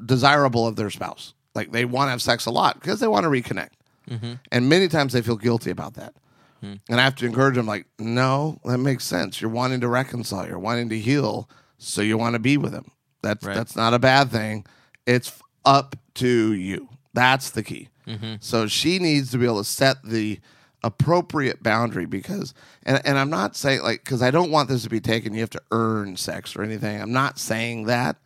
desirable 0.05 0.67
of 0.67 0.76
their 0.76 0.89
spouse. 0.89 1.34
Like, 1.53 1.72
they 1.72 1.86
want 1.86 2.07
to 2.07 2.11
have 2.11 2.22
sex 2.22 2.45
a 2.45 2.51
lot 2.51 2.80
because 2.80 2.99
they 2.99 3.07
want 3.07 3.24
to 3.24 3.30
reconnect. 3.30 3.72
Mm-hmm. 4.09 4.34
And 4.51 4.69
many 4.69 4.88
times 4.88 5.13
they 5.13 5.22
feel 5.22 5.38
guilty 5.38 5.69
about 5.69 5.95
that. 5.95 6.13
Hmm. 6.61 6.76
And 6.89 6.99
I 6.99 7.03
have 7.03 7.15
to 7.17 7.26
encourage 7.26 7.55
them, 7.55 7.65
like, 7.65 7.88
no, 7.99 8.59
that 8.65 8.78
makes 8.78 9.03
sense. 9.03 9.41
You're 9.41 9.51
wanting 9.51 9.82
to 9.82 9.88
reconcile, 9.88 10.47
you're 10.47 10.59
wanting 10.59 10.89
to 10.89 10.99
heal, 10.99 11.49
so 11.78 12.01
you 12.01 12.17
want 12.17 12.34
to 12.34 12.39
be 12.39 12.57
with 12.57 12.74
him. 12.74 12.91
That's 13.22 13.45
Right. 13.45 13.55
that's 13.55 13.76
not 13.76 13.93
a 13.93 13.99
bad 13.99 14.32
thing. 14.32 14.65
It's 15.05 15.32
up 15.65 15.95
to 16.15 16.53
you. 16.53 16.89
That's 17.13 17.51
the 17.51 17.63
key. 17.63 17.89
Mm-hmm. 18.07 18.36
So 18.39 18.67
she 18.67 18.99
needs 18.99 19.32
to 19.32 19.38
be 19.38 19.45
able 19.45 19.59
to 19.59 19.69
set 19.69 20.03
the 20.03 20.39
appropriate 20.84 21.61
boundary 21.61 22.05
because, 22.05 22.53
and, 22.84 23.01
and 23.05 23.17
I'm 23.17 23.29
not 23.29 23.55
saying 23.55 23.82
like, 23.84 24.03
because 24.03 24.21
I 24.21 24.32
don't 24.32 24.51
want 24.51 24.69
this 24.69 24.84
to 24.84 24.89
be 24.89 24.99
taken, 24.99 25.34
you 25.34 25.41
have 25.41 25.49
to 25.51 25.61
earn 25.71 26.17
sex 26.17 26.55
or 26.55 26.63
anything. 26.63 26.99
I'm 26.99 27.13
not 27.13 27.38
saying 27.38 27.86
that, 27.86 28.17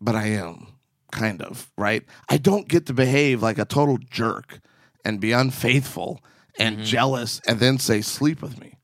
but 0.00 0.14
I 0.14 0.26
am 0.26 0.66
kind 1.12 1.42
of, 1.42 1.70
right? 1.78 2.04
I 2.28 2.38
don't 2.38 2.68
get 2.68 2.86
to 2.86 2.92
behave 2.92 3.42
like 3.42 3.58
a 3.58 3.64
total 3.64 3.98
jerk 3.98 4.60
and 5.04 5.20
be 5.20 5.32
unfaithful 5.32 6.22
and 6.58 6.76
mm-hmm. 6.76 6.84
jealous 6.84 7.40
and 7.46 7.60
then 7.60 7.78
say, 7.78 8.00
sleep 8.00 8.42
with 8.42 8.60
me. 8.60 8.78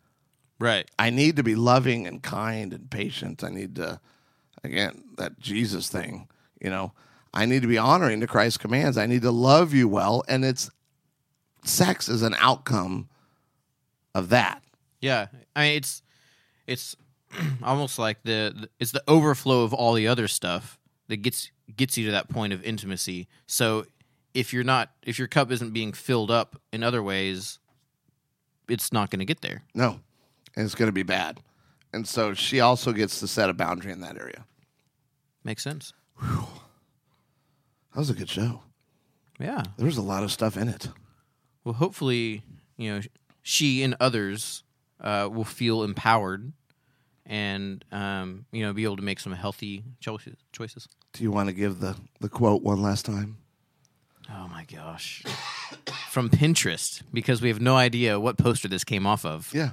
Right. 0.58 0.88
I 0.98 1.10
need 1.10 1.36
to 1.36 1.42
be 1.42 1.54
loving 1.54 2.06
and 2.06 2.22
kind 2.22 2.72
and 2.72 2.90
patient. 2.90 3.42
I 3.42 3.48
need 3.48 3.76
to, 3.76 4.00
again, 4.62 5.02
that 5.16 5.38
Jesus 5.40 5.88
thing, 5.88 6.28
you 6.60 6.70
know, 6.70 6.92
I 7.32 7.46
need 7.46 7.62
to 7.62 7.68
be 7.68 7.78
honoring 7.78 8.20
to 8.20 8.26
Christ's 8.26 8.58
commands. 8.58 8.98
I 8.98 9.06
need 9.06 9.22
to 9.22 9.30
love 9.30 9.72
you 9.72 9.88
well. 9.88 10.22
And 10.28 10.44
it's 10.44 10.70
sex 11.64 12.08
is 12.08 12.22
an 12.22 12.34
outcome 12.38 13.08
of 14.14 14.28
that. 14.30 14.62
Yeah, 15.00 15.26
I 15.54 15.62
mean 15.62 15.76
it's 15.76 16.02
it's 16.66 16.96
almost 17.62 17.98
like 17.98 18.22
the, 18.24 18.68
it's 18.78 18.92
the 18.92 19.04
overflow 19.06 19.62
of 19.62 19.72
all 19.72 19.94
the 19.94 20.08
other 20.08 20.28
stuff 20.28 20.78
that 21.08 21.18
gets 21.18 21.50
gets 21.76 21.96
you 21.96 22.06
to 22.06 22.12
that 22.12 22.28
point 22.28 22.52
of 22.52 22.62
intimacy. 22.64 23.28
So 23.46 23.86
if 24.34 24.52
you're 24.52 24.64
not 24.64 24.90
if 25.02 25.18
your 25.18 25.28
cup 25.28 25.50
isn't 25.50 25.72
being 25.72 25.92
filled 25.92 26.30
up 26.30 26.60
in 26.72 26.82
other 26.82 27.02
ways, 27.02 27.58
it's 28.68 28.92
not 28.92 29.10
going 29.10 29.20
to 29.20 29.24
get 29.24 29.40
there. 29.40 29.62
No, 29.74 30.00
and 30.56 30.64
it's 30.64 30.74
going 30.74 30.88
to 30.88 30.92
be 30.92 31.02
bad. 31.02 31.40
And 31.92 32.06
so 32.06 32.34
she 32.34 32.60
also 32.60 32.92
gets 32.92 33.18
to 33.20 33.26
set 33.26 33.50
a 33.50 33.54
boundary 33.54 33.92
in 33.92 34.00
that 34.00 34.16
area. 34.16 34.44
Makes 35.42 35.64
sense. 35.64 35.92
That 36.20 37.98
was 37.98 38.10
a 38.10 38.14
good 38.14 38.28
show. 38.28 38.60
Yeah. 39.40 39.62
There 39.76 39.86
was 39.86 39.96
a 39.96 40.02
lot 40.02 40.22
of 40.22 40.30
stuff 40.30 40.56
in 40.56 40.68
it. 40.68 40.88
Well, 41.64 41.74
hopefully, 41.74 42.42
you 42.76 42.92
know, 42.92 43.00
she 43.42 43.82
and 43.82 43.96
others 44.00 44.62
uh, 45.00 45.28
will 45.32 45.44
feel 45.44 45.82
empowered 45.82 46.52
and 47.26 47.84
um, 47.92 48.44
you 48.50 48.64
know 48.64 48.72
be 48.72 48.84
able 48.84 48.96
to 48.96 49.02
make 49.02 49.20
some 49.20 49.32
healthy 49.32 49.84
choices. 50.00 50.36
Choices. 50.52 50.88
Do 51.12 51.22
you 51.22 51.30
want 51.30 51.48
to 51.48 51.54
give 51.54 51.80
the, 51.80 51.96
the 52.20 52.28
quote 52.28 52.62
one 52.62 52.82
last 52.82 53.06
time? 53.06 53.38
Oh 54.30 54.48
my 54.48 54.64
gosh. 54.64 55.22
From 56.10 56.28
Pinterest, 56.28 57.02
because 57.12 57.40
we 57.40 57.48
have 57.48 57.60
no 57.60 57.76
idea 57.76 58.18
what 58.18 58.36
poster 58.36 58.68
this 58.68 58.84
came 58.84 59.06
off 59.06 59.24
of. 59.24 59.52
Yeah. 59.54 59.70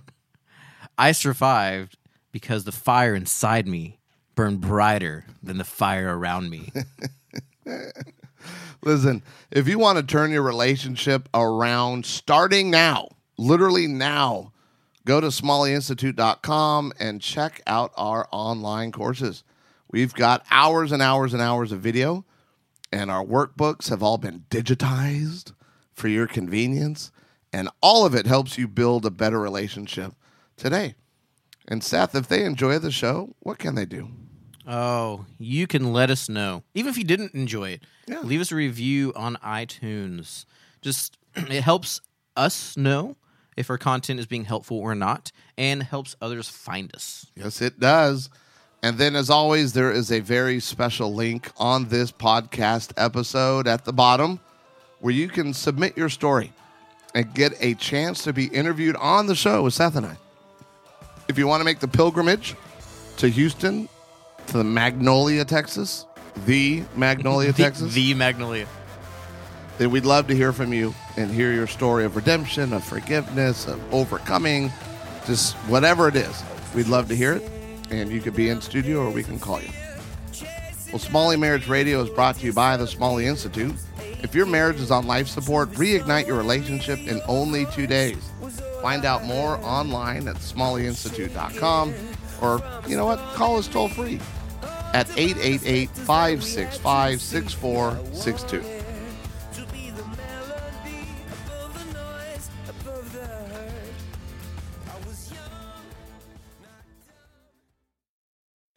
I 0.97 1.11
survived 1.11 1.97
because 2.31 2.63
the 2.63 2.71
fire 2.71 3.15
inside 3.15 3.67
me 3.67 3.99
burned 4.35 4.61
brighter 4.61 5.25
than 5.41 5.57
the 5.57 5.63
fire 5.63 6.17
around 6.17 6.49
me. 6.49 6.71
Listen, 8.83 9.23
if 9.51 9.67
you 9.67 9.79
want 9.79 9.97
to 9.97 10.03
turn 10.03 10.31
your 10.31 10.43
relationship 10.43 11.27
around 11.33 12.05
starting 12.05 12.69
now, 12.69 13.09
literally 13.37 13.87
now, 13.87 14.51
go 15.05 15.19
to 15.19 15.27
smalleyinstitute.com 15.27 16.93
and 16.99 17.21
check 17.21 17.61
out 17.65 17.91
our 17.97 18.27
online 18.31 18.91
courses. 18.91 19.43
We've 19.89 20.13
got 20.13 20.45
hours 20.51 20.91
and 20.91 21.01
hours 21.01 21.33
and 21.33 21.41
hours 21.41 21.71
of 21.71 21.79
video, 21.79 22.25
and 22.91 23.09
our 23.09 23.23
workbooks 23.23 23.89
have 23.89 24.03
all 24.03 24.17
been 24.17 24.45
digitized 24.49 25.53
for 25.93 26.07
your 26.07 26.27
convenience, 26.27 27.11
and 27.51 27.69
all 27.81 28.05
of 28.05 28.13
it 28.13 28.25
helps 28.27 28.57
you 28.57 28.67
build 28.67 29.05
a 29.05 29.11
better 29.11 29.39
relationship 29.39 30.13
today. 30.57 30.95
And 31.67 31.83
Seth, 31.83 32.15
if 32.15 32.27
they 32.27 32.45
enjoy 32.45 32.79
the 32.79 32.91
show, 32.91 33.35
what 33.39 33.57
can 33.57 33.75
they 33.75 33.85
do? 33.85 34.09
Oh, 34.67 35.25
you 35.39 35.65
can 35.67 35.93
let 35.93 36.09
us 36.09 36.27
know. 36.29 36.63
Even 36.73 36.89
if 36.89 36.97
you 36.97 37.03
didn't 37.03 37.33
enjoy 37.33 37.69
it, 37.71 37.83
Yeah. 38.07 38.19
leave 38.21 38.41
us 38.41 38.51
a 38.51 38.55
review 38.55 39.13
on 39.15 39.37
iTunes. 39.37 40.45
Just 40.81 41.17
it 41.35 41.61
helps 41.63 42.01
us 42.35 42.75
know 42.77 43.15
if 43.55 43.69
our 43.69 43.77
content 43.77 44.19
is 44.19 44.25
being 44.27 44.45
helpful 44.45 44.77
or 44.77 44.93
not 44.93 45.31
and 45.57 45.81
helps 45.83 46.15
others 46.21 46.47
find 46.49 46.93
us. 46.95 47.25
Yes, 47.35 47.61
it 47.61 47.79
does. 47.79 48.29
And 48.83 48.97
then, 48.99 49.15
as 49.15 49.31
always, 49.31 49.73
there 49.73 49.91
is 49.91 50.11
a 50.11 50.19
very 50.19 50.59
special 50.59 51.11
link 51.13 51.51
on 51.57 51.87
this 51.89 52.11
podcast 52.11 52.93
episode 52.95 53.67
at 53.67 53.85
the 53.85 53.93
bottom 53.93 54.39
where 54.99 55.13
you 55.13 55.27
can 55.29 55.53
submit 55.53 55.97
your 55.97 56.09
story 56.09 56.53
and 57.15 57.33
get 57.33 57.53
a 57.59 57.73
chance 57.73 58.23
to 58.25 58.33
be 58.33 58.45
interviewed 58.45 58.95
on 58.97 59.25
the 59.25 59.33
show 59.33 59.63
with 59.63 59.73
Seth 59.73 59.95
and 59.95 60.05
I. 60.05 60.17
If 61.27 61.39
you 61.39 61.47
want 61.47 61.61
to 61.61 61.65
make 61.65 61.79
the 61.79 61.87
pilgrimage 61.87 62.55
to 63.17 63.27
Houston, 63.29 63.89
to 64.47 64.57
the 64.57 64.63
Magnolia, 64.63 65.45
Texas, 65.45 66.05
the 66.45 66.83
Magnolia, 66.95 67.51
The- 67.53 67.63
Texas, 67.63 67.93
the 67.93 68.13
Magnolia. 68.13 68.67
then 69.77 69.91
we'd 69.91 70.05
love 70.05 70.27
to 70.27 70.35
hear 70.35 70.53
from 70.53 70.73
you 70.73 70.93
and 71.17 71.29
hear 71.31 71.53
your 71.53 71.67
story 71.67 72.05
of 72.05 72.15
redemption, 72.15 72.73
of 72.73 72.83
forgiveness, 72.83 73.67
of 73.67 73.81
overcoming, 73.93 74.71
just 75.25 75.55
whatever 75.69 76.07
it 76.07 76.15
is. 76.15 76.43
We'd 76.75 76.87
love 76.87 77.07
to 77.09 77.15
hear 77.15 77.33
it. 77.33 77.49
And 77.89 78.11
you 78.11 78.19
could 78.19 78.35
be 78.35 78.49
in 78.49 78.59
studio 78.59 79.05
or 79.05 79.09
we 79.11 79.23
can 79.23 79.39
call 79.39 79.61
you. 79.61 79.69
Well, 80.91 80.99
Smalley 80.99 81.37
Marriage 81.37 81.67
Radio 81.67 82.01
is 82.01 82.09
brought 82.09 82.35
to 82.37 82.45
you 82.45 82.51
by 82.53 82.75
the 82.77 82.85
Smalley 82.87 83.25
Institute. 83.25 83.73
If 84.23 84.35
your 84.35 84.45
marriage 84.45 84.79
is 84.81 84.91
on 84.91 85.05
life 85.07 85.27
support, 85.27 85.71
reignite 85.71 86.27
your 86.27 86.37
relationship 86.37 86.99
in 87.07 87.21
only 87.27 87.65
two 87.67 87.87
days. 87.87 88.17
Find 88.81 89.05
out 89.05 89.23
more 89.23 89.57
online 89.63 90.27
at 90.27 90.35
smalleyinstitute.com 90.37 91.93
or, 92.41 92.61
you 92.87 92.97
know 92.97 93.05
what, 93.05 93.19
call 93.35 93.57
us 93.57 93.67
toll 93.67 93.87
free 93.89 94.19
at 94.93 95.09
888 95.17 95.89
565 95.89 97.21
6462. 97.21 98.77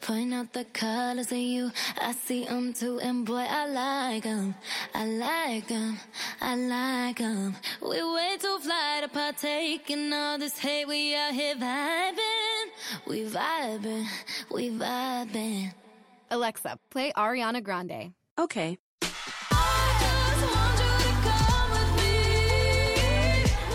Point 0.01 0.35
out 0.35 0.53
the 0.53 0.65
colors 0.65 1.31
of 1.31 1.39
you, 1.39 1.71
I 2.01 2.13
see 2.13 2.45
them 2.45 2.73
too, 2.73 2.99
and 2.99 3.25
boy, 3.25 3.47
I 3.49 3.67
like 3.67 4.25
them. 4.25 4.57
I 4.93 5.07
like 5.07 5.69
them, 5.69 6.01
I 6.41 6.57
like 6.57 7.19
them. 7.19 7.55
We 7.81 8.03
way 8.03 8.37
too 8.41 8.59
fly 8.59 9.03
to 9.03 9.09
partake 9.09 9.89
in 9.89 10.13
all 10.13 10.37
this 10.37 10.59
hate. 10.59 10.89
We 10.89 11.15
out 11.15 11.33
here 11.33 11.55
vibing, 11.55 12.67
we 13.07 13.25
vibing, 13.27 14.07
we 14.51 14.71
vibing. 14.71 15.75
Alexa, 16.31 16.79
play 16.91 17.13
Ariana 17.17 17.63
Grande. 17.63 18.13
Okay. 18.39 18.79
I 19.03 19.97
just 20.01 20.43
want 20.55 20.79
you 20.79 20.93
to 21.07 21.13
come 21.29 21.71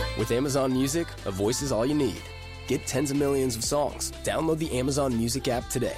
with. 0.10 0.20
With 0.20 0.32
Amazon 0.32 0.74
Music, 0.74 1.08
a 1.26 1.32
voice 1.32 1.62
is 1.62 1.72
all 1.72 1.86
you 1.86 1.94
need. 1.94 2.22
Get 2.68 2.88
tens 2.88 3.12
of 3.12 3.18
millions 3.18 3.56
of 3.56 3.64
songs. 3.64 4.12
Download 4.24 4.58
the 4.58 4.72
Amazon 4.78 5.16
Music 5.18 5.48
app 5.48 5.70
today. 5.70 5.98